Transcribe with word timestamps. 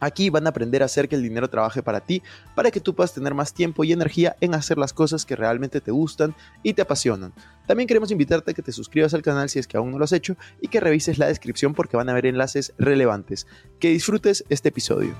Aquí 0.00 0.30
van 0.30 0.46
a 0.46 0.50
aprender 0.50 0.82
a 0.82 0.86
hacer 0.86 1.08
que 1.08 1.16
el 1.16 1.22
dinero 1.22 1.48
trabaje 1.48 1.82
para 1.82 2.00
ti, 2.00 2.22
para 2.54 2.70
que 2.70 2.80
tú 2.80 2.94
puedas 2.94 3.14
tener 3.14 3.34
más 3.34 3.52
tiempo 3.52 3.84
y 3.84 3.92
energía 3.92 4.36
en 4.40 4.54
hacer 4.54 4.78
las 4.78 4.92
cosas 4.92 5.24
que 5.24 5.36
realmente 5.36 5.80
te 5.80 5.90
gustan 5.90 6.34
y 6.62 6.74
te 6.74 6.82
apasionan. 6.82 7.32
También 7.66 7.86
queremos 7.86 8.10
invitarte 8.10 8.50
a 8.50 8.54
que 8.54 8.62
te 8.62 8.72
suscribas 8.72 9.14
al 9.14 9.22
canal 9.22 9.48
si 9.48 9.58
es 9.58 9.66
que 9.66 9.76
aún 9.76 9.90
no 9.90 9.98
lo 9.98 10.04
has 10.04 10.12
hecho 10.12 10.36
y 10.60 10.68
que 10.68 10.80
revises 10.80 11.18
la 11.18 11.26
descripción 11.26 11.74
porque 11.74 11.96
van 11.96 12.08
a 12.08 12.12
haber 12.12 12.26
enlaces 12.26 12.72
relevantes. 12.78 13.46
Que 13.78 13.90
disfrutes 13.90 14.44
este 14.48 14.68
episodio. 14.68 15.14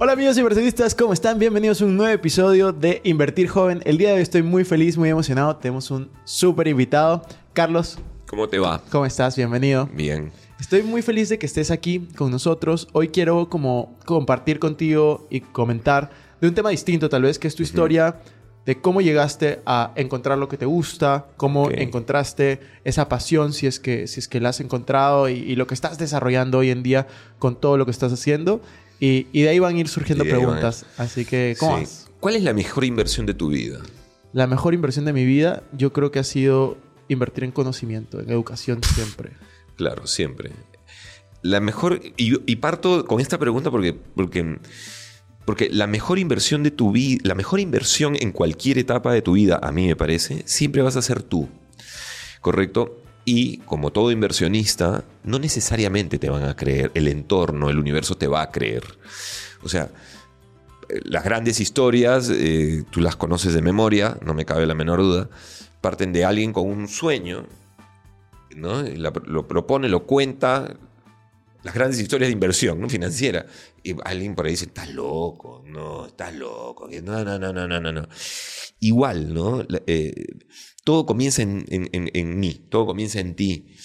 Hola 0.00 0.12
amigos 0.12 0.38
inversionistas, 0.38 0.94
¿cómo 0.94 1.12
están? 1.12 1.40
Bienvenidos 1.40 1.82
a 1.82 1.84
un 1.84 1.96
nuevo 1.96 2.14
episodio 2.14 2.70
de 2.70 3.00
Invertir 3.02 3.48
Joven. 3.48 3.82
El 3.84 3.98
día 3.98 4.10
de 4.10 4.14
hoy 4.14 4.20
estoy 4.20 4.44
muy 4.44 4.62
feliz, 4.64 4.96
muy 4.96 5.08
emocionado. 5.08 5.56
Tenemos 5.56 5.90
un 5.90 6.08
súper 6.22 6.68
invitado. 6.68 7.22
Carlos. 7.52 7.98
¿Cómo 8.28 8.48
te 8.48 8.60
va? 8.60 8.80
¿Cómo 8.92 9.04
estás? 9.06 9.34
Bienvenido. 9.34 9.88
Bien. 9.92 10.30
Estoy 10.60 10.84
muy 10.84 11.02
feliz 11.02 11.30
de 11.30 11.40
que 11.40 11.46
estés 11.46 11.72
aquí 11.72 12.06
con 12.16 12.30
nosotros. 12.30 12.86
Hoy 12.92 13.08
quiero 13.08 13.48
como 13.50 13.98
compartir 14.04 14.60
contigo 14.60 15.26
y 15.30 15.40
comentar 15.40 16.10
de 16.40 16.46
un 16.46 16.54
tema 16.54 16.70
distinto 16.70 17.08
tal 17.08 17.22
vez, 17.22 17.40
que 17.40 17.48
es 17.48 17.56
tu 17.56 17.64
historia 17.64 18.20
de 18.66 18.80
cómo 18.80 19.00
llegaste 19.00 19.62
a 19.66 19.90
encontrar 19.96 20.38
lo 20.38 20.48
que 20.48 20.58
te 20.58 20.66
gusta, 20.66 21.26
cómo 21.36 21.72
encontraste 21.72 22.60
esa 22.84 23.08
pasión, 23.08 23.52
si 23.52 23.66
es 23.66 23.80
que, 23.80 24.06
si 24.06 24.20
es 24.20 24.28
que 24.28 24.40
la 24.40 24.50
has 24.50 24.60
encontrado 24.60 25.28
y, 25.28 25.32
y, 25.32 25.56
lo 25.56 25.66
que 25.66 25.74
estás 25.74 25.98
desarrollando 25.98 26.58
hoy 26.58 26.70
en 26.70 26.84
día 26.84 27.08
con 27.40 27.56
todo 27.56 27.76
lo 27.76 27.84
que 27.84 27.90
estás 27.90 28.12
haciendo. 28.12 28.60
Y, 29.00 29.42
de 29.42 29.48
ahí 29.48 29.58
van 29.58 29.76
a 29.76 29.78
ir 29.78 29.88
surgiendo 29.88 30.24
preguntas. 30.24 30.84
Así 30.96 31.24
que, 31.24 31.56
¿cómo 31.58 31.80
¿Cuál 32.20 32.34
es 32.34 32.42
la 32.42 32.52
mejor 32.52 32.84
inversión 32.84 33.26
de 33.26 33.34
tu 33.34 33.48
vida? 33.48 33.80
La 34.32 34.46
mejor 34.46 34.74
inversión 34.74 35.04
de 35.04 35.12
mi 35.12 35.24
vida, 35.24 35.62
yo 35.72 35.92
creo 35.92 36.10
que 36.10 36.18
ha 36.18 36.24
sido 36.24 36.76
invertir 37.08 37.44
en 37.44 37.52
conocimiento, 37.52 38.20
en 38.20 38.30
educación 38.30 38.80
siempre. 38.82 39.32
Claro, 39.76 40.06
siempre. 40.06 40.50
La 41.42 41.60
mejor. 41.60 42.00
Y, 42.16 42.56
parto 42.56 43.04
con 43.04 43.20
esta 43.20 43.38
pregunta 43.38 43.70
porque, 43.70 43.92
porque, 43.92 44.58
porque 45.44 45.70
la 45.70 45.86
mejor 45.86 46.18
inversión 46.18 46.64
de 46.64 46.72
tu 46.72 46.90
vida, 46.90 47.20
la 47.22 47.36
mejor 47.36 47.60
inversión 47.60 48.16
en 48.18 48.32
cualquier 48.32 48.78
etapa 48.78 49.12
de 49.12 49.22
tu 49.22 49.32
vida, 49.32 49.60
a 49.62 49.70
mí 49.70 49.86
me 49.86 49.94
parece, 49.94 50.42
siempre 50.46 50.82
vas 50.82 50.96
a 50.96 51.02
ser 51.02 51.22
tú. 51.22 51.48
¿Correcto? 52.40 53.00
Y 53.24 53.58
como 53.58 53.92
todo 53.92 54.10
inversionista, 54.10 55.04
no 55.28 55.38
necesariamente 55.38 56.18
te 56.18 56.30
van 56.30 56.44
a 56.44 56.56
creer, 56.56 56.90
el 56.94 57.08
entorno, 57.08 57.70
el 57.70 57.78
universo 57.78 58.16
te 58.16 58.26
va 58.26 58.42
a 58.42 58.50
creer. 58.50 58.84
O 59.62 59.68
sea, 59.68 59.90
las 61.04 61.24
grandes 61.24 61.60
historias, 61.60 62.30
eh, 62.30 62.84
tú 62.90 63.00
las 63.00 63.16
conoces 63.16 63.54
de 63.54 63.62
memoria, 63.62 64.18
no 64.24 64.34
me 64.34 64.44
cabe 64.44 64.66
la 64.66 64.74
menor 64.74 65.00
duda, 65.00 65.28
parten 65.80 66.12
de 66.12 66.24
alguien 66.24 66.52
con 66.52 66.66
un 66.66 66.88
sueño, 66.88 67.46
¿no? 68.56 68.82
lo 68.82 69.46
propone, 69.46 69.88
lo 69.88 70.06
cuenta, 70.06 70.76
las 71.62 71.74
grandes 71.74 72.00
historias 72.00 72.28
de 72.28 72.32
inversión 72.32 72.80
¿no? 72.80 72.88
financiera. 72.88 73.46
Y 73.82 73.94
alguien 74.04 74.34
por 74.34 74.46
ahí 74.46 74.52
dice, 74.52 74.66
estás 74.66 74.90
loco, 74.90 75.62
no, 75.66 76.06
estás 76.06 76.34
loco, 76.34 76.88
no, 77.02 77.24
no, 77.24 77.38
no, 77.38 77.52
no, 77.52 77.80
no, 77.80 77.92
no. 77.92 78.08
Igual, 78.80 79.34
¿no? 79.34 79.64
Eh, 79.86 80.26
todo 80.84 81.04
comienza 81.04 81.42
en, 81.42 82.40
mí, 82.40 82.66
todo 82.70 82.86
comienza 82.86 83.20
en 83.20 83.34
ti. 83.34 83.76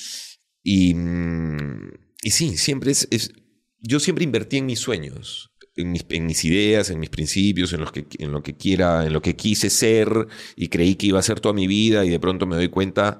Y, 0.63 0.94
mm, 0.94 1.91
y 2.24 2.31
sí, 2.31 2.57
siempre 2.57 2.91
es, 2.91 3.34
Yo 3.79 4.00
siempre 4.00 4.24
invertí 4.24 4.57
en 4.57 4.66
mis 4.66 4.79
sueños, 4.79 5.51
en 5.75 5.91
mis, 5.91 6.46
ideas, 6.46 6.90
en 6.90 7.00
mis 7.00 7.09
principios, 7.09 7.74
en, 7.74 7.85
que, 7.85 8.06
en 8.19 8.31
lo 8.31 8.41
que 8.41 8.56
quiera, 8.56 9.06
en 9.06 9.13
lo 9.13 9.22
que 9.22 9.35
quise 9.35 9.69
ser 9.69 10.28
y 10.56 10.69
creí 10.69 10.96
que 10.96 11.07
iba 11.07 11.19
a 11.19 11.23
ser 11.23 11.40
toda 11.40 11.53
mi 11.53 11.68
vida 11.68 12.06
y 12.06 12.09
de 12.09 12.19
pronto 12.19 12.46
me 12.46 12.56
doy 12.56 12.69
cuenta 12.69 13.19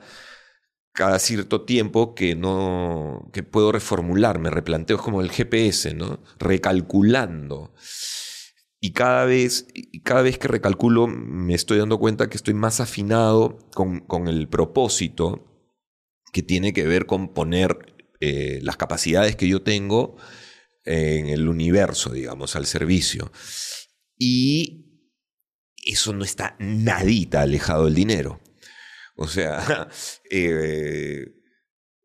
cada 0.94 1.18
cierto 1.20 1.64
tiempo 1.64 2.14
que 2.14 2.36
no 2.36 3.30
que 3.34 3.44
puedo 3.44 3.72
reformular, 3.72 4.40
me 4.40 4.52
replanteo, 4.52 4.98
es 4.98 5.02
como 5.02 5.22
el 5.22 5.32
GPS, 5.32 5.94
¿no? 5.96 6.22
Recalculando. 6.40 7.74
Y 8.80 8.92
cada 8.92 9.26
vez, 9.26 9.68
cada 10.04 10.22
vez 10.22 10.38
que 10.38 10.48
recalculo 10.48 11.08
me 11.08 11.54
estoy 11.56 11.80
dando 11.80 11.98
cuenta 12.00 12.30
que 12.30 12.38
estoy 12.38 12.54
más 12.54 12.80
afinado 12.80 13.58
con, 13.74 14.28
el 14.28 14.48
propósito 14.50 15.53
que 16.34 16.44
tiene 16.44 16.74
que 16.74 16.84
ver 16.84 17.06
con 17.06 17.34
poner 17.34 17.78
eh, 18.20 18.60
las 18.62 18.76
capacidades 18.76 19.38
que 19.38 19.48
yo 19.48 19.62
tengo 19.62 20.18
en 20.84 21.28
el 21.28 21.48
universo, 21.48 22.12
digamos, 22.12 22.58
al 22.58 22.66
servicio. 22.66 23.32
Y 24.18 24.84
eso 25.86 26.12
no 26.14 26.26
está 26.26 26.58
nadita 26.60 27.42
alejado 27.42 27.86
del 27.86 27.96
dinero. 27.96 28.42
O 29.16 29.28
sea, 29.28 29.88
eh, 30.30 31.28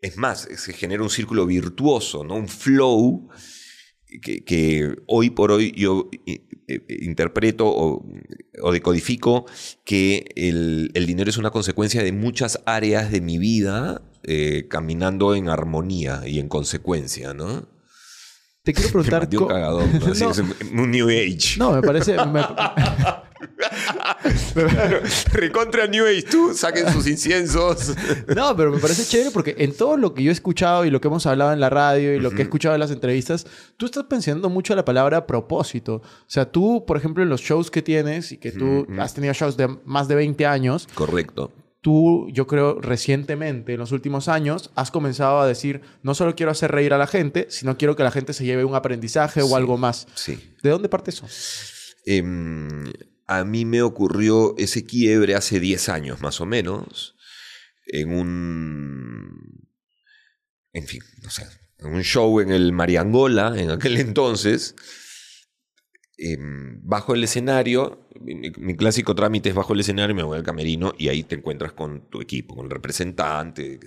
es 0.00 0.16
más, 0.16 0.48
se 0.56 0.72
genera 0.72 1.02
un 1.02 1.10
círculo 1.10 1.46
virtuoso, 1.46 2.22
¿no? 2.22 2.36
un 2.36 2.48
flow 2.48 3.28
que, 4.22 4.96
hoy 5.06 5.30
por 5.30 5.52
hoy 5.52 5.72
yo 5.76 6.08
eh, 6.26 6.46
interpreto 7.00 7.66
o, 7.66 8.72
decodifico 8.72 9.46
que 9.84 10.24
el, 10.34 10.90
dinero 11.06 11.30
es 11.30 11.36
una 11.36 11.50
consecuencia 11.50 12.02
de 12.02 12.12
muchas 12.12 12.60
áreas 12.66 13.10
de 13.10 13.20
mi 13.20 13.38
vida 13.38 14.02
eh, 14.30 14.66
caminando 14.68 15.34
en 15.34 15.48
armonía 15.48 16.20
y 16.26 16.38
en 16.38 16.48
consecuencia, 16.48 17.32
¿no? 17.32 17.66
Te 18.62 18.74
quiero 18.74 18.90
preguntar... 18.92 19.26
un 19.32 19.46
cagadón, 19.46 19.90
un 20.74 20.90
New 20.90 21.08
Age. 21.08 21.56
No, 21.56 21.72
me 21.72 21.80
parece... 21.80 22.14
recontra 25.32 25.86
New 25.86 26.04
Age, 26.04 26.24
tú 26.24 26.52
saquen 26.52 26.92
sus 26.92 27.06
inciensos. 27.06 27.94
no, 28.36 28.54
pero 28.54 28.70
me 28.70 28.78
parece 28.78 29.06
chévere 29.06 29.30
porque 29.30 29.54
en 29.56 29.74
todo 29.74 29.96
lo 29.96 30.12
que 30.12 30.22
yo 30.22 30.30
he 30.30 30.32
escuchado 30.34 30.84
y 30.84 30.90
lo 30.90 31.00
que 31.00 31.08
hemos 31.08 31.24
hablado 31.24 31.54
en 31.54 31.60
la 31.60 31.70
radio 31.70 32.14
y 32.14 32.20
lo 32.20 32.30
que 32.30 32.40
he 32.40 32.42
escuchado 32.42 32.74
en 32.74 32.80
las 32.80 32.90
entrevistas, 32.90 33.46
tú 33.78 33.86
estás 33.86 34.04
pensando 34.04 34.50
mucho 34.50 34.74
la 34.74 34.84
palabra 34.84 35.26
propósito. 35.26 36.02
O 36.02 36.02
sea, 36.26 36.52
tú, 36.52 36.84
por 36.86 36.98
ejemplo, 36.98 37.22
en 37.22 37.30
los 37.30 37.40
shows 37.40 37.70
que 37.70 37.80
tienes 37.80 38.30
y 38.32 38.36
que 38.36 38.52
tú 38.52 38.86
has 38.98 39.14
tenido 39.14 39.32
shows 39.32 39.56
de 39.56 39.68
más 39.86 40.06
de 40.06 40.16
20 40.16 40.44
años. 40.44 40.86
Correcto 40.92 41.50
tú, 41.80 42.28
yo 42.32 42.46
creo, 42.46 42.80
recientemente, 42.80 43.74
en 43.74 43.78
los 43.78 43.92
últimos 43.92 44.28
años, 44.28 44.70
has 44.74 44.90
comenzado 44.90 45.40
a 45.40 45.46
decir, 45.46 45.80
no 46.02 46.14
solo 46.14 46.34
quiero 46.34 46.52
hacer 46.52 46.70
reír 46.70 46.92
a 46.92 46.98
la 46.98 47.06
gente, 47.06 47.46
sino 47.50 47.76
quiero 47.76 47.96
que 47.96 48.02
la 48.02 48.10
gente 48.10 48.32
se 48.32 48.44
lleve 48.44 48.64
un 48.64 48.74
aprendizaje 48.74 49.42
o 49.42 49.56
algo 49.56 49.76
más. 49.76 50.06
Sí. 50.14 50.54
¿De 50.62 50.70
dónde 50.70 50.88
parte 50.88 51.10
eso? 51.10 51.26
Eh, 52.06 52.22
a 53.26 53.44
mí 53.44 53.64
me 53.64 53.82
ocurrió 53.82 54.56
ese 54.56 54.84
quiebre 54.84 55.34
hace 55.34 55.60
10 55.60 55.88
años 55.90 56.20
más 56.20 56.40
o 56.40 56.46
menos, 56.46 57.14
en 57.86 58.12
un... 58.12 59.68
En 60.72 60.86
fin, 60.86 61.00
no 61.22 61.30
sé, 61.30 61.46
en 61.78 61.94
un 61.94 62.02
show 62.02 62.40
en 62.40 62.50
el 62.50 62.72
Mariangola 62.72 63.54
en 63.56 63.70
aquel 63.70 63.96
entonces. 64.00 64.74
Em, 66.20 66.80
bajo 66.82 67.14
el 67.14 67.22
escenario, 67.22 68.08
mi, 68.20 68.76
clásico 68.76 69.14
trámite 69.14 69.50
es 69.50 69.54
bajo 69.54 69.72
el 69.72 69.80
escenario, 69.80 70.16
me 70.16 70.24
voy 70.24 70.36
al 70.36 70.44
camerino 70.44 70.92
y 70.98 71.08
ahí 71.08 71.22
te 71.22 71.36
encuentras 71.36 71.72
con 71.72 72.10
tu 72.10 72.20
equipo, 72.20 72.56
con 72.56 72.66
el 72.66 72.70
representante. 72.70 73.78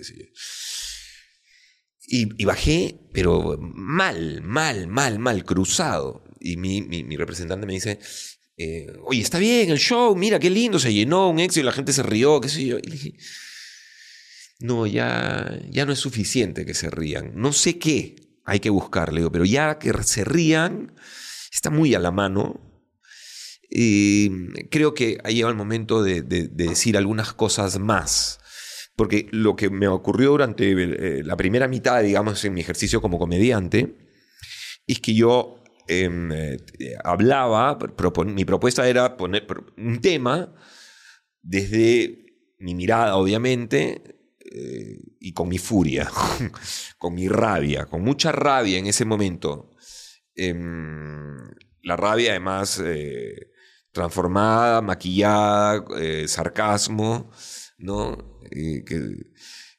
Y, 2.06 2.44
bajé, 2.44 2.98
pero 3.12 3.58
mal, 3.60 4.42
mal, 4.42 4.86
mal, 4.86 5.18
mal, 5.18 5.44
cruzado. 5.44 6.24
Y 6.40 6.56
mi, 6.56 6.82
mi 6.82 7.16
representante 7.16 7.66
me 7.66 7.74
dice, 7.74 7.98
eh, 8.56 8.86
oye, 9.04 9.20
está 9.20 9.38
bien 9.38 9.70
el 9.70 9.78
show, 9.78 10.14
mira 10.14 10.38
qué 10.38 10.50
lindo, 10.50 10.78
se 10.78 10.92
llenó 10.92 11.30
un 11.30 11.40
éxito, 11.40 11.64
la 11.64 11.72
gente 11.72 11.92
se 11.92 12.02
rió, 12.02 12.40
qué 12.40 12.48
sé 12.48 12.64
yo. 12.64 12.78
Y 12.78 12.90
dije, 12.90 13.14
no, 14.60 14.86
ya, 14.86 15.60
ya 15.70 15.86
no 15.86 15.92
es 15.92 15.98
suficiente 15.98 16.64
que 16.66 16.74
se 16.74 16.90
rían. 16.90 17.32
No 17.34 17.52
sé 17.52 17.78
qué 17.78 18.16
hay 18.44 18.60
que 18.60 18.70
buscarle, 18.70 19.28
pero 19.30 19.44
ya 19.44 19.78
que 19.78 19.92
se 20.02 20.24
rían 20.24 20.94
está 21.52 21.70
muy 21.70 21.94
a 21.94 21.98
la 21.98 22.10
mano. 22.10 22.60
creo 24.70 24.94
que 24.94 25.18
ha 25.22 25.30
llegado 25.30 25.50
el 25.50 25.58
momento 25.58 26.02
de, 26.02 26.22
decir 26.22 26.96
algunas 26.96 27.32
cosas 27.32 27.78
más. 27.78 28.38
Porque 28.96 29.28
lo 29.30 29.56
que 29.56 29.70
me 29.70 29.88
ocurrió 29.88 30.30
durante 30.30 30.70
eh, 30.72 31.22
la 31.24 31.36
primera 31.36 31.66
mitad, 31.66 32.02
digamos, 32.02 32.44
en 32.44 32.54
mi 32.54 32.60
ejercicio 32.60 33.00
como 33.00 33.18
comediante, 33.18 33.96
es 34.86 35.00
que 35.00 35.14
yo 35.14 35.62
Em, 35.88 36.30
eh, 36.32 36.58
hablaba, 37.02 37.76
mi 38.26 38.44
propuesta 38.44 38.88
era 38.88 39.16
poner 39.16 39.46
un 39.76 40.00
tema 40.00 40.54
desde 41.42 42.24
mi 42.58 42.74
mirada, 42.74 43.16
obviamente, 43.16 44.02
eh, 44.40 44.98
y 45.20 45.32
con 45.32 45.48
mi 45.48 45.58
furia, 45.58 46.08
con 46.98 47.14
mi 47.14 47.28
rabia, 47.28 47.86
con 47.86 48.02
mucha 48.02 48.30
rabia 48.30 48.78
en 48.78 48.86
ese 48.86 49.04
momento. 49.04 49.71
Em, 50.34 51.36
la 51.82 51.96
rabia 51.96 52.30
además 52.30 52.80
eh, 52.84 53.50
transformada, 53.92 54.80
maquillada, 54.80 55.84
eh, 55.98 56.26
sarcasmo, 56.28 57.30
¿no? 57.78 58.40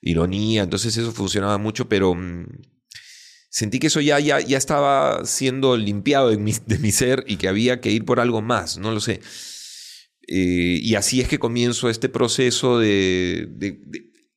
ironía, 0.02 0.64
entonces 0.64 0.98
eso 0.98 1.12
funcionaba 1.12 1.58
mucho, 1.58 1.88
pero 1.88 2.14
mm, 2.16 2.46
sentí 3.50 3.80
que 3.80 3.88
eso 3.88 4.02
ya, 4.02 4.20
ya, 4.20 4.40
ya 4.40 4.58
estaba 4.58 5.26
siendo 5.26 5.78
limpiado 5.78 6.30
de 6.30 6.38
mi, 6.38 6.54
de 6.66 6.80
mi, 6.80 6.92
ser 6.92 7.24
y 7.28 7.38
que 7.38 7.48
había 7.48 7.82
que 7.82 7.92
ir 7.92 8.06
por 8.06 8.20
algo 8.20 8.42
más, 8.42 8.78
no 8.78 8.92
lo 8.92 9.00
sé. 9.00 9.22
y 10.28 10.96
así 10.96 11.22
es 11.22 11.28
que 11.28 11.40
comienzo 11.40 11.90
este 11.90 12.10
proceso 12.10 12.80
de, 12.80 13.48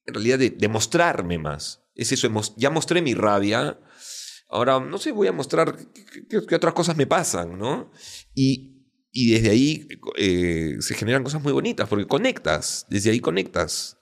en 0.07 0.15
realidad, 0.15 0.39
de, 0.39 0.69
mostrarme 0.69 1.39
más. 1.39 1.83
Es 1.95 2.13
eso, 2.13 2.29
ya 2.57 2.71
mostré 2.71 3.03
mi 3.03 3.15
rabia, 3.15 3.79
ahora, 4.49 4.81
no 4.81 4.99
sé, 4.99 5.13
voy 5.13 5.29
a 5.29 5.33
mostrar 5.33 5.77
qué, 6.29 6.55
otras 6.55 6.75
cosas 6.75 6.97
me 6.97 7.07
pasan, 7.07 7.59
¿no? 7.59 7.91
Y, 8.35 8.73
desde 9.13 9.49
ahí 9.49 9.89
eh, 10.19 10.77
se 10.81 10.95
generan 10.95 11.25
cosas 11.25 11.43
muy 11.43 11.53
bonitas, 11.53 11.89
porque 11.89 12.07
conectas, 12.07 12.87
desde 12.91 13.11
ahí 13.11 13.21
conectas. 13.21 13.99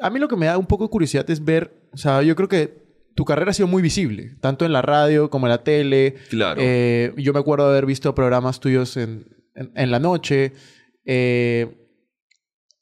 A 0.00 0.08
mí 0.08 0.18
lo 0.18 0.28
que 0.28 0.36
me 0.36 0.46
da 0.46 0.56
un 0.56 0.66
poco 0.66 0.84
de 0.84 0.90
curiosidad 0.90 1.28
es 1.30 1.44
ver, 1.44 1.88
o 1.92 1.98
sea, 1.98 2.22
yo 2.22 2.34
creo 2.34 2.48
que 2.48 2.84
tu 3.14 3.24
carrera 3.24 3.50
ha 3.50 3.54
sido 3.54 3.68
muy 3.68 3.82
visible, 3.82 4.36
tanto 4.40 4.64
en 4.64 4.72
la 4.72 4.82
radio 4.82 5.30
como 5.30 5.46
en 5.46 5.50
la 5.50 5.62
tele. 5.62 6.14
Claro. 6.30 6.60
Eh, 6.62 7.12
yo 7.16 7.32
me 7.32 7.40
acuerdo 7.40 7.66
de 7.66 7.72
haber 7.72 7.86
visto 7.86 8.14
programas 8.14 8.58
tuyos 8.58 8.96
en, 8.96 9.26
en, 9.54 9.90
la 9.90 9.98
noche. 9.98 10.52
Eh, 11.04 11.88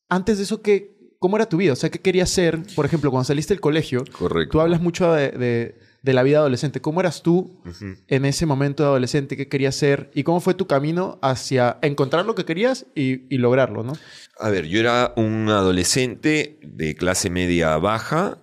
antes 0.08 0.38
de 0.38 0.44
eso, 0.44 0.62
¿qué, 0.62 1.16
¿cómo 1.18 1.36
era 1.36 1.48
tu 1.48 1.56
vida? 1.56 1.72
O 1.72 1.76
sea, 1.76 1.90
¿qué 1.90 1.98
querías 1.98 2.30
ser? 2.30 2.60
Por 2.74 2.86
ejemplo, 2.86 3.10
cuando 3.10 3.24
saliste 3.24 3.54
del 3.54 3.60
colegio, 3.60 4.04
Correcto. 4.18 4.52
tú 4.52 4.60
hablas 4.60 4.80
mucho 4.80 5.12
de, 5.12 5.78
la 6.02 6.22
vida 6.22 6.38
adolescente. 6.38 6.80
¿Cómo 6.80 7.00
eras 7.00 7.22
tú 7.22 7.62
en 8.08 8.24
ese 8.24 8.44
momento 8.44 8.82
de 8.82 8.88
adolescente? 8.88 9.36
¿Qué 9.36 9.48
querías 9.48 9.76
ser? 9.76 10.10
¿Y 10.14 10.24
cómo 10.24 10.40
fue 10.40 10.54
tu 10.54 10.66
camino 10.66 11.18
hacia 11.22 11.78
encontrar 11.82 12.26
lo 12.26 12.34
que 12.34 12.44
querías 12.44 12.86
y, 12.94 13.36
lograrlo, 13.38 13.84
no? 13.84 13.92
A 14.38 14.50
ver, 14.50 14.66
yo 14.66 14.80
era 14.80 15.12
un 15.16 15.48
adolescente 15.48 16.58
de 16.62 16.96
clase 16.96 17.30
media 17.30 17.76
baja 17.76 18.38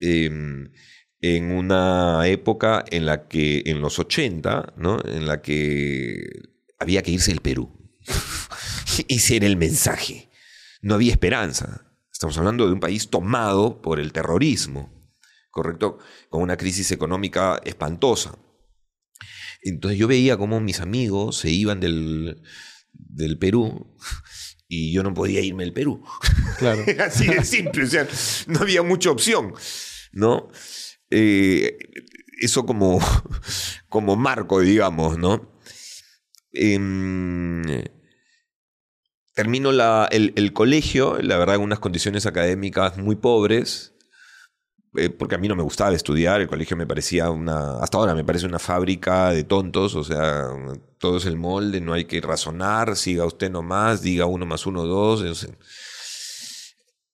em, 0.00 0.72
en 1.20 1.50
una 1.52 2.26
época 2.26 2.84
en 2.90 3.04
la 3.04 3.28
que, 3.28 3.62
en 3.66 3.82
los 3.82 3.98
80, 3.98 4.74
¿no? 4.76 4.98
En 5.04 5.26
la 5.26 5.42
que 5.42 6.24
había 6.78 7.02
que 7.02 7.10
irse 7.10 7.30
del 7.30 7.40
Perú. 7.40 7.70
Ese 9.08 9.36
era 9.36 9.46
el 9.46 9.58
mensaje. 9.58 10.30
No 10.80 10.94
había 10.94 11.12
esperanza. 11.12 11.86
Estamos 12.10 12.36
hablando 12.38 12.66
de 12.66 12.72
un 12.72 12.80
país 12.80 13.10
tomado 13.10 13.80
por 13.82 14.00
el 14.00 14.12
terrorismo, 14.12 14.99
¿correcto? 15.50 15.98
Con 16.28 16.42
una 16.42 16.56
crisis 16.56 16.90
económica 16.92 17.60
espantosa. 17.64 18.38
Entonces 19.62 19.98
yo 19.98 20.08
veía 20.08 20.36
cómo 20.36 20.60
mis 20.60 20.80
amigos 20.80 21.38
se 21.38 21.50
iban 21.50 21.80
del, 21.80 22.42
del 22.92 23.38
Perú 23.38 23.96
y 24.68 24.92
yo 24.92 25.02
no 25.02 25.12
podía 25.12 25.40
irme 25.40 25.64
del 25.64 25.72
Perú. 25.72 26.02
Claro. 26.58 26.82
Así 27.04 27.26
de 27.26 27.44
simple, 27.44 27.84
o 27.84 27.86
sea, 27.86 28.06
no 28.46 28.60
había 28.60 28.82
mucha 28.82 29.10
opción, 29.10 29.52
¿no? 30.12 30.48
Eh, 31.10 31.76
eso 32.40 32.64
como, 32.64 33.00
como 33.88 34.16
marco, 34.16 34.60
digamos, 34.60 35.18
¿no? 35.18 35.60
Em, 36.52 37.62
termino 39.34 39.70
el, 40.10 40.52
colegio, 40.52 41.18
la 41.20 41.36
verdad, 41.36 41.56
en 41.56 41.62
unas 41.62 41.78
condiciones 41.78 42.26
académicas 42.26 42.96
muy 42.96 43.16
pobres, 43.16 43.89
eh, 44.96 45.08
porque 45.08 45.36
a 45.36 45.38
mí 45.38 45.46
no 45.46 45.54
me 45.54 45.62
gustaba 45.62 45.94
estudiar, 45.94 46.40
el 46.40 46.48
colegio 46.48 46.76
me 46.76 46.86
parecía 46.86 47.30
una, 47.30 47.78
hasta 47.78 47.96
ahora 47.96 48.12
me 48.12 48.24
parece 48.24 48.46
una 48.46 48.58
fábrica 48.58 49.30
de 49.30 49.44
tontos, 49.44 49.94
o 49.94 50.02
sea, 50.02 50.48
todo 50.98 51.18
es 51.18 51.26
el 51.26 51.36
molde, 51.36 51.80
no 51.80 51.92
hay 51.92 52.06
que 52.06 52.20
razonar, 52.20 52.96
siga 52.96 53.24
usted 53.24 53.50
nomás, 53.50 54.02
diga 54.02 54.26
uno 54.26 54.46
más 54.46 54.66
uno, 54.66 54.84
dos. 54.84 55.46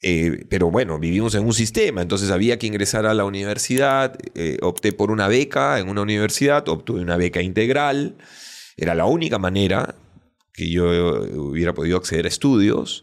Eh, 0.01 0.47
pero 0.49 0.71
bueno, 0.71 0.99
vivimos 0.99 1.35
en 1.35 1.45
un 1.45 1.53
sistema, 1.53 2.01
entonces 2.01 2.31
había 2.31 2.59
que 2.59 2.67
ingresar 2.67 3.05
a 3.05 3.13
la 3.13 3.27
universidad, 3.27 4.17
eh, 4.35 4.57
opté 4.63 4.93
por 4.93 5.11
una 5.11 5.29
beca 5.29 5.79
en 5.79 5.91
una 5.91 6.01
universidad, 6.01 6.67
obtuve 6.71 7.01
una 7.01 7.19
beca 7.19 7.43
integral, 7.43 8.17
era 8.79 8.95
la 8.95 9.05
única 9.05 9.39
manera 9.39 9.97
que 10.55 10.71
yo 10.71 10.87
hubiera 11.35 11.75
podido 11.75 11.99
acceder 11.99 12.25
a 12.25 12.29
estudios. 12.29 13.03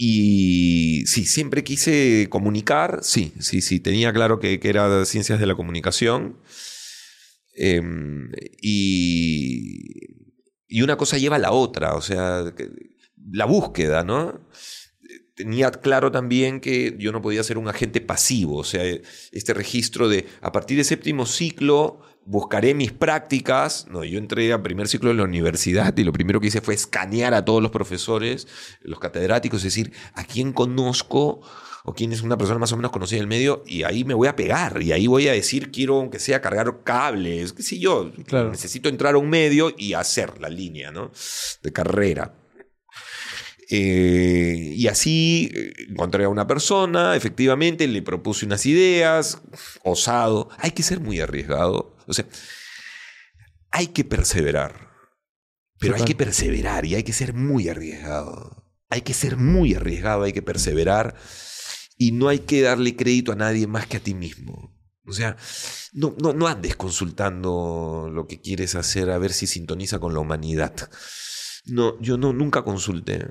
Y 0.00 1.04
sí, 1.06 1.24
siempre 1.24 1.64
quise 1.64 2.28
comunicar, 2.30 3.00
sí, 3.02 3.32
sí, 3.40 3.60
sí, 3.60 3.80
tenía 3.80 4.12
claro 4.12 4.38
que, 4.38 4.60
que 4.60 4.68
era 4.68 5.04
ciencias 5.04 5.40
de 5.40 5.46
la 5.46 5.56
comunicación. 5.56 6.38
Em, 7.52 8.30
y, 8.62 9.82
y, 10.68 10.82
una 10.82 10.96
cosa 10.96 11.18
lleva 11.18 11.34
a 11.34 11.40
la 11.40 11.50
otra, 11.50 11.96
o 11.96 12.00
sea, 12.00 12.44
la 13.32 13.44
búsqueda, 13.46 14.04
¿no? 14.04 14.40
Tenía 15.34 15.72
claro 15.72 16.12
también 16.12 16.60
que 16.60 16.94
yo 17.00 17.10
no 17.10 17.20
podía 17.20 17.42
ser 17.42 17.58
un 17.58 17.66
agente 17.66 18.00
pasivo, 18.00 18.58
o 18.58 18.64
sea, 18.64 18.84
este 19.32 19.52
registro 19.52 20.08
de 20.08 20.26
a 20.42 20.52
partir 20.52 20.76
del 20.76 20.86
séptimo 20.86 21.26
ciclo 21.26 22.02
buscaré 22.28 22.74
mis 22.74 22.92
prácticas. 22.92 23.86
No, 23.90 24.04
yo 24.04 24.18
entré 24.18 24.52
al 24.52 24.62
primer 24.62 24.86
ciclo 24.86 25.08
de 25.08 25.14
la 25.14 25.24
universidad 25.24 25.96
y 25.96 26.04
lo 26.04 26.12
primero 26.12 26.40
que 26.40 26.48
hice 26.48 26.60
fue 26.60 26.74
escanear 26.74 27.32
a 27.32 27.44
todos 27.44 27.62
los 27.62 27.70
profesores, 27.70 28.46
los 28.82 29.00
catedráticos, 29.00 29.60
es 29.60 29.74
decir, 29.74 29.92
a 30.12 30.24
quién 30.24 30.52
conozco 30.52 31.40
o 31.84 31.94
quién 31.94 32.12
es 32.12 32.20
una 32.20 32.36
persona 32.36 32.58
más 32.58 32.70
o 32.72 32.76
menos 32.76 32.90
conocida 32.90 33.16
en 33.16 33.22
el 33.22 33.28
medio 33.28 33.62
y 33.66 33.82
ahí 33.84 34.04
me 34.04 34.12
voy 34.12 34.28
a 34.28 34.36
pegar 34.36 34.82
y 34.82 34.92
ahí 34.92 35.06
voy 35.06 35.26
a 35.28 35.32
decir, 35.32 35.70
quiero 35.70 35.96
aunque 35.96 36.18
sea 36.18 36.42
cargar 36.42 36.82
cables, 36.84 37.54
qué 37.54 37.62
sé 37.62 37.78
yo, 37.78 38.12
necesito 38.50 38.90
entrar 38.90 39.14
a 39.14 39.18
un 39.18 39.30
medio 39.30 39.72
y 39.76 39.94
hacer 39.94 40.38
la 40.38 40.50
línea 40.50 40.90
¿no? 40.90 41.10
de 41.62 41.72
carrera. 41.72 42.34
Eh, 43.70 44.72
y 44.76 44.86
así 44.86 45.50
eh, 45.54 45.72
encontré 45.90 46.24
a 46.24 46.28
una 46.28 46.46
persona, 46.46 47.16
efectivamente, 47.16 47.86
le 47.86 48.02
propuse 48.02 48.46
unas 48.46 48.64
ideas, 48.66 49.42
osado. 49.82 50.48
Hay 50.58 50.70
que 50.70 50.82
ser 50.82 51.00
muy 51.00 51.20
arriesgado. 51.20 51.97
O 52.08 52.12
sea, 52.12 52.26
hay 53.70 53.88
que 53.88 54.04
perseverar. 54.04 54.88
Pero 55.78 55.94
hay 55.94 56.04
que 56.04 56.16
perseverar 56.16 56.84
y 56.86 56.96
hay 56.96 57.04
que 57.04 57.12
ser 57.12 57.34
muy 57.34 57.68
arriesgado. 57.68 58.72
Hay 58.90 59.02
que 59.02 59.14
ser 59.14 59.36
muy 59.36 59.74
arriesgado, 59.74 60.24
hay 60.24 60.32
que 60.32 60.42
perseverar. 60.42 61.14
Y 61.96 62.12
no 62.12 62.28
hay 62.28 62.40
que 62.40 62.62
darle 62.62 62.96
crédito 62.96 63.32
a 63.32 63.36
nadie 63.36 63.66
más 63.66 63.86
que 63.86 63.98
a 63.98 64.00
ti 64.00 64.14
mismo. 64.14 64.76
O 65.06 65.12
sea, 65.12 65.36
no, 65.92 66.16
no, 66.20 66.32
no 66.32 66.48
andes 66.48 66.74
consultando 66.74 68.10
lo 68.12 68.26
que 68.26 68.40
quieres 68.40 68.74
hacer 68.74 69.10
a 69.10 69.18
ver 69.18 69.32
si 69.32 69.46
sintoniza 69.46 69.98
con 70.00 70.14
la 70.14 70.20
humanidad. 70.20 70.90
No, 71.66 72.00
yo 72.00 72.18
no, 72.18 72.32
nunca 72.32 72.62
consulté 72.62 73.28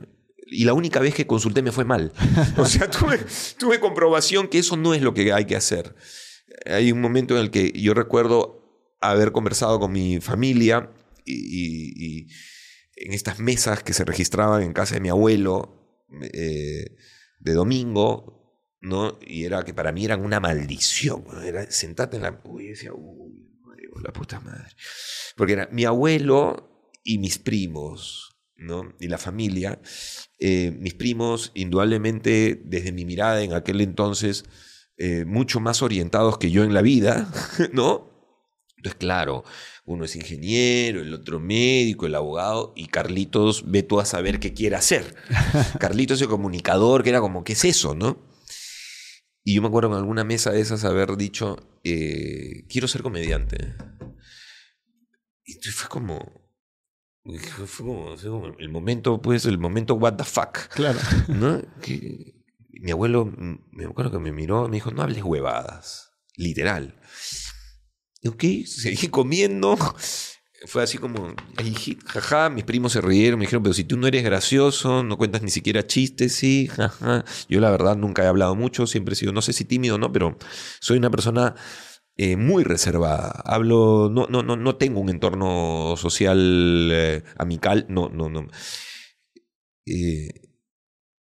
y 0.50 0.65
la 0.65 0.74
única 0.74 1.00
vez 1.00 1.13
que 1.13 1.27
consulté 1.27 1.62
me 1.62 1.72
fue 1.72 1.86
mal. 1.86 2.12
O 2.57 2.65
sea, 2.65 2.89
tuve, 3.60 3.79
comprobación 3.79 4.48
que 4.48 4.60
eso 4.60 4.77
no 4.77 4.93
es 4.93 5.01
lo 5.01 5.13
que 5.13 5.34
hay 5.34 5.46
que 5.46 5.55
hacer. 5.55 5.96
Hay 6.65 6.91
un 6.91 7.01
momento 7.01 7.36
en 7.36 7.41
el 7.41 7.51
que 7.51 7.72
yo 7.74 7.93
recuerdo 7.93 8.66
haber 9.00 9.32
conversado 9.32 9.80
con 9.80 9.92
mi 9.92 10.20
familia 10.20 10.92
y, 11.25 12.27
en 12.96 13.13
estas 13.13 13.39
mesas 13.39 13.84
que 13.84 13.94
se 13.94 14.06
registraban 14.06 14.63
en 14.63 14.74
casa 14.74 14.96
de 14.96 15.01
mi 15.01 15.10
abuelo 15.10 16.04
eh, 16.34 16.96
de 17.39 17.54
domingo, 17.54 18.66
¿no? 18.82 19.20
Y 19.25 19.44
era 19.44 19.63
que 19.63 19.74
para 19.74 19.92
mí 19.92 20.06
eran 20.06 20.25
una 20.25 20.39
maldición. 20.39 21.25
Era 21.44 21.70
sentarte 21.70 22.18
en 22.18 22.24
la... 22.24 22.42
Uy, 22.46 22.70
decía, 22.70 22.92
uy, 22.94 23.48
la 24.04 24.12
puta 24.12 24.39
madre. 24.39 24.70
Porque 25.36 25.54
era 25.54 25.70
mi 25.72 25.86
abuelo 25.86 26.92
y 27.04 27.20
mis 27.20 27.38
primos, 27.38 28.38
¿no? 28.56 28.94
Y 29.00 29.08
la 29.08 29.18
familia. 29.18 29.80
Eh, 30.39 30.72
mis 30.72 30.94
primos, 30.94 31.51
indudablemente, 31.54 32.62
desde 32.66 32.92
mi 32.92 33.06
mirada 33.06 33.44
en 33.44 33.54
aquel 33.54 33.82
entonces, 33.82 34.46
eh, 34.98 35.25
mucho 35.25 35.60
más 35.60 35.82
orientados 35.82 36.38
que 36.38 36.51
yo 36.51 36.63
en 36.63 36.74
la 36.74 36.82
vida, 36.82 37.32
¿no? 37.74 38.16
Entonces, 38.77 39.00
claro, 39.00 39.43
uno 39.86 40.05
es 40.05 40.15
ingeniero, 40.15 41.01
el 41.01 41.13
otro 41.13 41.39
médico, 41.39 42.05
el 42.05 42.15
abogado, 42.15 42.74
y 42.75 42.88
Carlitos 42.88 43.63
ve 43.69 43.84
tú 43.84 44.00
a 44.00 44.05
saber 44.05 44.39
qué 44.39 44.53
quiere 44.53 44.75
hacer. 44.75 45.15
Carlitos 45.79 46.17
es 46.17 46.22
el 46.24 46.27
comunicador, 46.27 47.03
que 47.03 47.10
era 47.10 47.19
como, 47.19 47.43
¿qué 47.43 47.53
es 47.53 47.65
eso, 47.65 47.96
no? 47.96 48.17
Y 49.43 49.55
yo 49.55 49.62
me 49.62 49.69
acuerdo 49.69 49.89
en 49.89 49.98
alguna 49.98 50.24
mesa 50.24 50.51
de 50.51 50.62
esas 50.62 50.84
haber 50.84 51.17
dicho, 51.17 51.57
eh, 51.84 52.65
quiero 52.69 52.88
ser 52.88 53.01
comediante. 53.01 53.75
Y 55.43 55.53
fue 55.69 55.88
como, 55.88 56.51
fue 57.65 57.86
como, 57.86 58.13
el 58.60 58.69
momento, 58.69 59.22
pues, 59.22 59.46
el 59.46 59.57
momento 59.57 59.96
what 59.96 60.15
the 60.15 60.24
fuck. 60.24 60.67
Claro. 60.69 61.00
¿no? 61.29 61.62
Que 61.81 62.36
mi 62.69 62.91
abuelo, 62.91 63.25
me 63.72 63.86
acuerdo 63.86 64.12
que 64.12 64.19
me 64.19 64.31
miró, 64.31 64.67
me 64.67 64.75
dijo, 64.75 64.91
no 64.91 65.01
hables 65.01 65.24
huevadas. 65.24 66.12
Literal. 66.36 67.00
Y 68.21 68.27
ok, 68.29 68.43
seguí 68.65 69.07
comiendo. 69.12 69.77
fue 70.65 70.83
así 70.83 70.97
como, 70.97 71.33
jaja, 72.07 72.50
mis 72.50 72.63
primos 72.63 72.93
se 72.93 73.01
rieron, 73.01 73.39
me 73.39 73.45
dijeron, 73.45 73.63
pero 73.63 73.74
si 73.74 73.83
tú 73.83 73.97
no 73.97 74.07
eres 74.07 74.24
gracioso, 74.24 75.03
no 75.03 75.17
cuentas 75.17 75.41
ni 75.43 75.51
siquiera 75.51 75.86
chistes, 75.86 76.33
sí, 76.36 76.67
jaja. 76.67 77.24
Yo 77.50 77.59
la 77.59 77.69
verdad 77.71 77.95
nunca 77.95 78.24
he 78.24 78.27
hablado 78.27 78.55
mucho, 78.55 78.88
siempre 78.88 79.13
he 79.13 79.15
sido, 79.15 79.33
no 79.33 79.41
sé 79.41 79.53
si 79.53 79.65
tímido 79.65 79.95
o 79.95 79.97
no, 80.00 80.12
pero 80.12 80.38
soy 80.79 80.97
una 80.97 81.12
persona 81.12 81.55
eh, 82.15 82.36
muy 82.38 82.63
reservada. 82.63 83.29
Hablo, 83.45 84.09
no, 84.12 84.25
no, 84.27 84.41
no, 84.41 84.55
no 84.55 84.75
tengo 84.77 85.00
un 85.00 85.09
entorno 85.09 85.93
social 85.97 86.89
eh, 86.91 87.24
amical, 87.38 87.86
no, 87.89 88.09
no, 88.09 88.29
no. 88.29 88.47
Eh, 89.86 90.29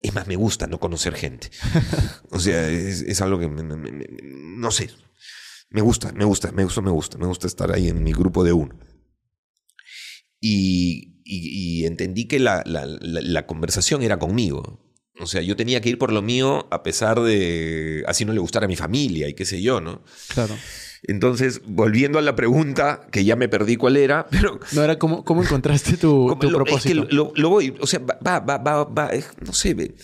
es 0.02 0.14
más, 0.14 0.26
me 0.26 0.37
gusta 0.37 0.66
no 0.66 0.80
conocer 0.80 1.14
gente. 1.14 1.50
o 2.30 2.38
sea, 2.40 2.68
es, 2.68 3.20
algo 3.20 3.38
que, 3.38 3.49
me- 3.49 3.62
no 3.62 4.70
sé, 4.70 4.90
me 5.71 5.81
gusta, 5.81 6.12
me 6.12 6.25
gusta, 6.25 6.53
me 6.53 6.65
gusta, 6.65 6.81
me 6.83 6.91
gusta, 6.91 7.19
me 7.19 7.27
gusta 7.27 7.47
estar 7.47 7.73
ahí 7.73 7.89
en 7.89 8.03
mi 8.03 8.12
grupo 8.12 8.45
de 8.45 8.53
uno. 8.53 8.79
Y, 10.41 11.21
y- 11.25 11.81
y 11.83 11.87
entendí 11.87 12.27
que 12.27 12.39
la, 12.39 12.62
la- 12.67 12.87
la- 12.87 13.21
la 13.23 13.47
conversación 13.47 14.03
era 14.03 14.19
conmigo. 14.19 14.81
O 15.21 15.27
sea, 15.27 15.43
yo 15.43 15.55
tenía 15.55 15.81
que 15.83 15.91
ir 15.91 15.99
por 15.99 16.12
lo 16.12 16.23
mío 16.23 16.67
a 16.71 16.83
pesar 16.83 17.21
de 17.21 18.03
así 18.07 18.25
no 18.25 18.33
le 18.33 18.41
gustara 18.41 18.65
a 18.65 18.69
mi 18.69 18.77
familia 18.77 19.29
y 19.29 19.35
qué 19.35 19.45
sé 19.45 19.61
yo, 19.61 19.81
¿no? 19.83 20.03
Claro. 20.33 20.57
Entonces, 21.03 21.61
volviendo 21.67 22.19
a 22.19 22.23
la 22.23 22.35
pregunta, 22.37 23.07
que 23.12 23.25
ya 23.25 23.37
me 23.37 23.49
perdí 23.49 23.77
cuál 23.77 23.97
era, 23.99 24.27
pero 24.31 24.59
No 24.73 24.83
era 24.83 24.99
cómo, 24.99 25.25
cómo 25.25 25.43
encontraste 25.43 25.99
tu, 25.99 26.27
como 26.29 26.39
tu 26.41 26.50
lo- 26.50 26.57
propósito. 26.57 27.03
Es 27.03 27.09
que 27.09 27.15
lo, 27.15 27.33
lo 27.37 27.50
voy, 27.50 27.75
o 27.81 27.87
sea, 27.87 27.99
va, 28.00 28.41
va, 28.41 28.57
va, 28.59 28.85
va, 28.85 29.07
es- 29.09 29.29
no 29.45 29.53
sé, 29.53 29.95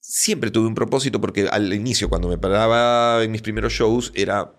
siempre 0.00 0.50
tuve 0.50 0.66
un 0.66 0.74
propósito 0.74 1.20
porque 1.20 1.48
al 1.48 1.72
inicio, 1.72 2.08
cuando 2.10 2.28
me 2.28 2.36
paraba 2.36 3.22
en 3.24 3.30
mis 3.30 3.40
primeros 3.42 3.72
shows, 3.72 4.12
era 4.14 4.54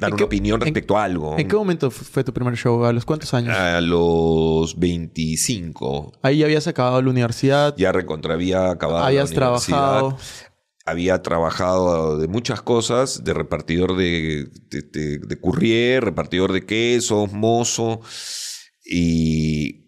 dar 0.00 0.08
¿En 0.08 0.14
una 0.14 0.16
qué- 0.18 0.24
opinión 0.24 0.56
en- 0.56 0.60
respecto 0.62 0.96
a 0.98 1.04
algo. 1.04 1.38
¿En 1.38 1.46
qué 1.48 1.56
momento 1.56 1.90
fu- 1.90 2.04
fue 2.04 2.24
tu 2.24 2.32
primer 2.32 2.56
show? 2.56 2.84
¿A 2.84 2.92
los 2.92 3.04
cuántos 3.04 3.32
años? 3.34 3.56
A 3.56 3.80
los 3.80 4.78
25, 4.78 6.12
Ahí 6.22 6.38
ya 6.38 6.46
habías 6.46 6.66
acabado 6.66 7.00
la 7.02 7.10
universidad, 7.10 7.74
ya 7.76 7.92
recontra 7.92 8.34
había 8.34 8.70
acabado. 8.70 9.00
la 9.00 9.06
habías 9.06 9.30
universidad. 9.30 9.76
trabajado. 9.78 10.18
había 10.86 11.22
trabajado 11.22 12.18
de 12.18 12.28
muchas 12.28 12.60
cosas, 12.60 13.24
de 13.24 13.32
repartidor 13.32 13.96
de, 13.96 14.50
de, 14.70 14.82
de- 14.82 15.18
de 15.18 16.00
repartidor 16.00 16.52
de 16.52 16.66
quesos, 16.66 17.32
mozo. 17.32 18.00
Y 18.84 19.86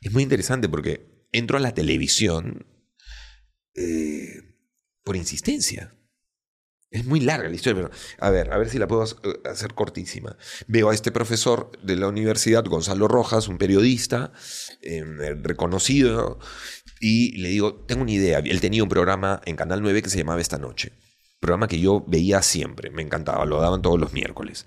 es 0.00 0.12
muy 0.12 0.22
interesante 0.22 0.68
porque 0.68 1.26
entro 1.32 1.56
a 1.56 1.60
la 1.60 1.74
televisión 1.74 2.64
eh, 3.74 4.54
por 5.02 5.16
insistencia. 5.16 5.94
Es 6.92 7.06
muy 7.06 7.20
larga 7.20 7.48
la 7.48 7.54
historia, 7.54 7.82
pero 7.82 7.94
a 8.20 8.30
ver, 8.30 8.52
a 8.52 8.58
ver 8.58 8.68
si 8.68 8.78
la 8.78 8.86
puedo 8.86 9.02
eh, 9.04 9.40
hacer 9.50 9.72
cortísima. 9.72 10.36
Veo 10.68 10.90
a 10.90 10.94
este 10.94 11.10
profesor 11.10 11.72
de 11.82 11.96
la 11.96 12.06
universidad, 12.06 12.64
Gonzalo 12.64 13.08
Rojas, 13.08 13.48
un 13.48 13.56
periodista 13.56 14.32
eh, 14.82 15.02
reconocido, 15.42 16.38
y 17.00 17.32
le 17.38 17.48
digo, 17.48 17.74
tengo 17.86 18.02
una 18.02 18.12
idea. 18.12 18.38
Él 18.38 18.60
tenía 18.60 18.82
un 18.82 18.90
programa 18.90 19.40
en 19.46 19.56
Canal 19.56 19.80
9 19.80 20.02
que 20.02 20.10
se 20.10 20.18
llamaba 20.18 20.40
Esta 20.40 20.58
Noche. 20.58 20.92
Programa 21.40 21.66
que 21.66 21.80
yo 21.80 22.04
veía 22.06 22.42
siempre, 22.42 22.90
me 22.90 23.02
encantaba, 23.02 23.46
lo 23.46 23.60
daban 23.60 23.80
todos 23.80 23.98
los 23.98 24.12
miércoles. 24.12 24.66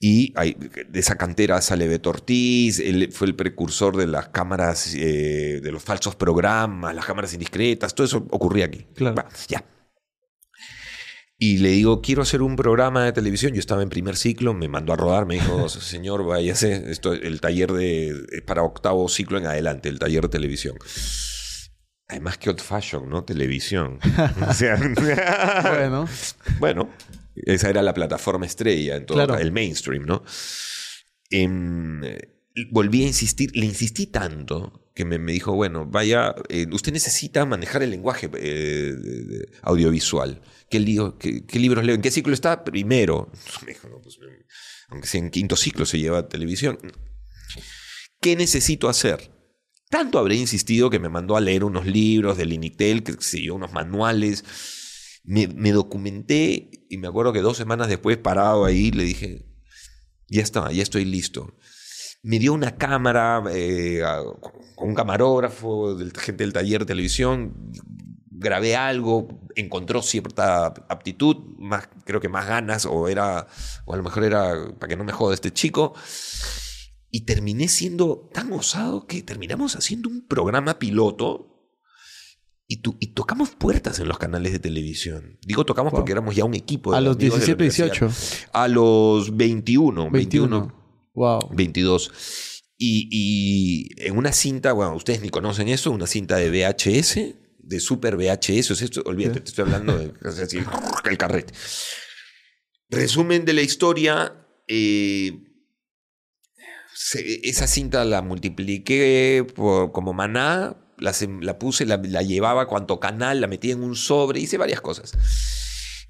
Y 0.00 0.34
de 0.34 1.00
esa 1.00 1.16
cantera 1.16 1.60
sale 1.60 1.88
Beto 1.88 2.10
Ortiz, 2.10 2.80
él 2.80 3.10
fue 3.12 3.26
el 3.26 3.36
precursor 3.36 3.96
de 3.96 4.06
las 4.06 4.28
cámaras, 4.28 4.94
eh, 4.94 5.60
de 5.62 5.72
los 5.72 5.82
falsos 5.82 6.16
programas, 6.16 6.94
las 6.94 7.04
cámaras 7.04 7.32
indiscretas, 7.32 7.94
todo 7.94 8.06
eso 8.06 8.26
ocurría 8.30 8.64
aquí. 8.64 8.86
Claro. 8.94 9.14
Va, 9.16 9.28
ya. 9.46 9.64
Y 11.36 11.58
le 11.58 11.70
digo, 11.70 12.00
quiero 12.00 12.22
hacer 12.22 12.42
un 12.42 12.54
programa 12.56 13.04
de 13.04 13.12
televisión. 13.12 13.52
Yo 13.52 13.58
estaba 13.60 13.82
en 13.82 13.88
primer 13.88 14.16
ciclo, 14.16 14.54
me 14.54 14.68
mandó 14.68 14.92
a 14.92 14.96
rodar, 14.96 15.26
me 15.26 15.34
dijo, 15.34 15.68
señor, 15.68 16.24
váyase, 16.24 16.90
esto, 16.90 17.12
el 17.12 17.40
taller 17.40 17.72
de, 17.72 18.10
es 18.32 18.42
para 18.46 18.62
octavo 18.62 19.08
ciclo 19.08 19.38
en 19.38 19.46
adelante, 19.46 19.88
el 19.88 19.98
taller 19.98 20.22
de 20.22 20.28
televisión. 20.28 20.76
Además 22.08 22.38
que 22.38 22.50
old 22.50 22.60
fashion, 22.60 23.08
¿no? 23.08 23.24
Televisión. 23.24 23.98
O 24.48 24.52
sea, 24.52 24.76
Bueno, 25.62 26.08
bueno, 26.60 26.90
esa 27.34 27.68
era 27.70 27.82
la 27.82 27.94
plataforma 27.94 28.46
estrella 28.46 28.96
en 28.96 29.06
todo 29.06 29.16
Claro. 29.18 29.38
el 29.38 29.50
mainstream, 29.52 30.04
¿no? 30.04 30.22
Em, 31.30 32.00
volví 32.70 33.02
a 33.04 33.06
insistir, 33.08 33.50
le 33.56 33.66
insistí 33.66 34.06
tanto 34.06 34.88
que 34.94 35.04
me, 35.04 35.18
me 35.18 35.32
dijo, 35.32 35.52
bueno, 35.54 35.86
vaya, 35.86 36.34
eh, 36.48 36.66
usted 36.70 36.92
necesita 36.92 37.44
manejar 37.44 37.82
el 37.82 37.90
lenguaje 37.90 38.30
eh, 38.36 38.94
audiovisual. 39.62 40.40
¿Qué, 40.70 40.80
libros 40.80 41.84
leo? 41.84 41.94
¿En 41.94 42.02
qué 42.02 42.10
ciclo 42.10 42.32
está? 42.34 42.64
Primero. 42.64 43.30
Pues, 44.02 44.18
aunque 44.88 45.08
sea 45.08 45.20
en 45.20 45.30
quinto 45.30 45.56
ciclo 45.56 45.86
se 45.86 45.98
lleva 45.98 46.28
televisión. 46.28 46.78
¿Qué 48.20 48.36
necesito 48.36 48.88
hacer? 48.88 49.30
Tanto 49.88 50.18
habré 50.18 50.34
insistido 50.36 50.90
que 50.90 50.98
me 50.98 51.08
mandó 51.08 51.36
a 51.36 51.40
leer 51.40 51.64
unos 51.64 51.86
libros 51.86 52.36
del 52.36 52.52
Initel, 52.52 53.02
que 53.02 53.42
yo, 53.42 53.54
unos 53.54 53.72
manuales. 53.72 54.44
Me, 55.24 55.46
me 55.48 55.72
documenté 55.72 56.70
y 56.90 56.98
me 56.98 57.08
acuerdo 57.08 57.32
que 57.32 57.40
dos 57.40 57.56
semanas 57.56 57.88
después, 57.88 58.18
parado 58.18 58.64
ahí, 58.66 58.90
le 58.90 59.04
dije, 59.04 59.46
ya 60.28 60.42
está, 60.42 60.70
ya 60.70 60.82
estoy 60.82 61.06
listo. 61.06 61.56
Me 62.22 62.38
dio 62.38 62.52
una 62.52 62.76
cámara 62.76 63.42
eh, 63.50 64.02
a- 64.04 64.22
con 64.76 64.88
un 64.90 64.94
camarógrafo, 64.94 65.94
del, 65.94 66.12
gente 66.12 66.44
del 66.44 66.52
taller 66.52 66.80
de 66.80 66.86
televisión, 66.86 67.72
grabé 68.44 68.76
algo, 68.76 69.26
encontró 69.56 70.00
cierta 70.02 70.66
aptitud, 70.88 71.36
más, 71.58 71.88
creo 72.04 72.20
que 72.20 72.28
más 72.28 72.46
ganas, 72.46 72.86
o 72.86 73.08
era, 73.08 73.48
o 73.86 73.94
a 73.94 73.96
lo 73.96 74.02
mejor 74.04 74.22
era 74.22 74.54
para 74.78 74.88
que 74.88 74.96
no 74.96 75.02
me 75.02 75.12
joda 75.12 75.34
este 75.34 75.52
chico. 75.52 75.94
Y 77.10 77.22
terminé 77.22 77.68
siendo 77.68 78.28
tan 78.32 78.52
osado 78.52 79.06
que 79.06 79.22
terminamos 79.22 79.74
haciendo 79.76 80.08
un 80.08 80.26
programa 80.28 80.78
piloto 80.78 81.50
y, 82.66 82.78
tu- 82.78 82.96
y 83.00 83.08
tocamos 83.08 83.50
puertas 83.50 83.98
en 84.00 84.08
los 84.08 84.18
canales 84.18 84.52
de 84.52 84.58
televisión. 84.58 85.38
Digo 85.46 85.64
tocamos 85.64 85.92
Wow. 85.92 86.00
porque 86.00 86.12
éramos 86.12 86.34
ya 86.34 86.44
un 86.44 86.54
equipo. 86.54 86.90
de 86.92 86.98
a 86.98 87.00
los 87.00 87.16
amigos 87.16 87.40
de 87.40 87.46
la 87.48 87.54
17, 87.56 87.84
universidad. 87.86 88.08
18. 88.10 88.48
A 88.52 88.68
los 88.68 89.36
21, 89.36 90.10
21, 90.10 90.60
21. 90.60 91.10
Wow. 91.14 91.40
22. 91.52 92.10
Y, 92.76 93.08
y 93.12 94.04
en 94.04 94.16
una 94.18 94.32
cinta, 94.32 94.72
bueno, 94.72 94.96
ustedes 94.96 95.20
ni 95.22 95.28
conocen 95.28 95.68
eso, 95.68 95.92
una 95.92 96.08
cinta 96.08 96.36
de 96.36 96.50
VHS, 96.50 97.36
de 97.66 97.80
super 97.80 98.16
VHS, 98.16 98.70
o 98.70 98.74
sea, 98.74 98.84
esto, 98.84 99.02
olvídate, 99.06 99.40
te 99.40 99.48
estoy 99.50 99.62
hablando 99.64 99.96
de 99.98 100.12
así, 100.42 100.58
el 101.10 101.18
carrete. 101.18 101.52
Resumen 102.90 103.44
de 103.44 103.52
la 103.54 103.62
historia, 103.62 104.46
eh, 104.68 105.32
se- 106.94 107.48
esa 107.48 107.66
cinta 107.66 108.04
la 108.04 108.22
multipliqué 108.22 109.46
por, 109.54 109.92
como 109.92 110.12
maná, 110.12 110.76
la, 110.98 111.12
la 111.40 111.58
puse, 111.58 111.86
la, 111.86 111.96
la 111.96 112.22
llevaba 112.22 112.66
cuanto 112.68 113.00
canal, 113.00 113.40
la 113.40 113.46
metí 113.48 113.70
en 113.72 113.82
un 113.82 113.96
sobre, 113.96 114.40
hice 114.40 114.58
varias 114.58 114.80
cosas. 114.80 115.12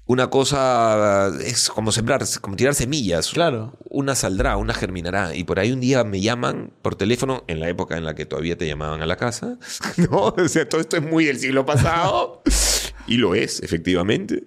Una 0.07 0.29
cosa 0.29 1.31
es 1.43 1.69
como 1.69 1.91
sembrar, 1.91 2.23
como 2.39 2.55
tirar 2.55 2.75
semillas. 2.75 3.31
Claro. 3.31 3.77
Una 3.89 4.13
saldrá, 4.13 4.55
una 4.57 4.73
germinará. 4.75 5.35
Y 5.35 5.45
por 5.45 5.59
ahí 5.59 5.71
un 5.71 5.79
día 5.79 6.03
me 6.03 6.21
llaman 6.21 6.73
por 6.83 6.95
teléfono, 6.95 7.43
en 7.47 7.59
la 7.59 7.69
época 7.69 7.97
en 7.97 8.05
la 8.05 8.13
que 8.13 8.27
todavía 8.27 8.55
te 8.55 8.67
llamaban 8.67 9.01
a 9.01 9.07
la 9.07 9.17
casa. 9.17 9.57
¿No? 9.97 10.27
O 10.37 10.47
sea, 10.47 10.69
todo 10.69 10.79
esto 10.79 10.97
es 10.97 11.03
muy 11.03 11.25
del 11.25 11.39
siglo 11.39 11.65
pasado. 11.65 12.43
y 13.07 13.17
lo 13.17 13.33
es, 13.33 13.63
efectivamente. 13.63 14.43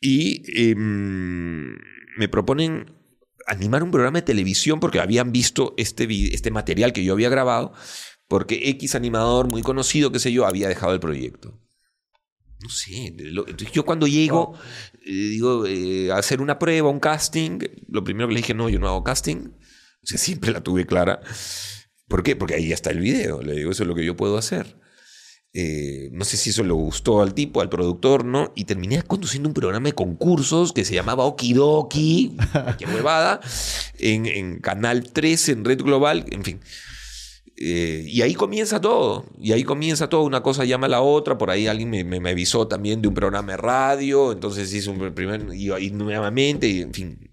Y 0.00 0.70
em, 0.70 1.76
me 2.16 2.28
proponen 2.30 2.96
animar 3.46 3.82
un 3.82 3.90
programa 3.90 4.20
de 4.20 4.22
televisión 4.22 4.80
porque 4.80 5.00
habían 5.00 5.32
visto 5.32 5.74
este, 5.76 6.06
este 6.34 6.50
material 6.50 6.94
que 6.94 7.04
yo 7.04 7.12
había 7.12 7.28
grabado, 7.28 7.72
porque 8.26 8.70
X 8.70 8.94
animador 8.94 9.50
muy 9.50 9.62
conocido, 9.62 10.12
qué 10.12 10.18
sé 10.18 10.32
yo, 10.32 10.46
había 10.46 10.68
dejado 10.68 10.94
el 10.94 11.00
proyecto. 11.00 11.60
No 12.62 12.68
sé, 12.68 13.14
lo- 13.18 13.46
yo 13.46 13.84
cuando 13.84 14.06
llego, 14.06 14.54
eh, 15.04 15.10
digo, 15.10 15.66
eh, 15.66 16.10
a 16.12 16.16
hacer 16.18 16.40
una 16.40 16.58
prueba, 16.58 16.88
un 16.90 17.00
casting, 17.00 17.58
lo 17.88 18.04
primero 18.04 18.28
que 18.28 18.34
le 18.34 18.40
dije, 18.40 18.54
no, 18.54 18.68
yo 18.68 18.78
no 18.78 18.88
hago 18.88 19.02
casting. 19.04 19.48
O 20.02 20.06
sea, 20.06 20.18
siempre 20.18 20.52
la 20.52 20.62
tuve 20.62 20.86
clara. 20.86 21.20
¿Por 22.08 22.22
qué? 22.22 22.36
Porque 22.36 22.54
ahí 22.54 22.68
ya 22.68 22.74
está 22.74 22.90
el 22.90 23.00
video. 23.00 23.42
Le 23.42 23.54
digo, 23.56 23.70
eso 23.72 23.82
es 23.82 23.88
lo 23.88 23.94
que 23.94 24.04
yo 24.04 24.16
puedo 24.16 24.36
hacer. 24.38 24.78
Eh, 25.54 26.08
no 26.12 26.24
sé 26.24 26.38
si 26.38 26.48
eso 26.50 26.62
le 26.64 26.72
gustó 26.72 27.20
al 27.20 27.34
tipo, 27.34 27.60
al 27.60 27.68
productor, 27.68 28.24
¿no? 28.24 28.52
Y 28.54 28.64
terminé 28.64 29.02
conduciendo 29.02 29.48
un 29.50 29.54
programa 29.54 29.88
de 29.88 29.92
concursos 29.94 30.72
que 30.72 30.84
se 30.84 30.94
llamaba 30.94 31.24
Okidoki, 31.24 32.36
qué 32.78 32.86
huevada, 32.86 33.40
en, 33.98 34.24
en 34.26 34.60
Canal 34.60 35.12
3, 35.12 35.50
en 35.50 35.64
Red 35.64 35.82
Global, 35.82 36.24
en 36.30 36.42
fin. 36.44 36.60
Eh, 37.64 38.04
y 38.08 38.22
ahí 38.22 38.34
comienza 38.34 38.80
todo. 38.80 39.24
Y 39.40 39.52
ahí 39.52 39.62
comienza 39.62 40.08
todo. 40.08 40.22
Una 40.22 40.42
cosa 40.42 40.64
llama 40.64 40.86
a 40.86 40.90
la 40.90 41.00
otra. 41.00 41.38
Por 41.38 41.50
ahí 41.50 41.68
alguien 41.68 41.90
me, 41.90 42.02
me- 42.02 42.18
me 42.18 42.30
avisó 42.30 42.66
también 42.66 43.00
de 43.00 43.06
un 43.08 43.14
programa 43.14 43.52
de 43.52 43.56
radio. 43.58 44.32
Entonces 44.32 44.72
hice 44.74 44.90
un 44.90 45.14
primer. 45.14 45.54
Y 45.54 45.70
ahí 45.70 45.90
nuevamente. 45.92 46.66
Y, 46.66 46.80
en 46.80 46.92
fin. 46.92 47.30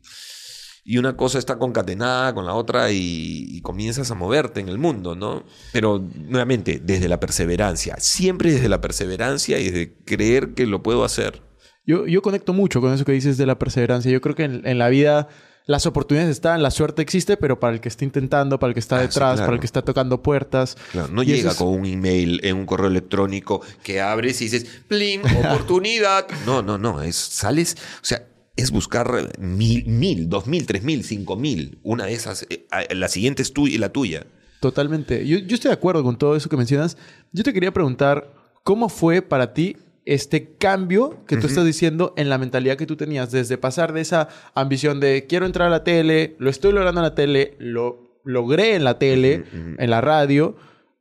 Y 0.84 0.98
una 0.98 1.18
cosa 1.18 1.40
está 1.40 1.58
concatenada 1.58 2.34
con 2.36 2.46
la 2.46 2.54
otra 2.54 2.92
y, 2.92 3.46
y 3.50 3.62
comienzas 3.62 4.12
a 4.12 4.16
moverte 4.16 4.60
en 4.60 4.70
el 4.70 4.78
mundo, 4.78 5.16
¿no? 5.16 5.44
Pero 5.72 6.04
nuevamente, 6.28 6.80
desde 6.84 7.08
la 7.10 7.20
perseverancia. 7.20 7.96
Siempre 8.00 8.52
desde 8.52 8.70
la 8.70 8.82
perseverancia 8.82 9.60
y 9.60 9.66
desde 9.66 9.94
creer 10.06 10.54
que 10.54 10.66
lo 10.68 10.84
puedo 10.84 11.04
hacer. 11.04 11.42
Yo, 11.86 12.06
yo 12.06 12.22
conecto 12.22 12.54
mucho 12.54 12.82
con 12.82 12.94
eso 12.94 13.04
que 13.06 13.12
dices 13.14 13.38
de 13.38 13.48
la 13.48 13.58
perseverancia. 13.58 14.12
Yo 14.12 14.22
creo 14.22 14.36
que 14.36 14.44
en, 14.44 14.62
en 14.68 14.78
la 14.78 14.90
vida 14.90 15.28
las 15.70 15.86
oportunidades 15.86 16.32
están, 16.32 16.64
la 16.64 16.72
suerte 16.72 17.04
existe, 17.04 17.38
pero 17.38 17.60
para 17.60 17.74
el 17.76 17.80
que 17.80 17.90
está 17.90 18.04
intentando, 18.04 18.58
para 18.60 18.70
el 18.70 18.74
que 18.74 18.80
está 18.80 18.96
Ah, 18.98 19.02
sí, 19.02 19.08
detrás, 19.08 19.40
para 19.40 19.54
el 19.54 19.60
que 19.60 19.68
está 19.68 19.84
tocando 19.84 20.24
puertas. 20.24 20.76
Claro, 20.92 21.10
no 21.10 21.22
llega 21.22 21.52
es- 21.52 21.58
con 21.58 21.68
un 21.68 21.86
email 21.86 22.40
en 22.44 22.56
un 22.58 22.66
correo 22.66 22.88
electrónico 22.88 23.62
que 23.84 24.02
abres 24.02 24.42
y 24.42 24.46
dices, 24.46 24.66
¡plim! 24.88 25.22
¡Oportunidad! 25.46 26.26
No, 26.48 26.64
no, 26.64 26.80
no. 26.80 27.04
Es, 27.04 27.16
sales, 27.16 27.78
o 28.02 28.06
sea, 28.06 28.26
es 28.56 28.72
buscar 28.72 29.30
mil, 29.38 29.86
mil, 29.86 30.28
dos 30.28 30.48
mil, 30.48 30.66
tres 30.66 30.82
mil, 30.84 31.04
cinco 31.04 31.36
mil. 31.36 31.78
Una 31.84 32.06
de 32.06 32.14
esas, 32.14 32.48
eh, 32.50 32.66
la 32.96 33.08
siguiente 33.08 33.44
es 33.44 33.54
tuya 33.54 33.76
y 33.76 33.78
la 33.78 33.90
tuya. 33.90 34.26
Totalmente. 34.62 35.26
Yo, 35.28 35.38
yo 35.38 35.54
estoy 35.54 35.70
de 35.70 35.76
acuerdo 35.76 36.04
con 36.04 36.18
todo 36.18 36.36
eso 36.36 36.50
que 36.50 36.58
mencionas. 36.58 36.98
Yo 37.32 37.44
te 37.44 37.54
quería 37.54 37.72
preguntar, 37.72 38.34
¿cómo 38.64 38.90
fue 38.90 39.22
para 39.22 39.54
ti 39.54 39.78
este 40.14 40.56
cambio 40.58 41.24
que 41.28 41.38
tú 41.38 41.48
estás 41.48 41.66
diciendo 41.66 42.14
en 42.18 42.30
la 42.30 42.38
mentalidad 42.38 42.78
que 42.78 42.86
tú 42.86 42.96
tenías? 42.96 43.32
Desde 43.32 43.58
pasar 43.58 43.94
de 43.94 44.02
esa 44.02 44.28
ambición 44.56 45.00
de 45.00 45.28
quiero 45.28 45.46
entrar 45.46 45.68
a 45.68 45.72
la 45.72 45.84
tele, 45.84 46.36
lo 46.40 46.50
estoy 46.50 46.72
logrando 46.74 47.02
en 47.02 47.04
la 47.04 47.16
tele, 47.16 47.56
lo 47.60 48.20
logré 48.24 48.76
en 48.76 48.84
la 48.84 48.98
tele, 48.98 49.46
en 49.54 49.90
la 49.90 50.02
radio, 50.02 50.56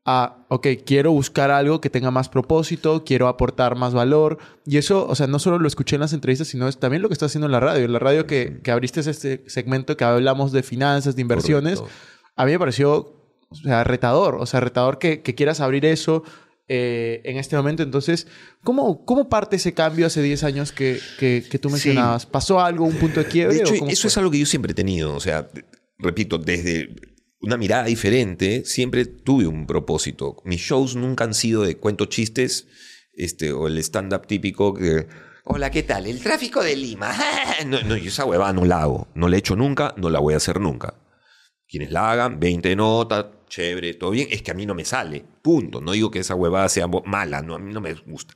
a, 0.05 0.47
ok, 0.49 0.67
quiero 0.87 1.13
buscar 1.13 1.51
algo 1.51 1.81
que 1.81 1.91
tenga 1.91 2.11
más 2.11 2.29
propósito, 2.29 3.05
quiero 3.05 3.29
aportar 3.29 3.77
más 3.77 3.93
valor. 3.93 4.39
Y 4.65 4.79
eso, 4.79 5.07
o 5.07 5.15
sea, 5.15 5.27
no 5.27 5.39
solo 5.39 5.59
lo 5.59 5.69
escuché 5.69 5.97
en 5.97 6.01
las 6.01 6.13
entrevistas, 6.13 6.49
sino 6.49 6.69
es 6.69 6.79
también 6.79 7.03
lo 7.03 7.09
que 7.09 7.13
estás 7.13 7.31
haciendo 7.31 7.47
en 7.47 7.53
la 7.53 7.61
radio. 7.61 7.85
En 7.85 7.93
la 7.93 7.99
radio 7.99 8.27
que, 8.27 8.61
que 8.63 8.71
abriste 8.71 9.01
este 9.01 9.45
segmento 9.47 9.97
que 9.97 10.05
hablamos 10.05 10.53
de 10.53 10.63
finanzas, 10.63 11.15
de 11.15 11.23
inversiones, 11.23 11.81
Correcto. 11.81 12.01
a 12.37 12.45
mí 12.47 12.53
me 12.53 12.59
pareció 12.59 13.19
o 13.51 13.55
sea, 13.55 13.85
retador. 13.85 14.37
O 14.37 14.47
sea, 14.47 14.61
retador 14.61 14.99
que, 14.99 15.23
que 15.23 15.35
quieras 15.35 15.61
abrir 15.61 15.85
eso 15.85 16.25
eh, 16.69 17.21
en 17.25 17.37
este 17.39 17.57
momento. 17.57 17.83
Entonces, 17.83 18.27
¿cómo, 18.63 19.05
¿cómo 19.05 19.29
parte 19.29 19.57
ese 19.57 19.75
cambio 19.75 20.07
hace 20.07 20.23
10 20.23 20.45
años 20.45 20.73
que, 20.73 21.01
que, 21.19 21.45
que 21.49 21.59
tú 21.59 21.69
Sí. 21.69 21.73
mencionabas? 21.75 22.27
¿Pasó 22.27 22.61
algo, 22.61 22.85
un 22.85 22.97
punto 22.97 23.21
de 23.21 23.27
quiebre? 23.27 23.57
De 23.57 23.63
hecho, 23.63 23.73
o 23.85 23.89
eso 23.89 24.03
fue? 24.03 24.09
es 24.09 24.19
algo 24.19 24.31
que 24.31 24.39
yo 24.39 24.47
siempre 24.47 24.73
he 24.73 24.75
tenido. 24.75 25.15
O 25.15 25.21
sea, 25.21 25.49
repito, 25.99 26.39
desde 26.39 26.91
una 27.41 27.57
mirada 27.57 27.85
diferente, 27.85 28.65
siempre 28.65 29.07
tuve 29.07 29.47
un 29.47 29.67
propósito. 29.67 30.37
Mis 30.45 30.61
shows 30.61 30.95
nunca 30.97 31.25
han 31.25 31.35
sido 31.35 31.63
de 31.63 31.77
cuento 31.77 32.07
chistes 32.07 32.67
este, 33.15 33.53
o 33.53 33.67
el 33.67 33.79
stand-up 33.79 34.27
típico 34.27 34.75
que. 34.75 35.07
Hola, 35.45 35.71
¿qué 35.71 35.83
tal? 35.83 36.07
El 36.07 36.21
tráfico 36.21 36.63
de 36.63 36.77
Lima. 36.77 37.17
No, 37.67 37.81
no, 37.83 37.97
yo 37.97 38.09
esa 38.09 38.25
huevada 38.25 38.53
no 38.53 38.65
la 38.65 38.83
hago. 38.83 39.09
No 39.15 39.29
la 39.29 39.35
he 39.37 39.39
hecho 39.41 39.57
nunca, 39.57 39.93
no 39.97 40.11
la 40.11 40.21
voy 40.21 40.35
a 40.35 40.37
hacer 40.37 40.61
nunca. 40.61 40.95
Quienes 41.67 41.91
la 41.91 42.11
hagan, 42.13 42.39
20 42.39 42.77
notas, 42.77 43.27
chévere, 43.49 43.95
todo 43.95 44.11
bien. 44.11 44.29
Es 44.31 44.43
que 44.43 44.51
a 44.51 44.55
mí 44.55 44.67
no 44.67 44.75
me 44.75 44.85
sale. 44.85 45.25
Punto. 45.43 45.81
No 45.81 45.93
digo 45.93 46.11
que 46.11 46.21
esa 46.21 46.35
huevada 46.35 46.69
sea 46.69 46.87
mala, 46.87 47.43
no, 47.43 47.55
a 47.55 47.59
mí 47.59 47.73
no 47.73 47.81
me 47.81 47.95
gusta. 47.95 48.35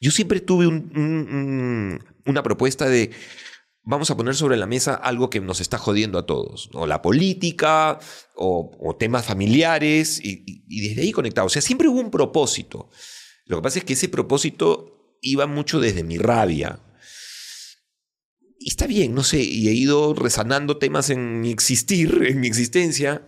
Yo 0.00 0.10
siempre 0.10 0.40
tuve 0.40 0.66
un- 0.66 0.90
un- 0.96 1.34
un- 1.34 2.04
una 2.26 2.42
propuesta 2.42 2.88
de 2.88 3.10
vamos 3.84 4.10
a 4.10 4.16
poner 4.16 4.34
sobre 4.36 4.56
la 4.56 4.66
mesa 4.66 4.94
algo 4.94 5.28
que 5.28 5.40
nos 5.40 5.60
está 5.60 5.76
jodiendo 5.76 6.16
a 6.18 6.24
todos, 6.26 6.70
o 6.72 6.86
la 6.86 7.02
política, 7.02 7.98
o, 8.36 8.70
o 8.80 8.96
temas 8.96 9.24
familiares, 9.26 10.20
y, 10.24 10.44
y- 10.46 10.64
y 10.68 10.88
desde 10.88 11.02
ahí 11.02 11.12
conectado. 11.12 11.46
O 11.48 11.50
sea, 11.50 11.62
siempre 11.62 11.88
hubo 11.88 12.00
un 12.00 12.10
propósito. 12.10 12.90
Lo 13.46 13.56
que 13.56 13.62
pasa 13.62 13.78
es 13.80 13.84
que 13.84 13.94
ese 13.94 14.08
propósito 14.08 15.16
iba 15.20 15.46
mucho 15.46 15.80
desde 15.80 16.04
mi 16.04 16.16
rabia. 16.18 16.78
Y 18.58 18.68
está 18.68 18.86
bien, 18.86 19.14
no 19.14 19.24
sé, 19.24 19.42
y 19.42 19.68
he 19.68 19.72
ido 19.72 20.14
resanando 20.14 20.78
temas 20.78 21.10
en 21.10 21.40
mi 21.40 21.50
existir, 21.50 22.22
en 22.28 22.38
mi 22.38 22.46
existencia, 22.46 23.26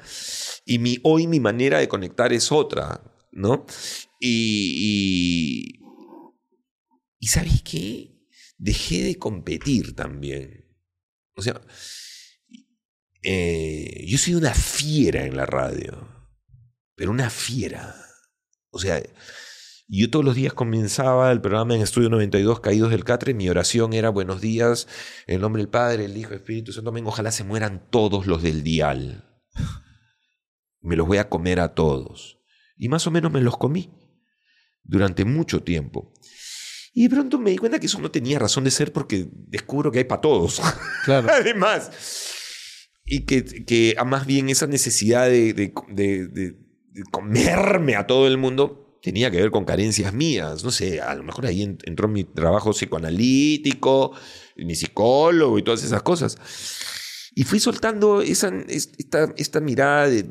y 0.65 0.79
mi, 0.79 0.99
hoy 1.03 1.27
mi 1.27 1.41
manera 1.41 1.79
de 1.79 1.89
conectar 1.89 2.33
es 2.33 2.51
otra, 2.51 3.03
¿no? 3.33 3.67
Y, 4.19 5.79
y, 7.19 7.27
¿sabes 7.27 7.63
qué? 7.63 8.27
Dejé 8.57 9.03
de 9.03 9.19
competir 9.19 9.95
también. 9.95 10.65
O 11.35 11.43
sea, 11.43 11.61
eh, 13.23 14.05
yo 14.07 14.17
soy 14.19 14.35
una 14.35 14.55
fiera 14.55 15.25
en 15.25 15.37
la 15.37 15.45
radio, 15.45 16.09
pero 16.95 17.11
una 17.11 17.29
fiera. 17.29 17.95
O 18.71 18.79
sea, 18.79 19.03
yo 19.87 20.09
todos 20.09 20.25
los 20.25 20.35
días 20.35 20.55
comenzaba 20.55 21.31
el 21.31 21.43
programa 21.43 21.75
en 21.75 21.83
Estudio 21.83 22.09
92, 22.09 22.61
Caídos 22.61 22.91
del 22.91 23.05
Catre. 23.05 23.35
Mi 23.35 23.51
oración 23.51 23.93
era 23.93 24.09
buenos 24.09 24.41
días, 24.41 24.89
en 25.27 25.43
nombre 25.43 25.61
del 25.63 25.69
Padre, 25.69 26.07
el 26.07 26.17
Hijo, 26.17 26.31
el 26.31 26.37
Espíritu 26.37 26.73
Santo. 26.73 26.91
Amén. 26.91 27.07
Ojalá 27.07 27.33
se 27.33 27.45
mueran 27.45 27.91
todos 27.91 28.27
los 28.27 28.43
del 28.43 28.63
dial. 28.63 29.25
Me 30.85 30.97
los 30.97 31.07
voy 31.07 31.19
a 31.19 31.29
comer 31.29 31.61
a 31.61 31.75
todos. 31.75 32.39
Y 32.77 32.89
más 32.89 33.07
o 33.07 33.11
menos 33.11 33.33
me 33.33 33.41
los 33.41 33.57
comí 33.57 33.91
durante 34.83 35.25
mucho 35.25 35.63
tiempo. 35.63 36.13
Y 36.93 37.05
de 37.05 37.11
pronto 37.15 37.39
me 37.39 37.51
di 37.51 37.57
cuenta 37.57 37.81
que 37.81 37.87
eso 37.87 38.01
no 38.01 38.11
tenía 38.11 38.39
razón 38.39 38.65
de 38.65 38.71
ser 38.71 38.93
porque 38.93 39.27
descubro 39.49 39.91
que 39.91 39.99
hay 39.99 40.05
para 40.05 40.21
todos. 40.21 40.61
Claro. 41.05 41.29
Además. 41.33 41.91
Y 43.05 43.21
que, 43.27 43.45
que 43.45 43.95
a 43.99 44.05
más 44.05 44.27
bien 44.27 44.49
esa 44.49 44.67
necesidad 44.67 45.27
de, 45.29 45.53
de- 45.55 45.73
de- 46.29 46.57
comerme 47.11 47.97
a 47.97 48.07
todo 48.07 48.27
el 48.29 48.39
mundo 48.39 48.99
tenía 49.03 49.31
que 49.31 49.39
ver 49.41 49.51
con 49.51 49.65
carencias 49.65 50.13
mías. 50.15 50.63
No 50.63 50.71
sé, 50.71 51.01
a 51.01 51.15
lo 51.15 51.23
mejor 51.25 51.47
ahí 51.47 51.63
en- 51.63 51.79
entró 51.85 52.07
mi 52.09 52.25
trabajo 52.25 52.73
psicoanalítico, 52.73 54.13
mi 54.57 54.75
psicólogo 54.75 55.59
y 55.59 55.63
todas 55.65 55.83
esas 55.83 56.03
cosas. 56.03 56.37
Y 57.35 57.43
fui 57.45 57.59
soltando 57.59 58.23
esa, 58.23 58.49
es- 58.69 58.91
esta, 58.99 59.33
esta 59.37 59.61
mirada 59.61 60.09
de- 60.09 60.23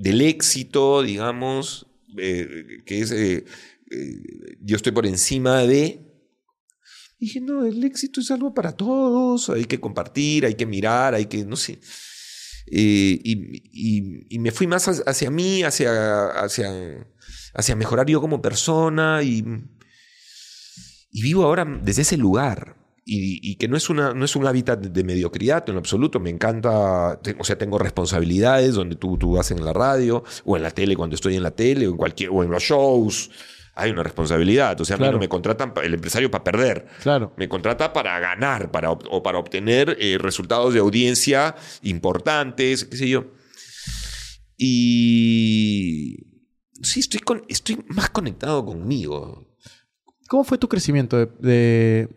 del 0.00 0.20
éxito, 0.22 1.02
digamos, 1.02 1.86
eh, 2.18 2.82
que 2.86 3.00
es 3.00 3.10
eh, 3.12 3.44
eh, 3.90 4.56
yo 4.62 4.76
estoy 4.76 4.92
por 4.92 5.06
encima 5.06 5.60
de... 5.62 6.06
Dije, 7.18 7.38
no, 7.40 7.66
el 7.66 7.84
éxito 7.84 8.20
es 8.22 8.30
algo 8.30 8.54
para 8.54 8.72
todos, 8.72 9.50
hay 9.50 9.66
que 9.66 9.78
compartir, 9.78 10.46
hay 10.46 10.54
que 10.54 10.64
mirar, 10.64 11.14
hay 11.14 11.26
que, 11.26 11.44
no 11.44 11.54
sé. 11.56 11.78
Y, 12.66 13.20
y- 13.22 14.26
y 14.30 14.38
me 14.38 14.52
fui 14.52 14.66
más 14.66 14.88
hacia- 14.88 15.04
hacia 15.06 15.30
mí, 15.30 15.62
hacia, 15.62 16.28
hacia, 16.30 17.06
hacia 17.54 17.76
mejorar 17.76 18.06
yo 18.06 18.22
como 18.22 18.40
persona 18.40 19.22
y, 19.22 19.44
y 21.10 21.22
vivo 21.22 21.44
ahora 21.44 21.66
desde 21.82 22.02
ese 22.02 22.16
lugar. 22.16 22.76
Y, 23.04 23.40
y 23.50 23.56
que 23.56 23.66
no 23.66 23.76
es, 23.76 23.90
una, 23.90 24.12
no 24.14 24.24
es 24.24 24.36
un 24.36 24.46
hábitat 24.46 24.78
de, 24.78 25.04
mediocridad 25.04 25.64
en 25.68 25.74
lo 25.74 25.80
absoluto. 25.80 26.20
Me 26.20 26.30
encanta, 26.30 27.18
o 27.38 27.44
sea, 27.44 27.56
tengo 27.58 27.78
responsabilidades 27.78 28.74
donde 28.74 28.94
tú, 28.96 29.16
tú 29.18 29.32
vas 29.32 29.50
en 29.50 29.64
la 29.64 29.72
radio 29.72 30.22
o 30.44 30.56
en 30.56 30.62
la 30.62 30.70
tele 30.70 30.94
cuando 30.96 31.14
estoy 31.16 31.34
en 31.36 31.42
la 31.42 31.50
tele 31.50 31.86
o 31.88 31.90
en, 31.92 31.96
cualquier, 31.96 32.30
o 32.30 32.44
en 32.44 32.50
los 32.50 32.62
shows. 32.62 33.30
Hay 33.74 33.90
una 33.90 34.02
responsabilidad. 34.02 34.78
O 34.80 34.84
sea, 34.84 34.94
a 34.96 34.98
mí 34.98 35.02
Claro. 35.04 35.14
no 35.14 35.18
me 35.20 35.28
contratan 35.28 35.72
el 35.82 35.94
empresario 35.94 36.30
para 36.30 36.44
perder. 36.44 36.86
Claro. 37.02 37.32
Me 37.36 37.48
contrata 37.48 37.92
para 37.92 38.18
ganar 38.20 38.70
para, 38.70 38.90
o 38.92 39.22
para 39.22 39.38
obtener 39.38 39.96
eh, 39.98 40.18
resultados 40.18 40.74
de 40.74 40.80
audiencia 40.80 41.56
importantes, 41.82 42.84
qué 42.84 42.96
sé 42.96 43.08
yo. 43.08 43.26
Y 44.62 46.16
sí, 46.82 47.00
estoy, 47.00 47.20
con, 47.20 47.42
estoy 47.48 47.78
más 47.88 48.10
conectado 48.10 48.64
conmigo. 48.64 49.48
¿Cómo 50.28 50.44
fue 50.44 50.58
tu 50.58 50.68
crecimiento 50.68 51.16
de, 51.16 51.26
de- 51.40 52.08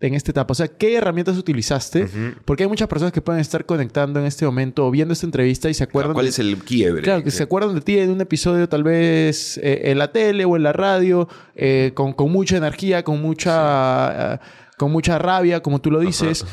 en 0.00 0.14
esta 0.14 0.32
etapa? 0.32 0.52
O 0.52 0.54
sea, 0.54 0.68
¿qué 0.68 0.96
herramientas 0.96 1.36
utilizaste? 1.36 2.04
Ujú. 2.04 2.34
Porque 2.44 2.64
hay 2.64 2.68
muchas 2.68 2.88
personas 2.88 3.12
que 3.12 3.20
pueden 3.22 3.40
estar 3.40 3.64
conectando 3.64 4.18
en 4.18 4.26
este 4.26 4.44
momento 4.44 4.86
o 4.86 4.90
viendo 4.90 5.12
esta 5.12 5.24
entrevista 5.26 5.70
y 5.70 5.74
se 5.74 5.84
acuerdan... 5.84 6.14
¿Cuál 6.14 6.26
de- 6.26 6.30
es 6.30 6.38
el 6.40 6.56
quiebre? 6.58 7.02
Claro, 7.02 7.22
que 7.22 7.30
se 7.30 7.42
acuerdan 7.44 7.74
de 7.74 7.80
ti 7.80 7.96
en 7.98 8.10
un 8.10 8.20
episodio 8.20 8.68
tal 8.68 8.82
vez 8.82 9.58
eh, 9.58 9.90
en 9.90 9.98
la 9.98 10.10
tele 10.12 10.44
o 10.44 10.56
en 10.56 10.62
la 10.64 10.72
radio, 10.72 11.28
eh, 11.54 11.92
con, 11.94 12.12
con 12.12 12.30
mucha 12.32 12.56
energía, 12.56 13.04
con 13.04 13.20
mucha, 13.22 14.34
eh, 14.34 14.38
con 14.76 14.90
mucha 14.90 15.18
rabia, 15.18 15.60
como 15.62 15.80
tú 15.80 15.90
lo 15.90 16.00
dices. 16.00 16.44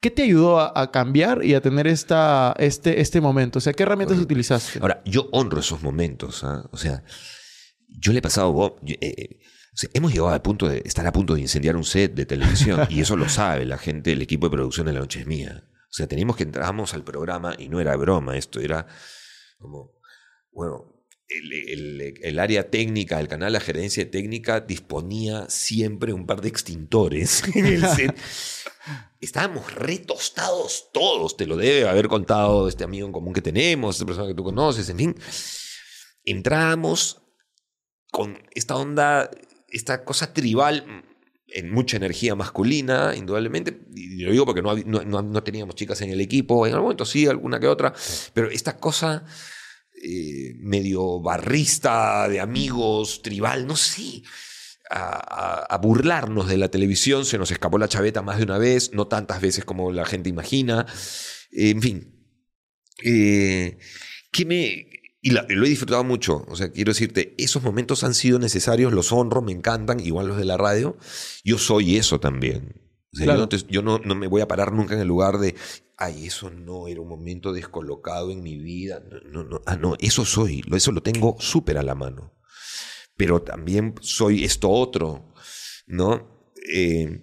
¿Qué 0.00 0.10
te 0.10 0.22
ayudó 0.24 0.58
a, 0.58 0.72
a 0.74 0.90
cambiar 0.90 1.44
y 1.44 1.54
a 1.54 1.60
tener 1.62 1.86
esta, 1.86 2.54
este, 2.58 3.00
este 3.00 3.20
momento? 3.20 3.58
O 3.58 3.62
sea, 3.62 3.72
¿qué 3.72 3.84
herramientas 3.84 4.18
utilizaste? 4.18 4.80
Ahora, 4.80 5.00
yo 5.04 5.28
honro 5.30 5.60
esos 5.60 5.80
momentos. 5.82 6.42
¿ah? 6.42 6.68
O 6.72 6.76
sea, 6.76 7.04
yo 7.88 8.12
le 8.12 8.18
he 8.18 8.22
pasado. 8.22 8.52
yo, 8.82 8.94
eh, 8.94 8.98
eh, 9.16 9.38
o 9.72 9.76
sea, 9.76 9.90
hemos 9.94 10.12
llegado 10.12 10.30
al 10.30 10.42
punto 10.42 10.68
de 10.68 10.82
estar 10.84 11.06
a 11.06 11.12
punto 11.12 11.34
de 11.34 11.40
incendiar 11.40 11.76
un 11.76 11.84
set 11.84 12.14
de 12.14 12.26
televisión 12.26 12.86
y 12.90 13.00
eso 13.00 13.16
lo 13.16 13.28
sabe 13.28 13.64
la 13.64 13.78
gente, 13.78 14.12
el 14.12 14.22
equipo 14.22 14.46
de 14.46 14.52
producción 14.56 14.86
de 14.86 14.92
La 14.92 15.00
Noche 15.00 15.20
es 15.20 15.26
Mía. 15.26 15.64
O 15.68 15.94
sea, 15.94 16.06
teníamos 16.06 16.36
que 16.36 16.42
entramos 16.44 16.94
al 16.94 17.04
programa 17.04 17.54
y 17.58 17.68
no 17.68 17.80
era 17.80 17.94
broma, 17.96 18.36
esto 18.36 18.60
era 18.60 18.86
como, 19.58 19.92
bueno, 20.50 20.86
el, 21.28 21.52
el- 21.52 22.14
el 22.22 22.38
área 22.38 22.70
técnica 22.70 23.16
del 23.18 23.28
canal, 23.28 23.52
la 23.54 23.60
gerencia 23.60 24.10
técnica, 24.10 24.60
disponía 24.60 25.46
siempre 25.48 26.12
un 26.12 26.26
par 26.26 26.40
de 26.42 26.48
extintores 26.48 27.42
en 27.54 27.66
el 27.66 27.86
set. 27.86 28.14
Estábamos 29.20 29.72
retostados 29.74 30.90
todos, 30.92 31.36
te 31.36 31.46
lo 31.46 31.56
debe 31.56 31.88
haber 31.88 32.08
contado 32.08 32.68
este 32.68 32.84
amigo 32.84 33.06
en 33.06 33.12
común 33.12 33.32
que 33.32 33.40
tenemos, 33.40 33.94
esta 33.94 34.04
persona 34.06 34.26
que 34.28 34.34
tú 34.34 34.42
conoces, 34.44 34.88
en 34.88 34.98
fin. 34.98 35.16
Entramos 36.24 37.22
con 38.10 38.38
esta 38.54 38.76
onda, 38.76 39.30
esta 39.72 40.04
cosa 40.04 40.32
tribal 40.32 40.84
mm, 40.86 41.02
en 41.54 41.70
mucha 41.72 41.96
energía 41.96 42.34
masculina, 42.34 43.14
indudablemente, 43.16 43.80
y 43.94 44.22
lo 44.22 44.32
digo 44.32 44.46
porque 44.46 44.62
no, 44.62 44.74
no- 45.04 45.22
no 45.22 45.42
teníamos 45.42 45.74
chicas 45.74 46.00
en 46.00 46.10
el 46.10 46.20
equipo, 46.20 46.66
en 46.66 46.72
algún 46.72 46.84
momento 46.86 47.04
sí, 47.04 47.26
alguna 47.26 47.58
que 47.60 47.66
otra, 47.68 47.92
pero 48.32 48.48
esta 48.50 48.78
cosa 48.78 49.24
eh, 50.02 50.54
medio 50.58 51.20
barrista, 51.20 52.28
de 52.28 52.40
amigos, 52.40 53.22
tribal, 53.22 53.66
no 53.66 53.76
sé. 53.76 54.22
a, 54.90 55.78
burlarnos 55.82 56.48
de 56.48 56.56
la 56.58 56.68
televisión. 56.68 57.24
Se 57.24 57.38
nos 57.38 57.50
escapó 57.50 57.78
la 57.78 57.88
chaveta 57.88 58.20
más 58.22 58.38
de 58.38 58.44
una 58.44 58.58
vez, 58.58 58.92
no 58.92 59.06
tantas 59.06 59.40
veces 59.40 59.64
como 59.64 59.90
la 59.92 60.04
gente 60.04 60.28
imagina. 60.28 60.86
En 61.50 61.80
fin. 61.80 62.26
Eh, 63.02 63.78
que 64.30 64.44
me. 64.44 64.86
Y 65.22 65.30
lo 65.30 65.64
he 65.64 65.68
disfrutado 65.68 66.02
mucho. 66.04 66.44
O 66.48 66.56
sea, 66.56 66.72
quiero 66.72 66.90
decirte, 66.90 67.34
esos 67.38 67.62
momentos 67.62 68.02
han 68.02 68.12
sido 68.12 68.38
necesarios, 68.38 68.92
los 68.92 69.12
honro, 69.12 69.40
me 69.40 69.52
encantan, 69.52 70.00
igual 70.00 70.26
los 70.26 70.36
de 70.36 70.44
la 70.44 70.56
radio. 70.56 70.96
Yo 71.44 71.58
soy 71.58 71.96
eso 71.96 72.18
también. 72.18 72.80
Yo, 73.12 73.82
no, 73.82 73.98
no, 73.98 74.14
me 74.14 74.26
voy 74.26 74.40
a 74.40 74.48
parar 74.48 74.72
nunca 74.72 74.94
en 74.94 75.00
el 75.00 75.08
lugar 75.08 75.38
de, 75.38 75.54
ay, 75.96 76.26
eso 76.26 76.50
no 76.50 76.88
era 76.88 77.00
un 77.00 77.08
momento 77.08 77.52
descolocado 77.52 78.32
en 78.32 78.42
mi 78.42 78.58
vida. 78.58 79.02
No, 79.30 79.44
no, 79.44 79.62
ah, 79.66 79.76
no, 79.76 79.94
eso 80.00 80.24
soy, 80.24 80.64
eso 80.72 80.92
lo 80.92 81.02
tengo 81.02 81.36
súper 81.38 81.78
a 81.78 81.82
la 81.82 81.94
mano 81.94 82.32
pero 83.16 83.40
también 83.42 83.94
soy 84.00 84.44
esto 84.44 84.68
otro, 84.68 85.32
¿no? 85.86 86.50
Eh, 86.68 87.22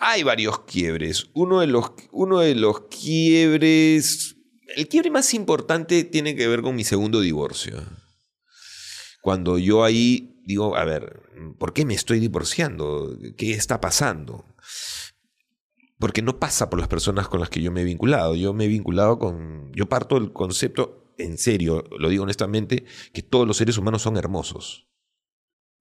hay 0.00 0.22
varios 0.22 0.60
quiebres. 0.60 1.26
Uno 1.34 1.60
de, 1.60 1.66
los, 1.66 1.92
uno 2.10 2.40
de 2.40 2.54
los 2.54 2.82
quiebres, 2.88 4.36
el 4.76 4.88
quiebre 4.88 5.10
más 5.10 5.34
importante 5.34 6.04
tiene 6.04 6.36
que 6.36 6.48
ver 6.48 6.62
con 6.62 6.74
mi 6.74 6.84
segundo 6.84 7.20
divorcio. 7.20 7.82
Cuando 9.22 9.58
yo 9.58 9.84
ahí 9.84 10.40
digo, 10.44 10.76
a 10.76 10.84
ver, 10.84 11.22
¿por 11.58 11.72
qué 11.72 11.84
me 11.84 11.94
estoy 11.94 12.18
divorciando? 12.20 13.16
¿Qué 13.36 13.52
está 13.52 13.80
pasando? 13.80 14.44
Porque 15.98 16.22
no 16.22 16.38
pasa 16.38 16.68
por 16.68 16.80
las 16.80 16.88
personas 16.88 17.28
con 17.28 17.40
las 17.40 17.48
que 17.48 17.62
yo 17.62 17.70
me 17.70 17.82
he 17.82 17.84
vinculado. 17.84 18.34
Yo 18.34 18.52
me 18.52 18.64
he 18.64 18.68
vinculado 18.68 19.18
con, 19.18 19.70
yo 19.72 19.88
parto 19.88 20.18
del 20.18 20.32
concepto, 20.32 21.14
en 21.18 21.38
serio, 21.38 21.84
lo 21.98 22.08
digo 22.08 22.24
honestamente, 22.24 22.84
que 23.12 23.22
todos 23.22 23.46
los 23.46 23.56
seres 23.56 23.78
humanos 23.78 24.02
son 24.02 24.16
hermosos. 24.16 24.88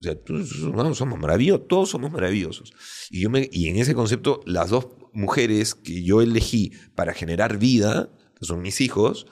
O 0.02 0.04
sea, 0.04 0.16
todos 0.16 0.60
humanos 0.62 0.98
somos 0.98 1.20
maravillosos, 1.20 1.68
todos 1.68 1.90
somos 1.90 2.12
maravillosos. 2.12 2.74
Y, 3.10 3.22
yo 3.22 3.30
y 3.52 3.68
en 3.68 3.78
ese 3.78 3.94
concepto, 3.94 4.42
las 4.46 4.70
dos 4.70 4.88
mujeres 5.14 5.76
que 5.76 6.04
yo 6.04 6.22
elegí 6.22 6.72
para 6.96 7.14
generar 7.14 7.58
vida, 7.58 8.12
son 8.46 8.62
mis 8.62 8.82
hijos, 8.82 9.26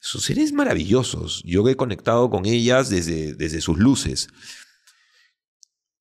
son 0.00 0.20
seres 0.20 0.52
maravillosos. 0.52 1.42
Yo 1.44 1.68
he 1.68 1.76
conectado 1.76 2.30
con 2.30 2.46
ellas 2.46 2.88
desde, 2.90 3.34
desde 3.34 3.60
sus 3.60 3.78
luces. 3.78 4.28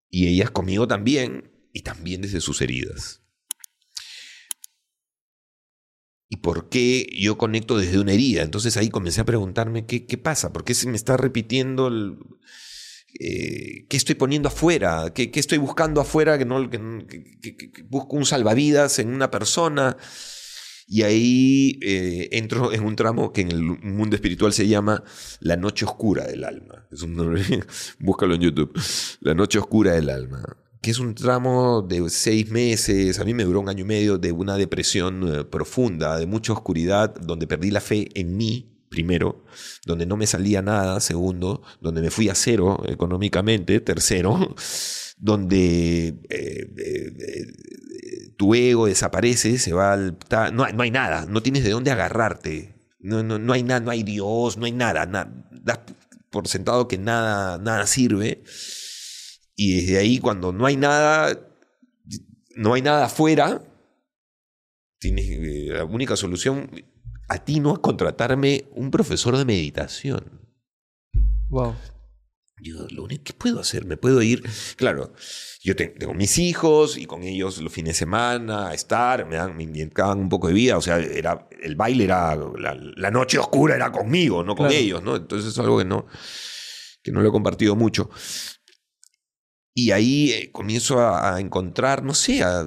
Y 0.10 0.28
ellas 0.28 0.52
conmigo 0.52 0.88
también, 0.88 1.52
y 1.74 1.82
también 1.82 2.22
desde 2.22 2.42
sus 2.42 2.62
heridas. 2.62 3.22
¿Y 6.30 6.38
por 6.38 6.70
qué 6.70 7.08
yo 7.18 7.38
conecto 7.38 7.78
desde 7.78 8.00
una 8.00 8.12
herida? 8.12 8.44
Entonces 8.44 8.76
ahí 8.76 8.90
comencé 8.90 9.22
a 9.22 9.26
preguntarme 9.26 9.86
qué, 9.86 10.18
pasa, 10.18 10.52
por 10.52 10.66
qué 10.66 10.74
se 10.74 10.90
me 10.90 10.98
está 10.98 11.16
repitiendo, 11.16 11.90
eh, 13.20 13.86
qué 13.88 13.96
estoy 13.96 14.16
poniendo 14.16 14.50
afuera, 14.50 15.14
qué, 15.14 15.32
qué, 15.32 15.40
estoy 15.40 15.58
buscando 15.58 16.02
afuera, 16.02 16.38
que, 16.38 16.44
no, 16.44 16.70
que, 16.70 17.72
busco 17.86 18.18
un 18.18 18.26
salvavidas 18.26 19.00
en 19.00 19.14
una 19.14 19.32
persona. 19.32 19.96
Y 20.88 21.02
ahí 21.04 21.80
eh, 21.82 22.30
entro 22.32 22.72
en 22.72 22.84
un 22.84 22.96
tramo 22.96 23.34
que 23.34 23.42
en 23.42 23.52
el 23.52 23.62
mundo 23.62 24.16
espiritual 24.16 24.54
se 24.54 24.68
llama 24.68 25.04
la 25.42 25.58
noche 25.58 25.86
oscura 25.86 26.26
del 26.26 26.46
alma. 26.46 26.88
Búscalo 28.00 28.36
en 28.36 28.42
YouTube. 28.42 28.72
La 29.20 29.34
noche 29.34 29.60
oscura 29.60 29.94
del 29.94 30.10
alma 30.10 30.58
que 30.82 30.92
es 30.92 31.00
un 31.00 31.16
tramo 31.16 31.82
de 31.82 32.10
seis 32.10 32.50
meses, 32.50 33.20
a 33.20 33.26
mí 33.26 33.34
me 33.34 33.44
duró 33.44 33.60
un 33.60 33.68
año 33.68 33.82
y 33.82 33.88
medio 33.88 34.18
de 34.18 34.32
una 34.32 34.56
depresión 34.56 35.28
eh, 35.28 35.44
profunda, 35.44 36.18
de 36.18 36.26
mucha 36.26 36.54
oscuridad, 36.54 37.14
donde 37.16 37.48
perdí 37.48 37.72
la 37.72 37.82
fe 37.82 38.08
en 38.14 38.38
mí, 38.38 38.78
primero, 38.90 39.44
donde 39.86 40.06
no 40.06 40.18
me 40.18 40.28
salía 40.28 40.62
nada, 40.62 41.00
segundo, 41.00 41.62
donde 41.82 42.02
me 42.02 42.12
fui 42.12 42.30
a 42.30 42.36
cero 42.36 42.84
económicamente, 42.88 43.80
tercero, 43.82 44.56
donde 45.18 46.08
eh, 46.30 46.74
eh, 46.78 47.54
tu 48.38 48.54
ego 48.56 48.86
desaparece, 48.86 49.58
se 49.58 49.74
va 49.74 49.94
al... 49.94 50.18
No, 50.54 50.68
no, 50.72 50.84
hay 50.84 50.92
nada, 50.92 51.26
no 51.28 51.42
tienes 51.42 51.64
de 51.64 51.72
dónde 51.72 51.92
agarrarte, 51.92 52.76
no, 53.00 53.24
no, 53.24 53.40
no 53.40 53.54
hay 53.54 53.64
nada, 53.64 53.80
no 53.80 53.92
hay 53.92 54.04
Dios, 54.04 54.58
no 54.58 54.66
hay 54.66 54.72
nada, 54.72 55.06
das 55.52 55.80
por 56.30 56.48
sentado 56.48 56.88
que 56.88 56.98
nada, 56.98 57.58
nada 57.58 57.88
sirve. 57.88 58.44
Y 59.56 59.82
desde 59.82 59.98
ahí, 59.98 60.20
cuando 60.20 60.54
no 60.54 60.66
hay 60.66 60.78
nada, 60.78 61.40
no 62.56 62.74
hay 62.74 62.82
nada 62.84 63.06
afuera, 63.06 63.64
tienes, 65.00 65.26
eh, 65.30 65.70
la 65.74 65.86
única 65.86 66.16
solución 66.16 66.70
a 67.28 67.44
ti 67.44 67.60
no 67.60 67.74
es 67.74 67.80
contratarme 67.80 68.66
un 68.72 68.92
profesor 68.92 69.36
de 69.36 69.46
meditación. 69.46 70.42
Wow. 71.50 71.76
Yo 72.62 72.88
lo 72.90 73.04
único 73.04 73.24
que 73.24 73.34
puedo 73.34 73.60
hacer, 73.60 73.86
me 73.86 73.98
puedo 73.98 74.22
ir, 74.22 74.44
claro, 74.76 75.14
yo 75.68 75.76
tengo 75.76 76.14
mis 76.14 76.38
hijos 76.38 76.98
y 76.98 77.06
con 77.06 77.24
ellos 77.24 77.58
los 77.58 77.74
fines 77.74 77.96
de 77.96 78.00
semana 78.00 78.70
a 78.70 78.74
estar, 78.74 79.26
me 79.26 79.36
dan, 79.36 79.58
me 79.58 79.64
indicaban 79.64 80.18
un 80.18 80.30
poco 80.30 80.48
de 80.48 80.54
vida, 80.54 80.78
o 80.78 80.82
sea, 80.82 80.98
era, 80.98 81.50
el 81.62 81.76
baile 81.76 82.06
era, 82.06 82.38
la, 82.38 83.12
noche 83.12 83.38
oscura 83.38 83.76
era 83.76 83.92
conmigo, 83.92 84.46
no 84.46 84.56
con 84.56 84.72
ellos, 84.72 85.04
¿no? 85.04 85.18
Entonces 85.18 85.52
es 85.52 85.60
algo 85.60 85.78
que 85.78 85.84
no, 85.84 86.06
que 87.04 87.12
no 87.12 87.22
lo 87.22 87.28
he 87.28 87.32
compartido 87.34 87.76
mucho. 87.76 88.10
Y 89.74 89.92
ahí 89.92 90.32
eh, 90.32 90.52
comienzo 90.54 91.02
a, 91.02 91.38
encontrar, 91.42 92.02
no 92.02 92.14
sé, 92.14 92.44
a, 92.44 92.66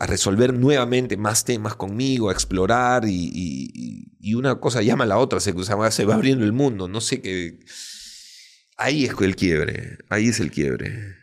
resolver 0.00 0.54
nuevamente 0.54 1.16
más 1.16 1.44
temas 1.44 1.76
conmigo, 1.76 2.30
a 2.30 2.32
explorar 2.32 3.04
y, 3.06 4.34
una 4.34 4.56
cosa 4.56 4.82
llama 4.82 5.04
a 5.04 5.06
la 5.06 5.18
otra, 5.18 5.38
se, 5.38 5.54
se 5.62 6.04
va 6.04 6.14
abriendo 6.14 6.44
el 6.44 6.52
mundo, 6.52 6.88
no 6.88 7.00
sé 7.00 7.22
qué. 7.22 7.60
Ahí 8.76 9.04
es 9.04 9.14
el 9.20 9.36
quiebre, 9.36 9.98
ahí 10.10 10.30
es 10.30 10.40
el 10.40 10.50
quiebre. 10.50 11.22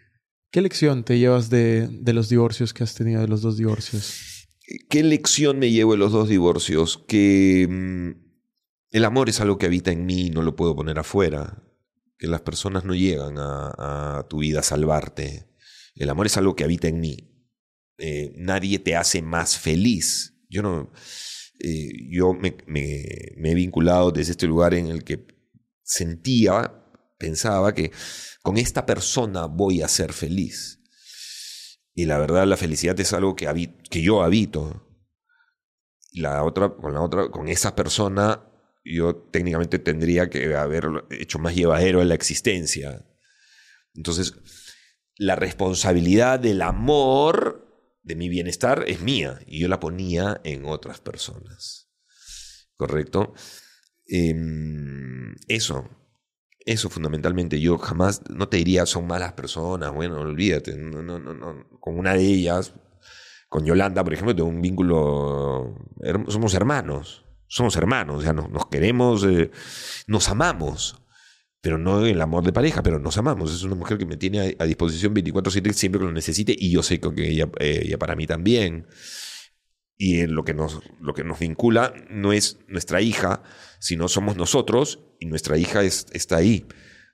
¿Qué 0.51 0.61
lección 0.61 1.03
te 1.03 1.17
llevas 1.17 1.49
de, 1.49 1.87
de 1.87 2.13
los 2.13 2.29
divorcios 2.29 2.73
que 2.73 2.83
has 2.83 2.93
tenido, 2.93 3.21
de 3.21 3.27
los 3.27 3.41
dos 3.41 3.57
divorcios? 3.57 4.47
¿Qué 4.89 5.03
lección 5.03 5.59
me 5.59 5.71
llevo 5.71 5.93
de 5.93 5.97
los 5.97 6.11
dos 6.11 6.29
divorcios? 6.29 7.03
Que 7.07 7.67
mm, 7.69 8.11
el 8.91 9.05
amor 9.05 9.29
es 9.29 9.39
algo 9.39 9.57
que 9.57 9.65
habita 9.65 9.91
en 9.91 10.05
mí, 10.05 10.29
no 10.29 10.41
lo 10.41 10.55
puedo 10.55 10.75
poner 10.75 10.99
afuera 10.99 11.63
que 12.21 12.27
las 12.27 12.41
personas 12.41 12.85
no 12.85 12.93
llegan 12.93 13.35
a, 13.39 14.27
tu 14.29 14.41
vida 14.41 14.59
a 14.59 14.63
salvarte. 14.63 15.47
El 15.95 16.07
amor 16.07 16.27
es 16.27 16.37
algo 16.37 16.55
que 16.55 16.63
habita 16.63 16.87
en 16.87 16.99
mí. 16.99 17.17
Eh, 17.97 18.31
nadie 18.37 18.77
te 18.77 18.95
hace 18.95 19.23
más 19.23 19.57
feliz. 19.57 20.35
Yo 20.47 20.61
no. 20.61 20.91
Eh, 21.59 21.89
yo 22.11 22.33
me, 22.33 22.55
he 22.67 23.55
vinculado 23.55 24.11
desde 24.11 24.33
este 24.33 24.45
lugar 24.45 24.75
en 24.75 24.85
el 24.85 25.03
que 25.03 25.25
sentía, 25.81 26.80
pensaba 27.21 27.73
que 27.73 27.91
con 28.41 28.57
esta 28.57 28.85
persona 28.85 29.45
voy 29.45 29.81
a 29.81 29.87
ser 29.87 30.11
feliz. 30.11 30.79
Y 31.93 32.05
la 32.05 32.17
verdad, 32.17 32.47
la 32.47 32.57
felicidad 32.57 32.99
es 32.99 33.13
algo 33.13 33.35
que, 33.35 33.75
que 33.89 34.01
yo 34.01 34.23
habito. 34.23 34.87
La 36.13 36.43
otra, 36.43 36.75
con 36.75 36.93
la 36.93 37.01
otra, 37.01 37.29
con 37.29 37.47
esa 37.47 37.75
persona 37.75 38.47
yo 38.83 39.15
técnicamente 39.15 39.79
tendría 39.79 40.29
que 40.29 40.55
haber 40.55 40.85
hecho 41.11 41.39
más 41.39 41.55
llevadero 41.55 42.01
en 42.01 42.09
la 42.09 42.15
existencia. 42.15 43.05
Entonces, 43.93 44.33
la 45.17 45.35
responsabilidad 45.35 46.39
del 46.39 46.61
amor, 46.61 47.99
de 48.01 48.15
mi 48.15 48.29
bienestar, 48.29 48.83
es 48.87 49.01
mía 49.01 49.39
y 49.45 49.59
yo 49.59 49.67
la 49.67 49.79
ponía 49.79 50.41
en 50.43 50.65
otras 50.65 50.99
personas. 50.99 51.89
¿Correcto? 52.75 53.33
Em, 54.07 55.35
eso, 55.47 55.87
eso 56.65 56.89
fundamentalmente. 56.89 57.59
Yo 57.59 57.77
jamás, 57.77 58.21
no 58.29 58.47
te 58.49 58.57
diría 58.57 58.85
son 58.85 59.07
malas 59.07 59.33
personas, 59.33 59.93
bueno, 59.93 60.19
olvídate, 60.19 60.75
no, 60.75 61.01
no, 61.01 61.19
no, 61.19 61.65
con 61.79 61.97
una 61.97 62.13
de 62.13 62.25
ellas, 62.25 62.73
con 63.49 63.65
Yolanda, 63.65 64.03
por 64.03 64.13
ejemplo, 64.13 64.35
tengo 64.35 64.49
un 64.49 64.61
vínculo, 64.61 65.75
somos 66.27 66.53
hermanos 66.53 67.25
somos 67.51 67.75
hermanos, 67.75 68.19
o 68.19 68.21
sea, 68.21 68.31
nos, 68.31 68.65
queremos, 68.67 69.25
eh, 69.25 69.51
nos 70.07 70.29
amamos, 70.29 70.95
pero 71.59 71.77
no 71.77 72.05
el 72.05 72.21
amor 72.21 72.45
de 72.45 72.53
pareja, 72.53 72.81
pero 72.81 72.97
nos 72.97 73.17
amamos. 73.17 73.53
Es 73.53 73.63
una 73.63 73.75
mujer 73.75 73.97
que 73.97 74.05
me 74.05 74.15
tiene 74.15 74.55
a, 74.57 74.63
disposición 74.63 75.13
24/7 75.13 75.73
siempre 75.73 75.99
que 75.99 76.05
lo 76.05 76.13
necesite 76.13 76.55
y 76.57 76.71
yo 76.71 76.81
sé 76.81 77.01
que 77.01 77.27
ella, 77.27 77.49
ella 77.59 77.97
para 77.97 78.15
mí 78.15 78.25
también. 78.25 78.87
Y 80.03 80.25
lo 80.25 80.43
que, 80.43 80.55
nos, 80.55 80.81
lo 80.99 81.13
que 81.13 81.23
nos 81.23 81.37
vincula 81.37 81.93
no 82.09 82.33
es 82.33 82.57
nuestra 82.67 83.01
hija, 83.01 83.43
sino 83.77 84.07
somos 84.07 84.35
nosotros 84.35 84.99
y 85.19 85.27
nuestra 85.27 85.59
hija 85.59 85.83
es, 85.83 86.07
está 86.11 86.37
ahí, 86.37 86.65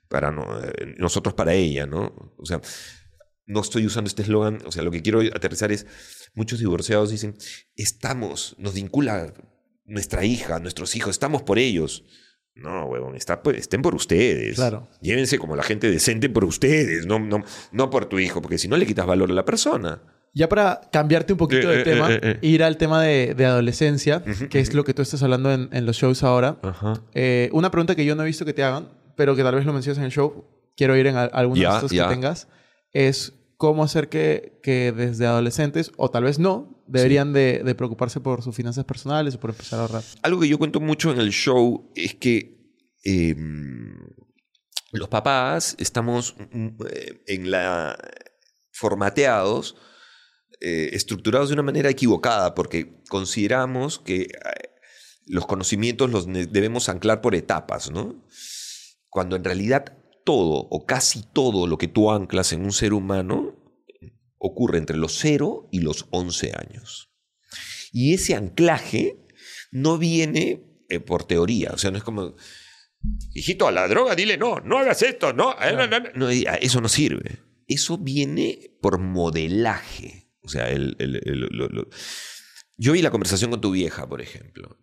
para 0.08 0.30
eh, 0.30 0.94
nosotros 0.96 1.34
para 1.34 1.52
ella, 1.52 1.84
¿no? 1.84 2.32
O 2.38 2.46
sea, 2.46 2.62
no 3.44 3.60
estoy 3.60 3.84
usando 3.84 4.08
este 4.08 4.22
eslogan, 4.22 4.60
o 4.64 4.72
sea, 4.72 4.82
lo 4.82 4.90
que 4.90 5.02
quiero 5.02 5.20
aterrizar 5.20 5.70
es, 5.70 5.84
muchos 6.32 6.60
divorciados 6.60 7.10
dicen, 7.10 7.36
estamos, 7.76 8.56
nos 8.56 8.72
vincula 8.72 9.34
nuestra 9.84 10.24
hija, 10.24 10.58
nuestros 10.58 10.96
hijos, 10.96 11.10
estamos 11.10 11.42
por 11.42 11.58
ellos. 11.58 12.06
No, 12.54 12.86
huevón, 12.86 13.16
está, 13.16 13.42
estén 13.54 13.82
por 13.82 13.94
ustedes. 13.94 14.56
Claro. 14.56 14.88
Llévense 15.02 15.38
como 15.38 15.56
la 15.56 15.62
gente 15.62 15.90
decente 15.90 16.30
por 16.30 16.46
ustedes, 16.46 17.04
no, 17.04 17.18
no, 17.18 17.44
no 17.70 17.90
por 17.90 18.06
tu 18.06 18.18
hijo, 18.18 18.40
porque 18.40 18.56
si 18.56 18.66
no 18.66 18.78
le 18.78 18.86
quitas 18.86 19.04
valor 19.04 19.30
a 19.30 19.34
la 19.34 19.44
persona. 19.44 20.00
Ya 20.38 20.48
para 20.48 20.80
cambiarte 20.92 21.32
un 21.32 21.36
poquito 21.36 21.68
de 21.68 21.80
eh, 21.80 21.82
tema, 21.82 22.14
eh, 22.14 22.20
eh, 22.22 22.38
ir 22.42 22.62
al 22.62 22.76
tema 22.76 23.02
de, 23.02 23.34
adolescencia, 23.44 24.22
que 24.22 24.60
es 24.60 24.72
lo 24.72 24.84
que 24.84 24.94
tú 24.94 25.02
estás 25.02 25.20
hablando 25.24 25.52
en, 25.52 25.84
los 25.84 25.96
shows 25.96 26.22
ahora. 26.22 26.60
una 27.50 27.70
pregunta 27.72 27.96
que 27.96 28.04
yo 28.04 28.14
no 28.14 28.22
he 28.22 28.26
visto 28.26 28.44
que 28.44 28.52
te 28.52 28.62
hagan, 28.62 28.88
pero 29.16 29.34
que 29.34 29.42
tal 29.42 29.56
vez 29.56 29.66
lo 29.66 29.72
mencionas 29.72 29.98
en 29.98 30.04
el 30.04 30.12
show. 30.12 30.44
quiero 30.76 30.96
ir 30.96 31.08
en 31.08 31.16
a- 31.16 31.24
algunos 31.24 31.58
Ya, 31.60 31.70
de 31.70 31.74
estos 31.78 31.90
que 31.90 32.14
tengas, 32.14 32.46
es 32.92 33.32
cómo 33.56 33.82
hacer 33.82 34.08
que, 34.08 34.60
que 34.62 34.92
desde 34.92 35.26
adolescentes, 35.26 35.90
o 35.96 36.08
tal 36.08 36.22
vez 36.22 36.38
no, 36.38 36.84
deberían 36.86 37.32
de, 37.32 37.62
de 37.64 37.74
preocuparse 37.74 38.20
por 38.20 38.42
sus 38.42 38.54
finanzas 38.54 38.84
personales 38.84 39.34
o 39.34 39.40
por 39.40 39.50
empezar 39.50 39.80
a 39.80 39.82
ahorrar. 39.82 40.04
Algo 40.22 40.40
que 40.40 40.46
yo 40.46 40.56
cuento 40.56 40.78
mucho 40.78 41.10
en 41.10 41.18
el 41.18 41.32
show 41.32 41.90
es 41.96 42.14
que 42.14 42.76
eh, 43.04 43.34
los 44.92 45.08
papás 45.08 45.74
estamos 45.80 46.36
mm, 46.52 46.68
eh, 46.88 47.22
en 47.26 47.50
la 47.50 47.98
formateados, 48.70 49.74
eh, 50.60 50.90
estructurados 50.92 51.48
de 51.48 51.54
una 51.54 51.62
manera 51.62 51.90
equivocada, 51.90 52.54
porque 52.54 53.00
consideramos 53.08 53.98
que 53.98 54.22
eh, 54.22 54.28
los 55.26 55.46
conocimientos 55.46 56.10
los 56.10 56.26
debemos 56.26 56.88
anclar 56.88 57.20
por 57.20 57.34
etapas, 57.34 57.90
¿no? 57.90 58.24
Cuando 59.08 59.36
en 59.36 59.44
realidad 59.44 59.96
todo 60.24 60.66
o 60.70 60.86
casi 60.86 61.22
todo 61.32 61.66
lo 61.66 61.78
que 61.78 61.88
tú 61.88 62.10
anclas 62.10 62.52
en 62.52 62.64
un 62.64 62.72
ser 62.72 62.92
humano 62.92 63.56
ocurre 64.38 64.78
entre 64.78 64.96
los 64.96 65.18
0 65.18 65.68
y 65.72 65.80
los 65.80 66.06
11 66.10 66.52
años. 66.54 67.10
Y 67.92 68.14
ese 68.14 68.34
anclaje 68.34 69.16
no 69.70 69.98
viene 69.98 70.62
eh, 70.88 71.00
por 71.00 71.24
teoría, 71.24 71.70
o 71.72 71.78
sea, 71.78 71.90
no 71.90 71.98
es 71.98 72.04
como, 72.04 72.34
hijito, 73.34 73.66
a 73.68 73.72
la 73.72 73.88
droga 73.88 74.14
dile 74.14 74.36
no, 74.36 74.60
no 74.60 74.78
hagas 74.78 75.02
esto, 75.02 75.32
no, 75.32 75.52
eh, 75.60 75.72
no, 75.72 75.86
no, 75.86 76.00
no". 76.00 76.08
No, 76.14 76.30
eh, 76.30 76.46
eso 76.60 76.80
no 76.80 76.88
sirve. 76.88 77.38
Eso 77.66 77.98
viene 77.98 78.76
por 78.80 78.98
modelaje. 78.98 80.27
O 80.42 80.48
sea, 80.48 80.70
el, 80.70 80.96
el- 80.98 81.88
yo 82.76 82.92
vi 82.92 83.02
la 83.02 83.10
conversación 83.10 83.50
con 83.50 83.60
tu 83.60 83.72
vieja, 83.72 84.08
por 84.08 84.20
ejemplo. 84.20 84.78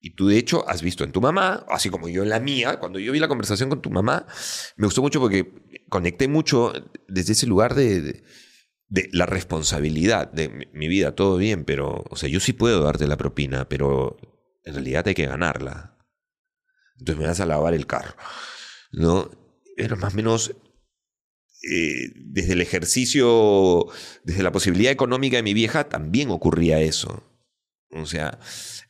Y 0.00 0.14
tú, 0.14 0.28
de 0.28 0.38
hecho, 0.38 0.66
has 0.68 0.80
visto 0.80 1.04
en 1.04 1.12
tu 1.12 1.20
mamá, 1.20 1.66
así 1.68 1.90
como 1.90 2.08
yo 2.08 2.22
en 2.22 2.30
la 2.30 2.40
mía, 2.40 2.78
cuando 2.78 2.98
yo 2.98 3.12
vi 3.12 3.18
la 3.18 3.28
conversación 3.28 3.68
con 3.68 3.82
tu 3.82 3.90
mamá, 3.90 4.26
me 4.76 4.86
gustó 4.86 5.02
mucho 5.02 5.20
porque 5.20 5.52
conecté 5.90 6.26
mucho 6.26 6.72
desde 7.06 7.32
ese 7.32 7.46
lugar 7.46 7.74
de, 7.74 8.22
la 9.12 9.26
responsabilidad 9.26 10.32
de 10.32 10.48
mi, 10.48 10.66
mi 10.72 10.88
vida, 10.88 11.14
todo 11.14 11.36
bien, 11.36 11.64
pero, 11.64 12.04
o 12.08 12.16
sea, 12.16 12.28
yo 12.30 12.40
sí 12.40 12.52
puedo 12.54 12.82
darte 12.82 13.06
la 13.06 13.18
propina, 13.18 13.68
pero 13.68 14.16
en 14.64 14.74
realidad 14.74 15.06
hay 15.06 15.14
que 15.14 15.26
ganarla. 15.26 15.98
Entonces 16.98 17.20
me 17.20 17.26
vas 17.28 17.40
a 17.40 17.46
lavar 17.46 17.74
el 17.74 17.86
carro, 17.86 18.14
¿no? 18.92 19.30
Era 19.76 19.96
más 19.96 20.14
o 20.14 20.16
menos 20.16 20.54
eh, 21.62 22.12
desde 22.14 22.54
el 22.54 22.60
ejercicio, 22.60 23.86
desde 24.24 24.42
la 24.42 24.52
posibilidad 24.52 24.92
económica 24.92 25.36
de 25.36 25.42
mi 25.42 25.54
vieja, 25.54 25.88
también 25.88 26.30
ocurría 26.30 26.80
eso. 26.80 27.22
O 27.90 28.06
sea, 28.06 28.38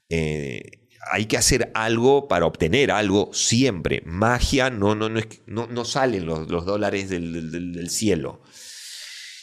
eh, 0.09 0.88
hay 1.11 1.26
que 1.26 1.37
hacer 1.37 1.70
algo 1.74 2.28
para 2.28 2.46
obtener 2.46 2.90
algo 2.90 3.30
siempre. 3.33 4.02
Magia 4.04 4.70
no, 4.70 4.94
no, 4.94 5.09
no, 5.09 5.66
no, 5.66 5.85
salen 5.85 6.26
los, 6.26 6.46
dólares 6.46 7.09
del, 7.09 7.90
cielo. 7.90 8.42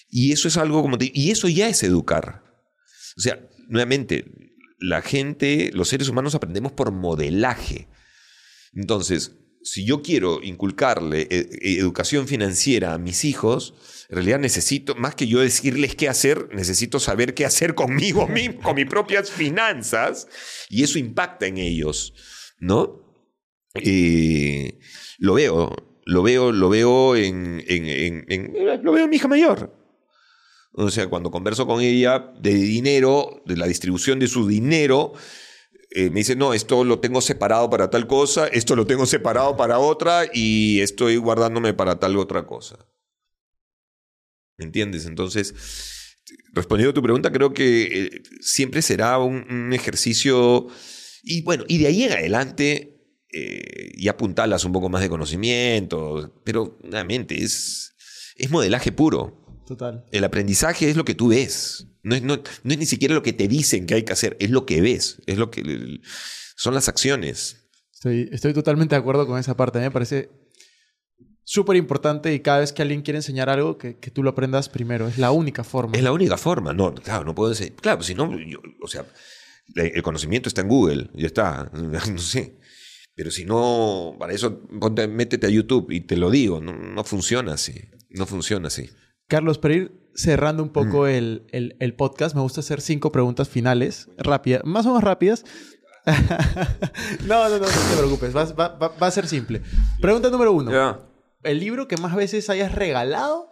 Y 0.10 0.32
eso 0.32 0.48
es 0.48 0.56
algo 0.56 0.82
como... 0.82 0.98
y 1.00 1.32
eso 1.32 1.50
ya 1.50 1.68
es 1.68 1.84
educar. 1.84 2.44
O 3.18 3.22
sea, 3.22 3.40
nuevamente, 3.68 4.26
la 4.80 5.02
gente, 5.02 5.72
los 5.74 5.90
seres 5.90 6.08
humanos 6.08 6.36
aprendemos 6.36 6.72
por 6.72 6.92
modelaje. 6.92 7.90
Entonces, 8.74 9.34
si 9.72 9.86
yo 9.86 10.02
quiero 10.02 10.42
inculcarle 10.44 11.22
eh, 11.30 11.50
eh, 11.62 11.78
educación 11.80 12.28
financiera 12.28 12.94
a 12.94 12.98
mis 12.98 13.26
hijos, 13.26 13.74
en 14.10 14.16
realidad 14.16 14.40
necesito, 14.40 14.96
más 14.96 15.16
que 15.16 15.28
yo 15.28 15.40
decirles 15.40 15.96
qué 15.96 16.08
hacer, 16.08 16.50
necesito 16.54 17.00
saber 17.00 17.34
qué 17.34 17.46
hacer 17.46 17.76
conmigo 17.76 18.28
mismo, 18.38 18.62
con 18.62 18.76
mis 18.76 18.86
propias 18.88 19.30
finanzas, 19.30 20.28
y 20.70 20.84
eso 20.84 20.98
impacta 21.00 21.48
en 21.48 21.58
ellos, 21.58 22.14
¿no? 22.60 23.04
Eh, 23.76 24.80
lo 25.20 25.34
veo, 25.36 25.76
lo 26.06 26.24
veo, 26.24 26.52
lo 26.52 26.70
veo 26.70 27.16
en, 27.16 27.64
en- 27.68 28.54
lo 28.84 28.92
veo 28.94 29.04
en 29.04 29.10
mi 29.10 29.18
hija 29.18 29.28
mayor. 29.28 29.74
O 30.72 30.90
sea, 30.90 31.08
cuando 31.08 31.32
converso 31.32 31.66
con 31.66 31.82
ella 31.82 32.32
de 32.40 32.54
dinero, 32.54 33.42
de 33.46 33.58
la 33.58 33.68
distribución 33.68 34.20
de 34.20 34.28
su 34.28 34.48
dinero, 34.48 35.14
eh, 35.92 36.10
me 36.10 36.20
dice, 36.20 36.36
no, 36.36 36.54
esto 36.54 36.84
lo 36.84 37.00
tengo 37.00 37.22
separado 37.22 37.70
para 37.70 37.90
tal 37.90 38.08
cosa, 38.08 38.48
esto 38.48 38.76
lo 38.76 38.86
tengo 38.86 39.06
separado 39.06 39.56
para 39.56 39.80
otra 39.80 40.26
y 40.34 40.82
estoy 40.82 41.18
guardándome 41.18 41.74
para 41.74 42.00
tal 42.00 42.18
otra 42.18 42.46
cosa. 42.46 42.88
¿Me 44.58 44.66
entiendes? 44.66 45.06
Entonces, 45.06 45.54
respondiendo 46.54 46.92
a 46.92 46.94
tu 46.94 47.04
pregunta, 47.04 47.32
creo 47.32 47.54
que 47.54 47.84
eh, 47.84 48.24
siempre 48.42 48.82
será 48.82 49.20
un, 49.20 49.46
un 49.50 49.74
ejercicio... 49.74 50.68
Y 51.24 51.42
bueno, 51.42 51.66
y 51.68 51.78
de 51.78 51.88
ahí 51.88 52.04
en 52.04 52.14
adelante 52.14 52.98
eh, 53.34 53.92
ya 53.98 54.12
apuntalas 54.12 54.64
un 54.64 54.72
poco 54.72 54.90
más 54.90 55.02
de 55.02 55.10
conocimiento, 55.10 56.42
pero 56.46 56.78
nuevamente 56.84 57.44
es, 57.44 57.94
es 58.38 58.50
modelaje 58.50 58.92
puro. 58.92 59.46
Total. 59.66 60.06
El 60.12 60.24
aprendizaje 60.24 60.90
es 60.90 60.96
lo 60.96 61.04
que 61.04 61.16
tú 61.16 61.30
ves. 61.30 61.88
No 62.08 62.16
es, 62.16 62.22
no- 62.24 62.38
no 62.64 62.72
es 62.74 62.78
ni 62.78 62.86
siquiera 62.86 63.14
lo 63.16 63.22
que 63.24 63.34
te 63.34 63.48
dicen 63.48 63.86
que 63.86 63.96
hay 63.96 64.04
que 64.04 64.14
hacer, 64.14 64.38
es 64.40 64.50
lo 64.50 64.66
que 64.66 64.82
ves, 64.82 65.22
es 65.26 65.38
lo 65.38 65.52
que 65.52 66.00
son 66.56 66.74
las 66.74 66.88
acciones. 66.88 67.68
Estoy, 67.94 68.30
estoy 68.32 68.54
totalmente 68.54 68.96
de 68.96 69.00
acuerdo 69.00 69.28
con 69.28 69.40
esa 69.40 69.58
parte. 69.58 69.78
A 69.80 69.82
mí 69.82 69.88
me 69.88 69.92
parece 69.92 70.30
súper 71.44 71.78
importante 71.78 72.34
y 72.34 72.40
cada 72.42 72.60
vez 72.60 72.74
que 72.74 72.82
alguien 72.82 73.02
quiere 73.02 73.18
enseñar 73.20 73.50
algo, 73.50 73.78
que, 73.78 73.98
que 73.98 74.12
tú 74.12 74.24
lo 74.24 74.30
aprendas 74.30 74.70
primero. 74.70 75.08
Es 75.08 75.18
la 75.18 75.32
única 75.32 75.64
forma. 75.64 75.96
Es 75.98 76.04
la 76.04 76.12
única 76.12 76.38
forma. 76.38 76.74
No, 76.74 76.94
claro, 76.94 77.26
no 77.26 77.34
puedo 77.36 77.50
decir. 77.50 77.74
Claro, 77.76 78.04
si 78.04 78.14
no, 78.16 78.38
yo- 78.40 78.62
o 78.82 78.88
sea, 78.88 79.06
el 79.76 80.02
conocimiento 80.04 80.48
está 80.50 80.62
en 80.62 80.68
Google, 80.70 81.10
ya 81.14 81.28
está. 81.28 81.70
No 82.12 82.18
sé. 82.20 82.58
Pero 83.16 83.32
si 83.32 83.46
no, 83.46 84.16
para 84.20 84.32
eso 84.34 84.62
ponte- 84.80 85.08
métete 85.08 85.48
a 85.48 85.50
YouTube 85.50 85.90
y 85.92 86.02
te 86.02 86.18
lo 86.18 86.30
digo, 86.30 86.62
no, 86.62 86.74
no 86.74 87.04
funciona 87.04 87.54
así. 87.54 87.74
No 88.10 88.26
funciona 88.28 88.68
así. 88.68 88.90
Carlos, 89.28 89.58
para 89.58 89.74
ir 89.76 89.92
cerrando 90.16 90.64
un 90.64 90.70
poco 90.70 91.04
Mm. 91.04 91.08
el, 91.08 91.48
el- 91.52 91.76
el 91.80 91.94
podcast, 91.96 92.36
me 92.36 92.42
gusta 92.42 92.62
hacer 92.62 92.82
cinco 92.82 93.12
preguntas 93.12 93.50
finales, 93.50 94.10
rápidas, 94.18 94.62
más 94.66 94.86
o 94.86 94.90
menos 94.90 95.04
rápidas. 95.04 95.44
no, 97.26 97.50
no, 97.50 97.50
no, 97.50 97.60
no 97.60 97.66
te 97.66 97.98
preocupes, 97.98 98.36
va, 98.36 98.46
va- 98.46 98.78
va- 98.78 98.96
va 99.02 99.08
a 99.08 99.12
ser 99.12 99.28
simple. 99.28 99.62
Pregunta 100.02 100.30
número 100.30 100.54
uno. 100.54 100.72
¿El 101.44 101.60
libro 101.60 101.88
que 101.88 101.98
más 101.98 102.16
veces 102.16 102.50
hayas 102.50 102.72
regalado 102.74 103.52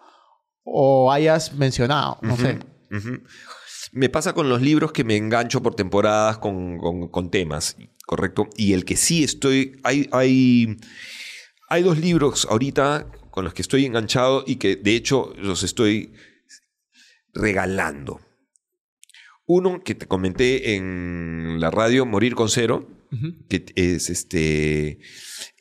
o 0.63 1.11
hayas 1.11 1.53
mencionado? 1.53 2.17
No 2.21 2.35
sé. 2.37 2.59
Me 3.91 4.09
pasa 4.09 4.33
con 4.33 4.49
los 4.49 4.61
libros 4.61 4.91
que 4.91 5.03
me 5.03 5.15
engancho 5.17 5.61
por 5.61 5.75
temporadas 5.75 6.37
con, 6.37 6.77
con- 6.77 7.09
con 7.09 7.29
temas, 7.29 7.75
¿correcto? 8.05 8.47
Y 8.57 8.73
el 8.73 8.83
que 8.85 8.95
sí 8.97 9.23
estoy... 9.23 9.79
Hay, 9.83 10.09
hay, 10.11 10.77
hay 11.69 11.83
dos 11.83 11.97
libros 11.99 12.47
ahorita 12.49 13.07
con 13.35 13.43
los 13.43 13.53
que 13.53 13.61
estoy 13.61 13.85
enganchado 13.85 14.45
y 14.47 14.55
que 14.55 14.77
de 14.77 14.95
hecho 14.95 15.33
los 15.37 15.63
estoy 15.63 16.13
regalando. 17.33 18.21
Uno 19.45 19.83
que 19.83 19.93
te 19.93 20.07
comenté 20.07 20.75
en 20.75 21.57
la 21.59 21.69
radio, 21.69 22.05
Morir 22.05 22.33
con 22.33 22.47
Cero, 22.49 22.87
que 23.49 23.65
es 23.75 24.09
este 24.09 24.99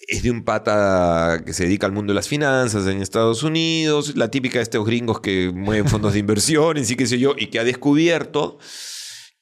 es 0.06 0.22
de 0.22 0.30
un 0.30 0.44
pata 0.44 1.42
que 1.44 1.52
se 1.52 1.64
dedica 1.64 1.86
al 1.86 1.92
mundo 1.92 2.12
de 2.12 2.14
las 2.14 2.28
finanzas 2.28 2.86
en 2.86 3.02
Estados 3.02 3.42
Unidos, 3.42 4.16
la 4.16 4.30
típica 4.30 4.60
de 4.60 4.62
estos 4.62 4.86
gringos 4.86 5.20
que 5.20 5.50
mueven 5.52 5.88
fondos 5.88 6.12
de 6.12 6.20
inversiones 6.20 6.90
y 6.92 6.96
qué 6.96 7.06
sé 7.06 7.18
yo, 7.18 7.34
y 7.36 7.48
que 7.48 7.58
ha 7.58 7.64
descubierto 7.64 8.58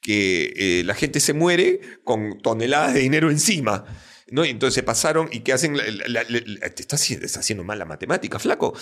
que 0.01 0.55
eh, 0.57 0.85
la 0.85 0.95
gente 0.95 1.21
se 1.21 1.35
muere 1.35 1.81
con 2.03 2.40
toneladas 2.40 2.95
de 2.95 3.01
dinero 3.01 3.31
encima. 3.31 3.85
¿No? 4.33 4.45
Y 4.45 4.51
entonces 4.51 4.75
se 4.75 4.83
pasaron 4.83 5.29
y 5.31 5.40
que 5.40 5.53
hacen... 5.53 5.77
la- 5.77 5.85
la- 6.09 6.25
la- 6.25 6.25
la- 6.29 6.71
te 6.71 6.83
estás, 6.83 7.01
haciendo- 7.03 7.27
estás 7.27 7.40
haciendo 7.45 7.62
mal 7.64 7.79
la 7.79 7.85
matemática, 7.85 8.38
flaco. 8.38 8.75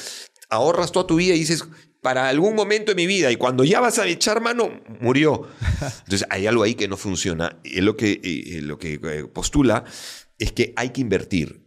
Ahorras 0.48 0.90
toda 0.92 1.06
tu 1.06 1.16
vida 1.16 1.34
y 1.34 1.38
dices, 1.40 1.64
para 2.00 2.28
algún 2.28 2.54
momento 2.54 2.92
de 2.92 2.96
mi 2.96 3.06
vida, 3.06 3.30
y 3.30 3.36
cuando 3.36 3.62
ya 3.64 3.80
vas 3.80 3.98
a 3.98 4.06
echar 4.06 4.40
mano, 4.40 4.82
murió. 5.00 5.48
Entonces 6.04 6.26
hay 6.30 6.46
algo 6.46 6.62
ahí 6.62 6.74
que 6.74 6.88
no 6.88 6.96
funciona. 6.96 7.60
Y 7.62 7.80
lo 7.82 7.96
que, 7.96 8.60
lo 8.62 8.78
que 8.78 8.94
eh, 9.02 9.24
postula 9.24 9.84
es 10.38 10.52
que 10.52 10.72
hay 10.76 10.90
que 10.90 11.02
invertir, 11.02 11.62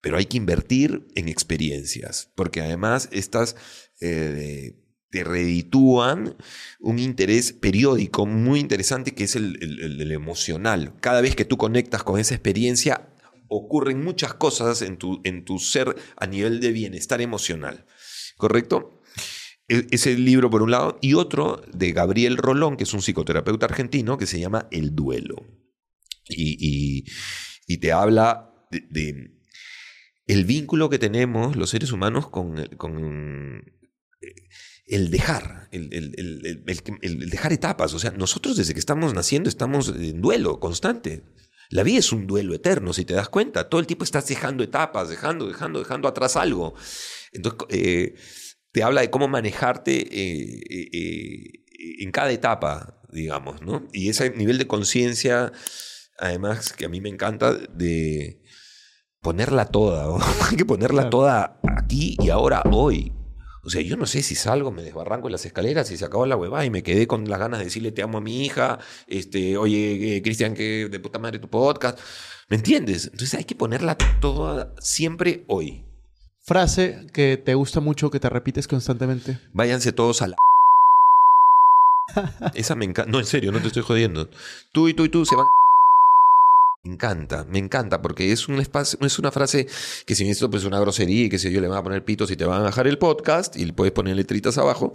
pero 0.00 0.16
hay 0.16 0.24
que 0.26 0.36
invertir 0.38 1.06
en 1.14 1.28
experiencias, 1.28 2.30
porque 2.34 2.60
además 2.60 3.08
estas 3.12 3.54
eh, 4.00 4.76
te 5.10 5.24
reditúan 5.24 6.36
un 6.78 6.98
interés 6.98 7.52
periódico 7.52 8.26
muy 8.26 8.60
interesante 8.60 9.12
que 9.12 9.24
es 9.24 9.36
el, 9.36 9.58
el- 9.60 9.80
el- 9.82 10.00
el 10.00 10.12
emocional. 10.12 10.94
Cada 11.00 11.20
vez 11.20 11.34
que 11.36 11.44
tú 11.44 11.56
conectas 11.56 12.02
con 12.02 12.18
esa 12.20 12.34
experiencia, 12.34 13.08
ocurren 13.50 14.02
muchas 14.02 14.32
cosas 14.34 14.80
en 14.80 14.96
tu, 14.96 15.20
en 15.24 15.44
tu 15.44 15.58
ser 15.58 15.94
a 16.16 16.26
nivel 16.26 16.60
de 16.60 16.72
bienestar 16.72 17.20
emocional. 17.20 17.84
¿Correcto? 18.36 19.02
E- 19.68 19.86
Ese 19.90 20.16
libro 20.16 20.48
por 20.50 20.62
un 20.62 20.70
lado, 20.70 20.98
y 21.02 21.14
otro 21.14 21.60
de 21.72 21.92
Gabriel 21.92 22.36
Rolón, 22.38 22.76
que 22.76 22.84
es 22.84 22.94
un 22.94 23.02
psicoterapeuta 23.02 23.66
argentino, 23.66 24.16
que 24.16 24.26
se 24.26 24.40
llama 24.40 24.66
El 24.70 24.94
duelo. 24.94 25.36
Y, 26.28 27.04
te 27.80 27.92
habla 27.92 28.52
de, 28.70 29.32
el 30.26 30.44
vínculo 30.44 30.88
que 30.88 30.98
tenemos 30.98 31.56
los 31.56 31.70
seres 31.70 31.90
humanos 31.92 32.28
con, 32.28 32.56
el- 32.58 33.64
eh, 34.20 34.98
dejar, 35.10 35.68
el 35.72 37.30
dejar 37.30 37.52
etapas. 37.52 37.94
O 37.94 37.98
sea, 37.98 38.12
nosotros 38.12 38.56
desde 38.56 38.74
que 38.74 38.80
estamos 38.80 39.12
naciendo 39.14 39.48
estamos 39.48 39.88
en 39.88 40.20
duelo 40.20 40.60
constante. 40.60 41.22
La 41.70 41.84
vida 41.84 42.00
es 42.00 42.12
un 42.12 42.26
duelo 42.26 42.52
eterno, 42.52 42.92
si 42.92 43.04
te 43.04 43.14
das 43.14 43.28
cuenta. 43.28 43.68
Todo 43.68 43.80
el 43.80 43.86
tiempo 43.86 44.02
estás 44.04 44.26
dejando 44.26 44.64
etapas, 44.64 45.08
dejando, 45.08 45.46
dejando, 45.46 45.78
dejando 45.78 46.08
atrás 46.08 46.36
algo. 46.36 46.74
Entonces, 47.32 47.60
eh, 47.70 48.14
te 48.72 48.82
habla 48.82 49.02
de 49.02 49.10
cómo 49.10 49.28
manejarte 49.28 49.92
eh, 50.00 50.60
eh, 50.68 51.64
en 52.00 52.10
cada 52.10 52.32
etapa, 52.32 53.00
digamos, 53.12 53.62
¿no? 53.62 53.86
Y 53.92 54.08
ese 54.08 54.30
nivel 54.30 54.58
de 54.58 54.66
conciencia, 54.66 55.52
además, 56.18 56.72
que 56.72 56.86
a 56.86 56.88
mí 56.88 57.00
me 57.00 57.08
encanta, 57.08 57.54
de 57.54 58.42
ponerla 59.20 59.66
toda, 59.66 60.04
¿no? 60.06 60.18
hay 60.50 60.56
que 60.56 60.64
ponerla 60.64 61.08
toda 61.08 61.60
aquí 61.62 62.16
y 62.18 62.30
ahora, 62.30 62.62
hoy. 62.72 63.12
O 63.62 63.70
sea, 63.70 63.82
yo 63.82 63.96
no 63.96 64.06
sé 64.06 64.22
si 64.22 64.34
salgo, 64.34 64.70
me 64.70 64.82
desbarranco 64.82 65.28
en 65.28 65.32
las 65.32 65.44
escaleras 65.44 65.90
y 65.90 65.96
se 65.96 66.04
acabó 66.04 66.24
la 66.26 66.36
huevada 66.36 66.64
y 66.64 66.70
me 66.70 66.82
quedé 66.82 67.06
con 67.06 67.28
las 67.28 67.38
ganas 67.38 67.58
de 67.58 67.66
decirle 67.66 67.92
te 67.92 68.02
amo 68.02 68.18
a 68.18 68.20
mi 68.20 68.44
hija, 68.44 68.78
este, 69.06 69.56
oye, 69.58 70.16
eh, 70.16 70.22
Cristian, 70.22 70.54
que 70.54 70.88
de 70.90 71.00
puta 71.00 71.18
madre 71.18 71.38
tu 71.38 71.48
podcast. 71.48 71.98
¿Me 72.48 72.56
entiendes? 72.56 73.04
Entonces 73.04 73.34
hay 73.34 73.44
que 73.44 73.54
ponerla 73.54 73.96
toda 74.20 74.74
siempre 74.80 75.44
hoy. 75.46 75.84
Frase 76.42 77.06
que 77.12 77.36
te 77.36 77.54
gusta 77.54 77.80
mucho, 77.80 78.10
que 78.10 78.18
te 78.18 78.28
repites 78.28 78.66
constantemente. 78.66 79.38
Váyanse 79.52 79.92
todos 79.92 80.22
a 80.22 80.28
la. 80.28 80.36
Esa 82.54 82.74
me 82.74 82.86
encanta. 82.86 83.10
No, 83.10 83.18
en 83.18 83.26
serio, 83.26 83.52
no 83.52 83.60
te 83.60 83.68
estoy 83.68 83.82
jodiendo. 83.82 84.28
Tú 84.72 84.88
y 84.88 84.94
tú 84.94 85.04
y 85.04 85.10
tú 85.10 85.24
se 85.24 85.36
van. 85.36 85.46
Me 86.82 86.94
encanta, 86.94 87.44
me 87.44 87.58
encanta, 87.58 88.00
porque 88.00 88.32
es 88.32 88.48
un 88.48 88.58
espacio, 88.58 88.98
es 89.02 89.18
una 89.18 89.30
frase 89.30 89.66
que 90.06 90.14
si 90.14 90.26
esto 90.30 90.48
pues 90.48 90.62
es 90.62 90.66
una 90.66 90.80
grosería 90.80 91.26
y 91.26 91.28
que 91.28 91.38
sé 91.38 91.52
yo 91.52 91.60
le 91.60 91.68
van 91.68 91.76
a 91.76 91.82
poner 91.82 92.06
pitos 92.06 92.30
y 92.30 92.36
te 92.36 92.46
van 92.46 92.60
a 92.60 92.64
bajar 92.64 92.86
el 92.86 92.96
podcast 92.96 93.54
y 93.56 93.66
le 93.66 93.74
puedes 93.74 93.92
poner 93.92 94.16
letritas 94.16 94.56
abajo, 94.56 94.94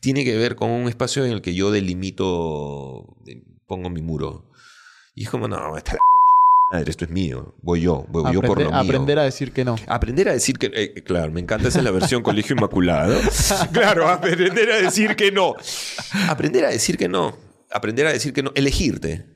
tiene 0.00 0.24
que 0.24 0.36
ver 0.36 0.54
con 0.54 0.70
un 0.70 0.88
espacio 0.88 1.24
en 1.24 1.32
el 1.32 1.42
que 1.42 1.52
yo 1.52 1.72
delimito, 1.72 3.16
pongo 3.66 3.90
mi 3.90 4.02
muro. 4.02 4.48
Y 5.16 5.24
es 5.24 5.30
como, 5.30 5.48
no, 5.48 5.76
esta 5.76 5.94
la 5.94 5.98
madre, 6.78 6.90
esto 6.92 7.04
es 7.04 7.10
mío, 7.10 7.56
voy 7.60 7.80
yo, 7.80 8.06
voy 8.08 8.32
yo 8.32 8.40
por 8.40 8.62
lo 8.62 8.70
mío. 8.70 8.78
aprender 8.78 9.18
a 9.18 9.24
decir 9.24 9.50
que 9.50 9.64
no. 9.64 9.74
Aprender 9.88 10.28
a 10.28 10.32
decir 10.32 10.58
que. 10.58 10.70
eh, 10.72 11.02
claro, 11.02 11.32
me 11.32 11.40
encanta, 11.40 11.66
esa 11.66 11.78
es 11.78 11.84
la 11.84 11.90
versión 11.90 12.22
colegio 12.22 12.54
inmaculado. 12.54 13.18
claro, 13.72 14.06
aprender 14.08 14.70
a 14.70 14.76
decir 14.76 15.16
que 15.16 15.32
no. 15.32 15.56
Aprender 16.28 16.64
a 16.66 16.68
decir 16.68 16.96
que 16.96 17.08
no. 17.08 17.36
Aprender 17.72 18.06
a 18.06 18.12
decir 18.12 18.32
que 18.32 18.44
no. 18.44 18.52
Elegirte. 18.54 19.35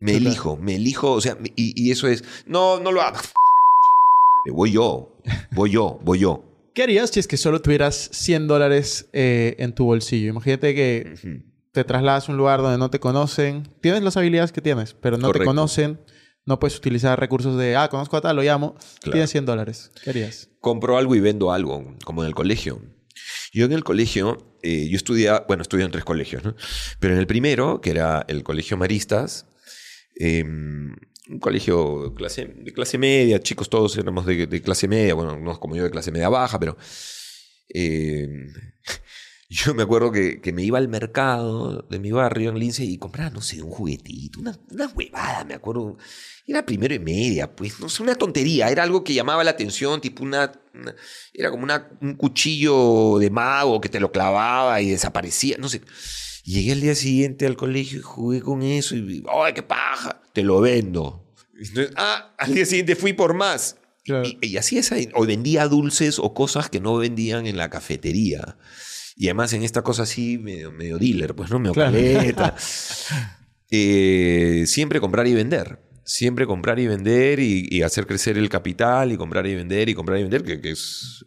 Me 0.00 0.12
Total. 0.12 0.26
elijo, 0.26 0.56
me 0.56 0.74
elijo, 0.76 1.12
o 1.12 1.20
sea, 1.20 1.38
y, 1.56 1.72
y 1.80 1.90
eso 1.90 2.08
es. 2.08 2.24
No, 2.46 2.80
no 2.80 2.92
lo 2.92 3.00
hagas. 3.00 3.32
Voy 4.52 4.72
yo, 4.72 5.16
voy 5.52 5.70
yo, 5.70 5.98
voy 6.02 6.18
yo. 6.20 6.44
¿Qué 6.74 6.82
harías 6.82 7.10
si 7.10 7.20
es 7.20 7.28
que 7.28 7.36
solo 7.36 7.62
tuvieras 7.62 8.10
100 8.12 8.46
dólares 8.48 9.08
eh, 9.12 9.54
en 9.58 9.74
tu 9.74 9.84
bolsillo? 9.84 10.28
Imagínate 10.28 10.74
que 10.74 11.40
te 11.72 11.84
trasladas 11.84 12.28
a 12.28 12.32
un 12.32 12.38
lugar 12.38 12.60
donde 12.60 12.78
no 12.78 12.90
te 12.90 13.00
conocen. 13.00 13.62
Tienes 13.80 14.02
las 14.02 14.16
habilidades 14.16 14.52
que 14.52 14.60
tienes, 14.60 14.92
pero 14.94 15.16
no 15.16 15.30
te 15.30 15.44
conocen. 15.44 16.00
No 16.46 16.58
puedes 16.58 16.76
utilizar 16.76 17.18
recursos 17.18 17.56
de, 17.56 17.76
ah, 17.76 17.88
conozco 17.88 18.16
a 18.16 18.20
tal, 18.20 18.36
lo 18.36 18.42
llamo. 18.42 18.74
Claro. 19.00 19.12
Tienes 19.12 19.30
100 19.30 19.46
dólares. 19.46 19.90
¿Qué 20.02 20.10
harías? 20.10 20.50
compro 20.60 20.96
algo 20.96 21.14
y 21.14 21.20
vendo 21.20 21.52
algo, 21.52 21.94
como 22.04 22.22
en 22.22 22.28
el 22.28 22.34
colegio. 22.34 22.80
Yo 23.52 23.66
en 23.66 23.72
el 23.72 23.84
colegio, 23.84 24.38
eh, 24.62 24.88
yo 24.88 24.96
estudié, 24.96 25.30
bueno, 25.46 25.62
estudié 25.62 25.84
en 25.84 25.90
tres 25.90 26.04
colegios, 26.04 26.42
¿no? 26.42 26.56
Pero 27.00 27.14
en 27.14 27.20
el 27.20 27.26
primero, 27.26 27.80
que 27.80 27.90
era 27.90 28.24
el 28.28 28.42
Colegio 28.42 28.76
Maristas, 28.76 29.46
eh, 30.16 30.44
un 30.44 31.38
colegio 31.40 32.14
clase, 32.14 32.46
de 32.46 32.72
clase 32.72 32.98
media, 32.98 33.40
chicos 33.40 33.70
todos 33.70 33.96
éramos 33.96 34.26
de, 34.26 34.62
clase 34.62 34.88
media, 34.88 35.14
bueno, 35.14 35.38
no 35.38 35.58
como 35.58 35.76
yo 35.76 35.84
de 35.84 35.90
clase 35.90 36.12
media 36.12 36.28
baja, 36.28 36.58
pero 36.58 36.76
eh, 37.68 38.28
yo 39.48 39.74
me 39.74 39.84
acuerdo 39.84 40.12
que, 40.12 40.40
me 40.52 40.62
iba 40.62 40.78
al 40.78 40.88
mercado 40.88 41.82
de 41.88 41.98
mi 41.98 42.12
barrio 42.12 42.50
en 42.50 42.58
Lince 42.58 42.84
y 42.84 42.98
compraba, 42.98 43.30
no 43.30 43.40
sé, 43.40 43.62
un 43.62 43.70
juguetito, 43.70 44.40
una, 44.40 44.58
huevada, 44.94 45.44
me 45.44 45.54
acuerdo. 45.54 45.96
Era 46.46 46.66
primero 46.66 46.94
y 46.94 46.98
media, 46.98 47.54
pues, 47.54 47.80
no 47.80 47.88
sé, 47.88 48.02
una 48.02 48.16
tontería. 48.16 48.68
Era 48.68 48.82
algo 48.82 49.02
que 49.02 49.14
llamaba 49.14 49.44
la 49.44 49.52
atención, 49.52 50.00
tipo 50.00 50.22
una. 50.22 50.52
era 51.32 51.50
como 51.50 51.66
un 52.00 52.14
cuchillo 52.16 53.18
de 53.18 53.30
mago 53.30 53.80
que 53.80 53.88
te 53.88 54.00
lo 54.00 54.12
clavaba 54.12 54.80
y 54.82 54.90
desaparecía, 54.90 55.56
no 55.58 55.68
sé. 55.68 55.80
Y 56.44 56.52
llegué 56.52 56.72
al 56.72 56.80
día 56.82 56.94
siguiente 56.94 57.46
al 57.46 57.56
colegio 57.56 57.98
y 57.98 58.02
jugué 58.02 58.42
con 58.42 58.62
eso 58.62 58.94
y. 58.94 59.24
¡Ay, 59.32 59.54
qué 59.54 59.62
paja! 59.62 60.20
Te 60.34 60.42
lo 60.42 60.60
vendo. 60.60 61.24
Entonces, 61.58 61.92
ah, 61.96 62.34
al 62.38 62.54
día 62.54 62.66
siguiente 62.66 62.96
fui 62.96 63.14
por 63.14 63.32
más. 63.34 63.78
Claro. 64.04 64.28
Y, 64.28 64.38
y 64.42 64.56
así 64.58 64.76
es, 64.76 64.92
o 65.14 65.24
vendía 65.24 65.66
dulces 65.68 66.18
o 66.18 66.34
cosas 66.34 66.68
que 66.68 66.80
no 66.80 66.96
vendían 66.96 67.46
en 67.46 67.56
la 67.56 67.70
cafetería. 67.70 68.58
Y 69.16 69.28
además 69.28 69.54
en 69.54 69.62
esta 69.62 69.82
cosa 69.82 70.02
así, 70.02 70.36
medio, 70.36 70.70
medio 70.70 70.98
dealer, 70.98 71.34
pues 71.34 71.50
no, 71.50 71.58
medio 71.58 71.72
Claro. 71.72 71.96
Eh, 73.76 74.64
siempre 74.66 75.00
comprar 75.00 75.26
y 75.26 75.34
vender. 75.34 75.80
Siempre 76.04 76.46
comprar 76.46 76.78
y 76.78 76.86
vender 76.86 77.40
y, 77.40 77.66
y 77.68 77.82
hacer 77.82 78.06
crecer 78.06 78.38
el 78.38 78.48
capital 78.48 79.10
y 79.10 79.16
comprar 79.16 79.46
y 79.46 79.54
vender 79.56 79.88
y 79.88 79.94
comprar 79.94 80.20
y 80.20 80.22
vender, 80.22 80.44
que, 80.44 80.60
que 80.60 80.70
es... 80.70 81.24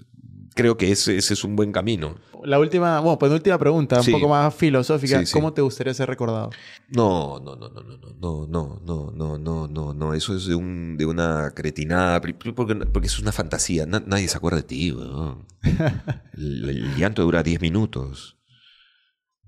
Creo 0.58 0.76
que 0.76 0.92
ese, 0.92 1.16
ese 1.18 1.34
es 1.36 1.44
un 1.44 1.56
buen 1.56 1.72
camino. 1.72 2.16
La 2.44 2.60
última, 2.60 3.00
bueno, 3.00 3.18
penúltima 3.18 3.58
pregunta, 3.58 4.02
Sí. 4.04 4.12
un 4.12 4.20
poco 4.20 4.30
más 4.32 4.54
filosófica. 4.54 5.20
Sí, 5.20 5.26
sí. 5.28 5.34
¿Cómo 5.34 5.54
te 5.54 5.62
gustaría 5.62 5.94
ser 5.94 6.10
recordado? 6.10 6.50
No, 6.90 7.40
no, 7.40 7.56
no, 7.56 7.70
no, 7.70 7.82
no, 7.82 7.98
no, 7.98 8.48
no, 8.48 8.48
no, 8.48 8.82
no, 8.84 9.12
no, 9.14 9.38
no, 9.38 9.68
no, 9.68 9.94
no. 9.94 10.14
Eso 10.14 10.36
es 10.36 10.46
de, 10.48 10.56
un, 10.56 10.98
de 10.98 11.06
una 11.06 11.52
cretinada, 11.56 12.20
porque, 12.22 12.34
porque 12.54 13.08
es 13.08 13.20
una 13.20 13.32
fantasía. 13.32 13.86
Na- 13.86 14.04
nadie 14.06 14.28
se 14.28 14.38
acuerda 14.38 14.58
de 14.58 14.64
ti. 14.64 14.96
El, 16.34 16.70
el 16.70 16.96
llanto 16.98 17.24
dura 17.24 17.44
10 17.44 17.62
minutos. 17.62 18.38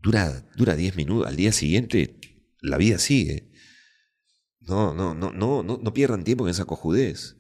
Dura, 0.01 0.45
dura 0.55 0.75
10 0.75 0.95
minutos. 0.95 1.27
Al 1.27 1.35
día 1.35 1.51
siguiente, 1.51 2.19
la 2.61 2.77
vida 2.77 2.97
sigue. 2.99 3.49
No, 4.61 4.93
no, 4.93 5.13
no, 5.15 5.31
no, 5.31 5.63
no, 5.63 5.79
no 5.81 5.93
pierdan 5.93 6.23
tiempo 6.23 6.45
en 6.45 6.51
esa 6.51 6.65
cojudez. 6.65 7.37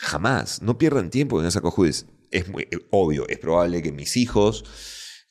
Jamás. 0.00 0.62
No 0.62 0.78
pierdan 0.78 1.10
tiempo 1.10 1.40
en 1.40 1.46
esa 1.46 1.60
cojudez. 1.60 2.06
Es 2.32 2.48
muy 2.48 2.64
eh, 2.64 2.78
obvio, 2.90 3.28
es 3.28 3.38
probable 3.38 3.82
que 3.82 3.92
mis 3.92 4.16
hijos 4.16 4.64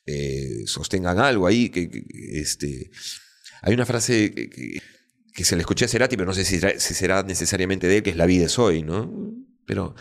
eh, 0.06 0.62
sostengan 0.66 1.18
algo 1.18 1.46
ahí, 1.46 1.68
que, 1.68 1.90
este, 2.32 2.90
hay 3.60 3.74
una 3.74 3.86
frase 3.86 4.32
que, 4.32 5.44
se 5.44 5.56
le 5.56 5.62
escuché 5.62 5.84
a 5.84 5.88
Cerati, 5.88 6.16
pero 6.16 6.26
no 6.26 6.34
sé 6.34 6.44
si 6.44 6.58
será, 6.58 6.78
si 6.78 6.94
será 6.94 7.22
necesariamente 7.22 7.86
de 7.86 7.98
él, 7.98 8.02
que 8.02 8.10
es 8.10 8.16
la 8.16 8.26
vida 8.26 8.46
es 8.46 8.58
hoy, 8.58 8.82
¿no? 8.82 9.12
Pero 9.66 9.94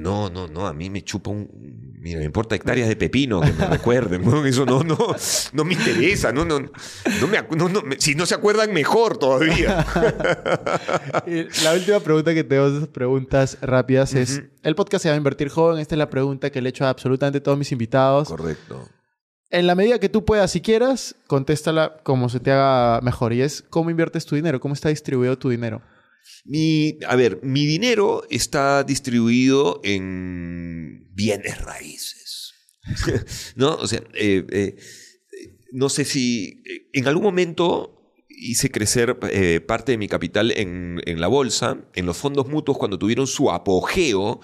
no, 0.00 0.30
no, 0.30 0.48
no, 0.48 0.66
a 0.66 0.72
mí 0.72 0.90
me 0.90 1.02
chupa 1.02 1.30
un... 1.30 1.94
Mira, 1.98 2.18
me 2.18 2.26
importa 2.26 2.54
hectáreas 2.54 2.86
de 2.86 2.96
pepino 2.96 3.40
que 3.40 3.52
me 3.52 3.66
recuerden, 3.66 4.22
¿no? 4.30 4.44
Eso 4.44 4.66
no, 4.66 4.82
no, 4.82 4.98
no 5.52 5.64
me 5.64 5.72
interesa, 5.72 6.32
no, 6.32 6.44
no, 6.44 6.60
no 6.60 7.26
me, 7.26 7.42
no, 7.56 7.68
no, 7.68 7.82
si 7.98 8.14
no 8.14 8.26
se 8.26 8.34
acuerdan, 8.34 8.74
mejor 8.74 9.16
todavía. 9.16 9.86
La 11.62 11.72
última 11.72 12.00
pregunta 12.00 12.34
que 12.34 12.44
tengo 12.44 12.70
de 12.70 12.76
esas 12.76 12.88
preguntas 12.88 13.56
rápidas 13.62 14.12
es: 14.14 14.42
el 14.62 14.74
podcast 14.74 15.02
se 15.02 15.08
llama 15.08 15.16
Invertir 15.16 15.48
Joven. 15.48 15.78
Esta 15.80 15.94
es 15.94 15.98
la 15.98 16.10
pregunta 16.10 16.50
que 16.50 16.60
le 16.60 16.68
he 16.68 16.70
hecho 16.70 16.84
a 16.84 16.90
absolutamente 16.90 17.40
todos 17.40 17.56
mis 17.56 17.72
invitados. 17.72 18.28
Correcto. 18.28 18.86
En 19.48 19.66
la 19.66 19.74
medida 19.74 19.98
que 19.98 20.10
tú 20.10 20.24
puedas, 20.26 20.50
si 20.50 20.60
quieras, 20.60 21.14
contéstala 21.26 21.96
como 22.02 22.28
se 22.28 22.40
te 22.40 22.50
haga 22.50 23.00
mejor. 23.00 23.32
Y 23.32 23.40
es: 23.40 23.64
¿cómo 23.70 23.88
inviertes 23.88 24.26
tu 24.26 24.36
dinero? 24.36 24.60
¿Cómo 24.60 24.74
está 24.74 24.90
distribuido 24.90 25.38
tu 25.38 25.48
dinero? 25.48 25.80
Mi, 26.44 26.98
a 27.06 27.16
ver, 27.16 27.40
mi 27.42 27.66
dinero 27.66 28.24
está 28.30 28.84
distribuido 28.84 29.80
en 29.82 31.08
bienes 31.12 31.60
raíces. 31.62 32.54
¿No? 33.56 33.74
O 33.76 33.86
sea, 33.86 34.02
eh, 34.14 34.44
eh, 34.50 34.76
no 35.72 35.88
sé 35.88 36.04
si 36.04 36.62
eh, 36.66 36.88
en 36.92 37.08
algún 37.08 37.24
momento 37.24 38.12
hice 38.28 38.70
crecer 38.70 39.18
parte 39.66 39.92
de 39.92 39.98
mi 39.98 40.08
capital 40.08 40.50
en, 40.50 41.00
en 41.06 41.20
la 41.20 41.28
bolsa, 41.28 41.78
en 41.94 42.04
los 42.04 42.16
fondos 42.16 42.48
mutuos 42.48 42.76
cuando 42.76 42.98
tuvieron 42.98 43.26
su 43.26 43.50
apogeo 43.50 44.40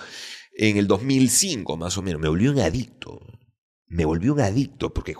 en 0.56 0.76
el 0.76 0.86
2005, 0.86 1.76
más 1.76 1.98
o 1.98 2.02
menos. 2.02 2.20
Me 2.20 2.28
volví 2.28 2.46
un 2.46 2.60
adicto. 2.60 3.20
Me 3.90 4.04
volví 4.04 4.28
un 4.28 4.40
adicto 4.40 4.94
porque... 4.94 5.14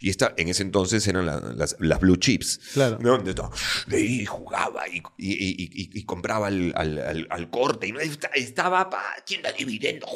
Y 0.00 0.10
esta, 0.10 0.34
en 0.36 0.48
ese 0.48 0.62
entonces 0.62 1.06
eran 1.08 1.26
la- 1.26 1.40
las, 1.40 1.76
las 1.80 2.00
blue 2.00 2.16
chips. 2.16 2.60
Claro. 2.74 2.98
¿no? 3.00 3.18
De 3.18 3.34
todo. 3.34 3.50
De 3.86 3.96
ahí 3.96 4.24
jugaba 4.26 4.86
y, 4.88 4.98
y- 5.18 5.32
y- 5.32 5.70
y- 5.72 5.98
y 6.00 6.04
compraba 6.04 6.48
al, 6.48 6.72
al- 6.76 7.26
al- 7.30 7.50
corte. 7.50 7.88
Y 7.88 7.94
estaba 8.40 8.90
para 8.90 9.24
tienda 9.24 9.50
de 9.52 9.58
dividendos. 9.58 10.10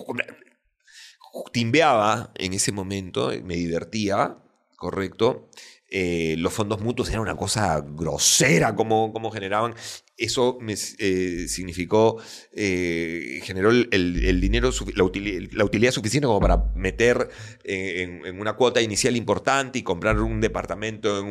Timbeaba 1.52 2.32
en 2.36 2.54
ese 2.54 2.72
momento, 2.72 3.30
me 3.44 3.56
divertía, 3.56 4.36
correcto. 4.76 5.50
Eh, 5.98 6.36
los 6.36 6.52
fondos 6.52 6.82
mutuos 6.82 7.08
eran 7.08 7.22
una 7.22 7.36
cosa 7.36 7.82
grosera 7.82 8.74
como, 8.74 9.30
generaban. 9.30 9.74
Eso 10.18 10.58
me 10.60 10.74
eh, 10.74 11.46
significó, 11.48 12.18
eh, 12.52 13.40
generó 13.42 13.70
el, 13.70 14.38
dinero, 14.38 14.68
la, 14.94 15.04
utili- 15.04 15.50
la 15.52 15.64
utilidad 15.64 15.92
suficiente 15.92 16.26
como 16.26 16.38
para 16.38 16.70
meter 16.74 17.30
en, 17.64 18.38
una 18.38 18.56
cuota 18.56 18.82
inicial 18.82 19.16
importante 19.16 19.78
y 19.78 19.82
comprar 19.82 20.20
un 20.20 20.38
departamento 20.38 21.18
en 21.18 21.24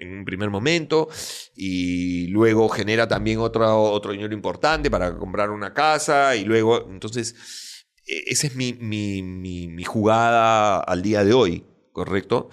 un, 0.00 0.24
primer 0.24 0.48
momento. 0.48 1.08
Y 1.54 2.28
luego 2.28 2.70
genera 2.70 3.06
también 3.08 3.40
otro, 3.40 3.82
otro 3.92 4.12
dinero 4.12 4.32
importante 4.32 4.90
para 4.90 5.14
comprar 5.18 5.50
una 5.50 5.74
casa. 5.74 6.34
Y 6.34 6.46
luego, 6.46 6.88
entonces, 6.90 7.84
eh, 8.06 8.24
esa 8.28 8.46
es 8.46 8.56
mi- 8.56 8.72
mi- 8.72 9.68
mi 9.68 9.84
jugada 9.84 10.80
al 10.80 11.02
día 11.02 11.24
de 11.24 11.34
hoy, 11.34 11.66
¿correcto? 11.92 12.48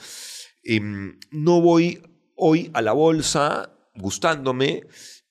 Em, 0.66 1.20
no 1.30 1.61
voy 1.61 2.01
hoy 2.36 2.72
a 2.74 2.82
la 2.82 2.91
bolsa 2.91 3.72
gustándome 3.95 4.84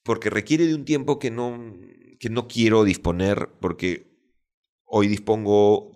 porque 0.04 0.30
requiere 0.30 0.66
de 0.66 0.74
un 0.74 0.84
tiempo 0.84 1.18
que 1.18 1.30
no, 1.30 1.74
que 2.20 2.30
no 2.30 2.46
quiero 2.46 2.84
disponer 2.84 3.50
porque 3.60 4.06
hoy 4.84 5.08
dispongo 5.08 5.90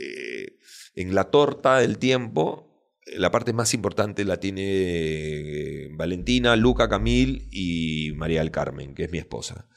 eh, 0.00 0.56
en 0.94 1.14
la 1.14 1.24
torta 1.24 1.78
del 1.78 1.98
tiempo, 1.98 2.96
la 3.16 3.30
parte 3.30 3.52
más 3.52 3.74
importante 3.74 4.24
la 4.24 4.40
tiene 4.40 4.62
eh, 4.64 5.88
Valentina, 5.92 6.56
Luca, 6.56 6.88
Camil 6.88 7.48
y 7.52 8.12
María 8.16 8.40
del 8.40 8.50
Carmen, 8.50 8.94
que 8.94 9.04
es 9.04 9.12
mi 9.12 9.18
esposa. 9.18 9.68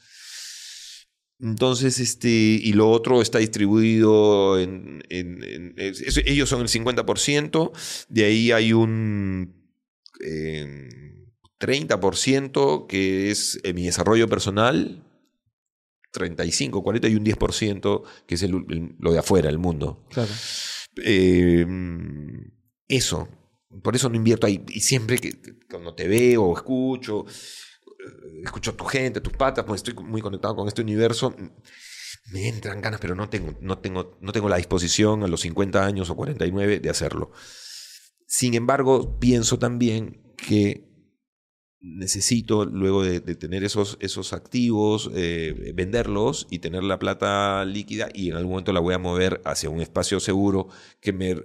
Entonces, 1.42 1.98
este, 1.98 2.28
y 2.28 2.72
lo 2.72 2.88
otro 2.88 3.20
está 3.20 3.38
distribuido 3.38 4.58
en, 4.60 5.02
en- 5.08 5.42
en- 5.42 5.74
es- 5.76 6.00
es- 6.00 6.22
ellos 6.24 6.48
son 6.48 6.62
el 6.62 6.68
50%, 6.68 7.72
de 8.08 8.24
ahí 8.24 8.52
hay 8.52 8.72
un 8.72 9.60
eh, 10.24 10.88
30% 11.58 12.86
que 12.88 13.30
es 13.32 13.60
mi 13.74 13.84
desarrollo 13.86 14.28
personal, 14.28 15.02
35, 16.12 16.82
40 16.82 17.08
y 17.08 17.16
un 17.16 17.24
10% 17.24 18.04
que 18.26 18.34
es 18.36 18.42
el- 18.42 18.64
el- 18.68 18.94
lo 19.00 19.12
de 19.12 19.18
afuera, 19.18 19.48
el 19.50 19.58
mundo. 19.58 20.06
Claro. 20.10 20.30
Eh, 21.04 21.66
eso. 22.86 23.28
Por 23.82 23.96
eso 23.96 24.08
no 24.10 24.16
invierto 24.16 24.46
ahí. 24.46 24.62
Y 24.68 24.80
siempre 24.80 25.18
que 25.18 25.32
cuando 25.70 25.94
te 25.94 26.06
veo 26.06 26.42
o 26.44 26.56
escucho, 26.56 27.24
escucho 28.42 28.72
a 28.72 28.76
tu 28.76 28.84
gente, 28.84 29.20
tus 29.20 29.32
patas, 29.34 29.64
pues 29.64 29.82
estoy 29.82 29.94
muy 30.04 30.20
conectado 30.20 30.56
con 30.56 30.68
este 30.68 30.82
universo, 30.82 31.34
me 32.30 32.48
entran 32.48 32.80
ganas, 32.80 33.00
pero 33.00 33.14
no 33.14 33.28
tengo, 33.28 33.56
no 33.60 33.78
tengo, 33.78 34.18
no 34.20 34.32
tengo 34.32 34.48
la 34.48 34.56
disposición 34.56 35.22
a 35.22 35.28
los 35.28 35.40
50 35.42 35.84
años 35.84 36.10
o 36.10 36.16
49 36.16 36.80
de 36.80 36.90
hacerlo. 36.90 37.32
Sin 38.26 38.54
embargo, 38.54 39.18
pienso 39.18 39.58
también 39.58 40.34
que 40.36 40.92
necesito, 41.80 42.64
luego 42.64 43.02
de, 43.02 43.20
tener 43.20 43.64
esos, 43.64 43.98
esos 44.00 44.32
activos, 44.32 45.10
eh, 45.14 45.72
venderlos 45.74 46.46
y 46.48 46.60
tener 46.60 46.84
la 46.84 46.98
plata 46.98 47.64
líquida 47.64 48.08
y 48.14 48.30
en 48.30 48.36
algún 48.36 48.52
momento 48.52 48.72
la 48.72 48.80
voy 48.80 48.94
a 48.94 48.98
mover 48.98 49.40
hacia 49.44 49.68
un 49.68 49.80
espacio 49.80 50.20
seguro 50.20 50.68
que 51.00 51.12
me, 51.12 51.36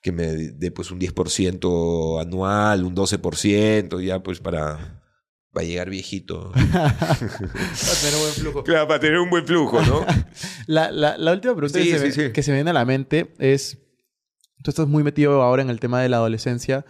que 0.00 0.12
me 0.12 0.26
dé 0.26 0.70
pues 0.70 0.92
un 0.92 1.00
10% 1.00 2.20
anual, 2.20 2.84
un 2.84 2.94
12%, 2.94 4.00
ya 4.00 4.22
pues 4.22 4.38
para, 4.38 5.01
para 5.52 5.66
llegar 5.66 5.90
viejito. 5.90 6.50
Va 6.74 6.86
a 6.88 7.16
tener 8.00 8.14
un 8.14 8.20
buen 8.22 8.32
flujo. 8.34 8.64
Claro, 8.64 8.88
para 8.88 9.00
tener 9.00 9.18
un 9.18 9.30
buen 9.30 9.46
flujo, 9.46 9.82
¿no? 9.82 10.06
La, 10.66 10.90
la- 10.90 11.18
la 11.18 11.32
última 11.32 11.54
pregunta 11.54 11.78
Sí, 11.78 11.90
que, 11.90 11.98
se 11.98 12.12
sí, 12.12 12.18
me, 12.20 12.26
sí. 12.28 12.32
que 12.32 12.42
se 12.42 12.50
me 12.52 12.56
viene 12.58 12.70
a 12.70 12.74
la 12.74 12.84
mente 12.84 13.34
es, 13.38 13.78
tú 14.62 14.70
estás 14.70 14.86
muy 14.88 15.02
metido 15.02 15.42
ahora 15.42 15.62
en 15.62 15.70
el 15.70 15.80
tema 15.80 16.00
de 16.00 16.08
la 16.08 16.16
adolescencia. 16.18 16.84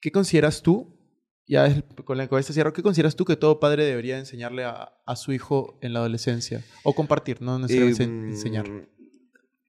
¿Qué 0.00 0.10
consideras 0.10 0.62
tú, 0.62 0.98
ya 1.46 1.66
es- 1.66 1.82
con, 2.04 2.16
la, 2.18 2.24
este 2.24 2.52
cierro, 2.52 2.72
qué 2.72 2.82
consideras 2.82 3.14
tú 3.16 3.24
que 3.24 3.36
todo 3.36 3.60
padre 3.60 3.84
debería 3.84 4.18
enseñarle 4.18 4.64
a, 4.64 4.92
a 5.06 5.16
su 5.16 5.32
hijo 5.32 5.78
en 5.82 5.92
la 5.92 6.00
adolescencia? 6.00 6.64
O 6.82 6.94
compartir, 6.94 7.40
no 7.42 7.58
necesariamente 7.58 8.02
Eh, 8.04 8.06
ense- 8.06 8.30
enseñar. 8.30 8.66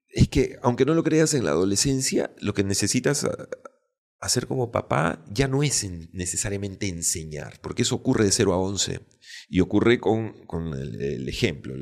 Es 0.09 0.30
que, 0.30 0.57
aunque 0.63 0.86
no 0.86 0.93
lo 0.93 1.03
creas 1.03 1.34
en 1.34 1.43
la 1.43 1.51
adolescencia, 1.51 2.32
lo 2.39 2.53
que 2.53 2.63
necesitas 2.63 3.26
ah, 3.26 3.47
hacer 4.20 4.47
como 4.47 4.72
papá 4.72 5.24
ya 5.32 5.47
no 5.47 5.61
es 5.63 5.84
en- 5.84 6.09
necesariamente 6.13 6.88
enseñar, 6.88 7.59
porque 7.61 7.84
eso 7.84 7.95
ocurre 7.95 8.26
de 8.26 8.32
0 8.32 8.53
a 8.53 8.57
11 8.57 9.01
y 9.49 9.59
ocurre 9.59 9.99
con, 9.99 10.34
el, 10.74 11.28
ejemplo. 11.30 11.74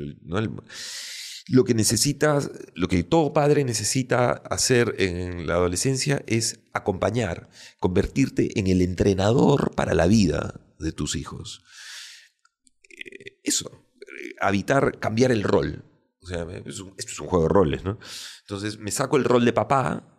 lo 1.48 1.64
que 1.64 1.74
necesitas, 1.74 2.50
lo 2.74 2.88
que 2.88 3.02
todo 3.04 3.32
padre 3.32 3.64
necesita 3.64 4.32
hacer 4.32 4.94
en 4.98 5.46
la 5.46 5.54
adolescencia 5.54 6.22
es 6.26 6.60
acompañar, 6.72 7.48
convertirte 7.78 8.58
en 8.58 8.66
el 8.66 8.82
entrenador 8.82 9.74
para 9.74 9.94
la 9.94 10.06
vida 10.06 10.60
de 10.78 10.92
tus 10.92 11.16
hijos. 11.16 11.62
Eh, 12.90 13.40
Eso, 13.42 13.86
habitar, 14.40 14.98
cambiar 14.98 15.32
el 15.32 15.42
rol. 15.42 15.84
O 16.20 16.26
sea, 16.26 16.46
esto 16.96 17.12
es 17.12 17.20
un 17.20 17.26
juego 17.26 17.44
de 17.44 17.50
roles, 17.50 17.84
¿no? 17.84 17.98
Entonces 18.42 18.78
me 18.78 18.90
saco 18.90 19.18
el 19.18 19.24
rol 19.24 19.44
de 19.44 19.52
papá, 19.52 20.13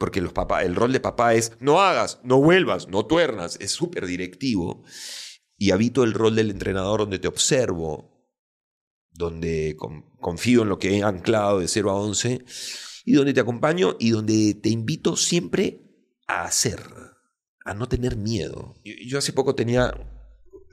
porque 0.00 0.22
los 0.22 0.32
papá, 0.32 0.64
el 0.64 0.74
rol 0.74 0.92
de 0.94 1.00
papá 1.00 1.34
es 1.34 1.52
no 1.60 1.82
hagas, 1.82 2.20
no 2.24 2.40
vuelvas, 2.40 2.88
no 2.88 3.04
tuernas, 3.04 3.58
es 3.60 3.70
súper 3.70 4.06
directivo. 4.06 4.82
Y 5.58 5.72
habito 5.72 6.04
el 6.04 6.14
rol 6.14 6.34
del 6.34 6.50
entrenador 6.50 7.00
donde 7.00 7.18
te 7.18 7.28
observo, 7.28 8.26
donde 9.10 9.76
con- 9.76 10.10
confío 10.18 10.62
en 10.62 10.70
lo 10.70 10.78
que 10.78 10.96
he 10.96 11.02
anclado 11.02 11.58
de 11.60 11.68
0 11.68 11.90
a 11.90 11.94
11, 11.96 12.42
y 13.04 13.12
donde 13.12 13.34
te 13.34 13.40
acompaño 13.40 13.94
y 13.98 14.08
donde 14.10 14.54
te 14.54 14.70
invito 14.70 15.16
siempre 15.16 15.82
a 16.26 16.44
hacer, 16.44 16.80
a 17.66 17.74
no 17.74 17.86
tener 17.86 18.16
miedo. 18.16 18.76
Yo, 19.06 19.18
hace 19.18 19.34
poco 19.34 19.54
tenía 19.54 19.92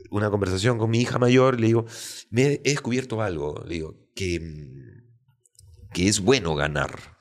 una 0.09 0.29
conversación 0.29 0.77
con 0.77 0.89
mi 0.89 1.01
hija 1.01 1.19
mayor, 1.19 1.59
le 1.59 1.67
digo, 1.67 1.85
he 2.31 2.59
descubierto 2.63 3.21
algo, 3.21 3.61
le 3.67 3.73
digo, 3.75 3.93
que, 4.15 4.39
que 5.93 6.07
es 6.07 6.21
bueno 6.21 6.55
ganar. 6.55 7.16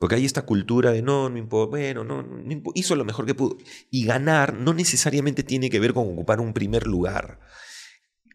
Porque 0.00 0.14
hay 0.14 0.24
esta 0.24 0.46
cultura 0.46 0.92
de 0.92 1.02
no, 1.02 1.28
no 1.28 1.36
importa, 1.36 1.72
bueno, 1.72 2.04
no, 2.04 2.22
no 2.22 2.62
hizo 2.74 2.96
lo 2.96 3.04
mejor 3.04 3.26
que 3.26 3.34
pudo. 3.34 3.58
Y 3.90 4.06
ganar 4.06 4.54
no 4.54 4.72
necesariamente 4.72 5.42
tiene 5.42 5.68
que 5.68 5.78
ver 5.78 5.92
con 5.92 6.08
ocupar 6.10 6.40
un 6.40 6.54
primer 6.54 6.86
lugar. 6.86 7.38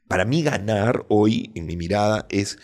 Para 0.07 0.25
mí 0.25 0.43
ganar 0.43 1.07
hoy, 1.09 1.51
en 1.55 1.65
mi 1.65 1.75
mirada, 1.75 2.27
es, 2.29 2.59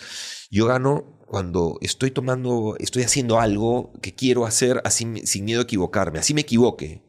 yo 0.52 0.68
gano 0.68 1.20
cuando 1.26 1.80
estoy 1.82 2.12
tomando, 2.12 2.76
estoy 2.78 3.02
haciendo 3.02 3.39
algo 3.39 3.91
que 4.04 4.14
quiero 4.14 4.45
hacer 4.45 4.84
así, 4.86 5.08
sin 5.26 5.45
miedo 5.45 5.62
a 5.62 5.64
equivocarme, 5.64 6.20
así 6.20 6.36
me 6.36 6.41
equivoque. 6.41 7.02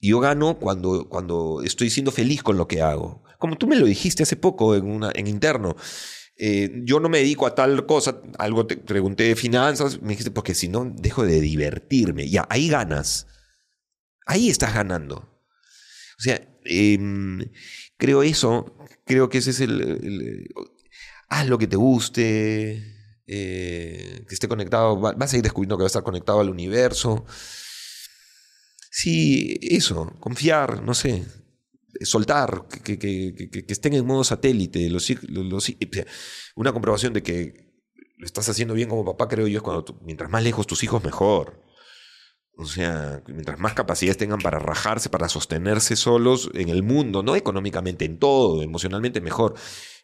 Yo 0.00 0.20
gano 0.20 0.60
cuando, 0.60 1.08
cuando 1.08 1.60
estoy 1.64 1.90
siendo 1.90 2.12
feliz 2.12 2.44
con 2.44 2.56
lo 2.56 2.68
que 2.68 2.82
hago. 2.82 3.24
Como 3.40 3.58
tú 3.58 3.66
me 3.66 3.74
lo 3.74 3.84
dijiste 3.84 4.22
hace 4.22 4.36
poco 4.36 4.76
en, 4.76 4.88
una, 4.88 5.10
en 5.12 5.26
interno. 5.26 5.74
Eh, 6.42 6.82
yo 6.84 7.00
no 7.00 7.08
me 7.10 7.18
dedico 7.18 7.46
a 7.46 7.54
tal 7.54 7.84
cosa, 7.86 8.22
algo 8.38 8.66
te 8.66 8.76
pregunté 8.78 9.24
de 9.24 9.36
finanzas, 9.36 10.00
me 10.00 10.10
dijiste, 10.10 10.30
porque 10.30 10.54
si 10.54 10.68
no, 10.68 10.86
dejo 10.86 11.24
de 11.26 11.40
divertirme. 11.40 12.30
Ya, 12.30 12.46
ahí 12.50 12.68
ganas. 12.68 13.26
Ahí 14.26 14.50
estás 14.50 14.74
ganando. 14.74 15.16
O 16.18 16.22
sea, 16.22 16.40
em, 16.64 17.40
creo 17.96 18.22
eso, 18.22 18.76
creo 19.06 19.28
que 19.28 19.38
ese 19.38 19.50
es 19.50 19.60
el... 19.60 20.48
haz 21.28 21.48
lo 21.48 21.58
que 21.58 21.66
te 21.68 21.76
guste, 21.76 22.84
eh, 23.26 24.24
que 24.28 24.34
esté 24.34 24.48
conectado, 24.48 25.00
va- 25.00 25.12
vas 25.12 25.32
a 25.32 25.36
ir 25.38 25.42
descubriendo 25.42 25.76
que 25.76 25.82
va 25.82 25.86
a 25.86 25.88
estar 25.88 26.02
conectado 26.02 26.40
al 26.40 26.50
universo. 26.50 27.24
Sí, 28.90 29.58
eso, 29.62 30.12
confiar, 30.20 30.82
no 30.82 30.94
sé, 30.94 31.24
soltar, 32.02 32.66
que, 32.84 32.98
que- 32.98 33.34
que- 33.34 33.50
que- 33.50 33.72
estén 33.72 33.94
en 33.94 34.06
modo 34.06 34.24
satélite. 34.24 34.88
Los, 34.90 35.08
los- 35.28 35.72
una 36.56 36.72
comprobación 36.72 37.12
de 37.12 37.22
que 37.22 37.70
lo 38.16 38.26
estás 38.26 38.48
haciendo 38.48 38.74
bien 38.74 38.88
como 38.88 39.04
papá, 39.04 39.28
creo 39.28 39.46
yo, 39.46 39.58
es 39.58 39.62
cuando 39.62 39.84
mientras 40.02 40.30
más 40.30 40.42
lejos 40.42 40.66
tus 40.66 40.82
hijos, 40.82 41.02
mejor. 41.02 41.62
O 42.60 42.66
sea, 42.66 43.22
mientras 43.26 43.58
más 43.58 43.74
capacidades 43.74 44.18
tengan 44.18 44.38
para 44.40 44.58
rajarse, 44.58 45.08
para 45.08 45.28
sostenerse 45.28 45.96
solos 45.96 46.50
en 46.54 46.68
el 46.68 46.82
mundo, 46.82 47.22
no 47.22 47.34
económicamente, 47.36 48.04
en 48.04 48.18
todo, 48.18 48.62
emocionalmente 48.62 49.20
mejor. 49.20 49.54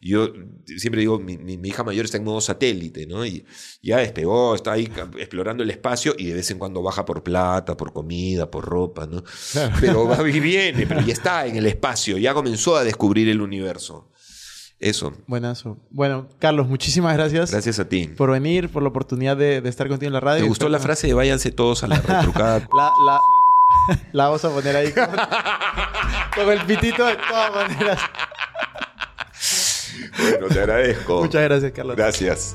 Yo 0.00 0.28
siempre 0.76 1.00
digo, 1.00 1.18
mi, 1.18 1.36
mi- 1.38 1.56
mi 1.58 1.68
hija 1.68 1.82
mayor 1.84 2.04
está 2.04 2.16
en 2.18 2.24
modo 2.24 2.40
satélite, 2.40 3.06
¿no? 3.06 3.24
Y 3.26 3.44
ya 3.82 3.98
despegó, 3.98 4.54
está 4.54 4.72
ahí 4.72 4.90
explorando 5.18 5.62
el 5.62 5.70
espacio 5.70 6.14
y 6.18 6.26
de 6.26 6.34
vez 6.34 6.50
en 6.50 6.58
cuando 6.58 6.82
baja 6.82 7.04
por 7.04 7.22
plata, 7.22 7.76
por 7.76 7.92
comida, 7.92 8.50
por 8.50 8.64
ropa, 8.64 9.06
¿no? 9.06 9.22
Pero 9.80 10.06
va 10.06 10.28
y 10.28 10.40
viene, 10.40 10.86
pero 10.86 11.00
ya 11.00 11.12
está 11.12 11.46
en 11.46 11.56
el 11.56 11.66
espacio, 11.66 12.18
ya 12.18 12.34
comenzó 12.34 12.76
a 12.76 12.84
descubrir 12.84 13.28
el 13.28 13.40
universo. 13.40 14.10
Eso. 14.78 15.14
Buenazo. 15.26 15.78
Bueno, 15.90 16.26
Carlos, 16.38 16.68
muchísimas 16.68 17.14
gracias, 17.16 17.50
Gracias 17.50 17.78
a 17.78 17.88
ti. 17.88 18.08
por 18.08 18.30
venir, 18.30 18.68
por 18.70 18.82
la 18.82 18.90
oportunidad 18.90 19.36
de, 19.36 19.60
de 19.62 19.68
estar 19.70 19.88
contigo 19.88 20.08
en 20.08 20.12
la 20.12 20.20
radio. 20.20 20.42
¿Te 20.42 20.48
gustó 20.48 20.68
la 20.68 20.76
Espero- 20.76 20.88
frase 20.88 21.06
de 21.06 21.14
váyanse 21.14 21.50
todos 21.50 21.82
a 21.82 21.86
la 21.88 21.96
retrucada? 22.06 22.58
La, 22.76 22.90
la, 23.06 23.20
la 24.12 24.24
vamos 24.26 24.44
a 24.44 24.50
poner 24.50 24.76
ahí 24.76 24.92
con, 24.92 25.06
con 26.34 26.52
el 26.52 26.60
pitito 26.66 27.06
de 27.06 27.16
todas 27.16 27.54
maneras. 27.54 27.98
bueno, 30.18 30.46
te 30.48 30.60
agradezco. 30.60 31.22
Muchas 31.22 31.42
gracias, 31.42 31.72
Carlos. 31.72 31.96
Gracias. 31.96 32.54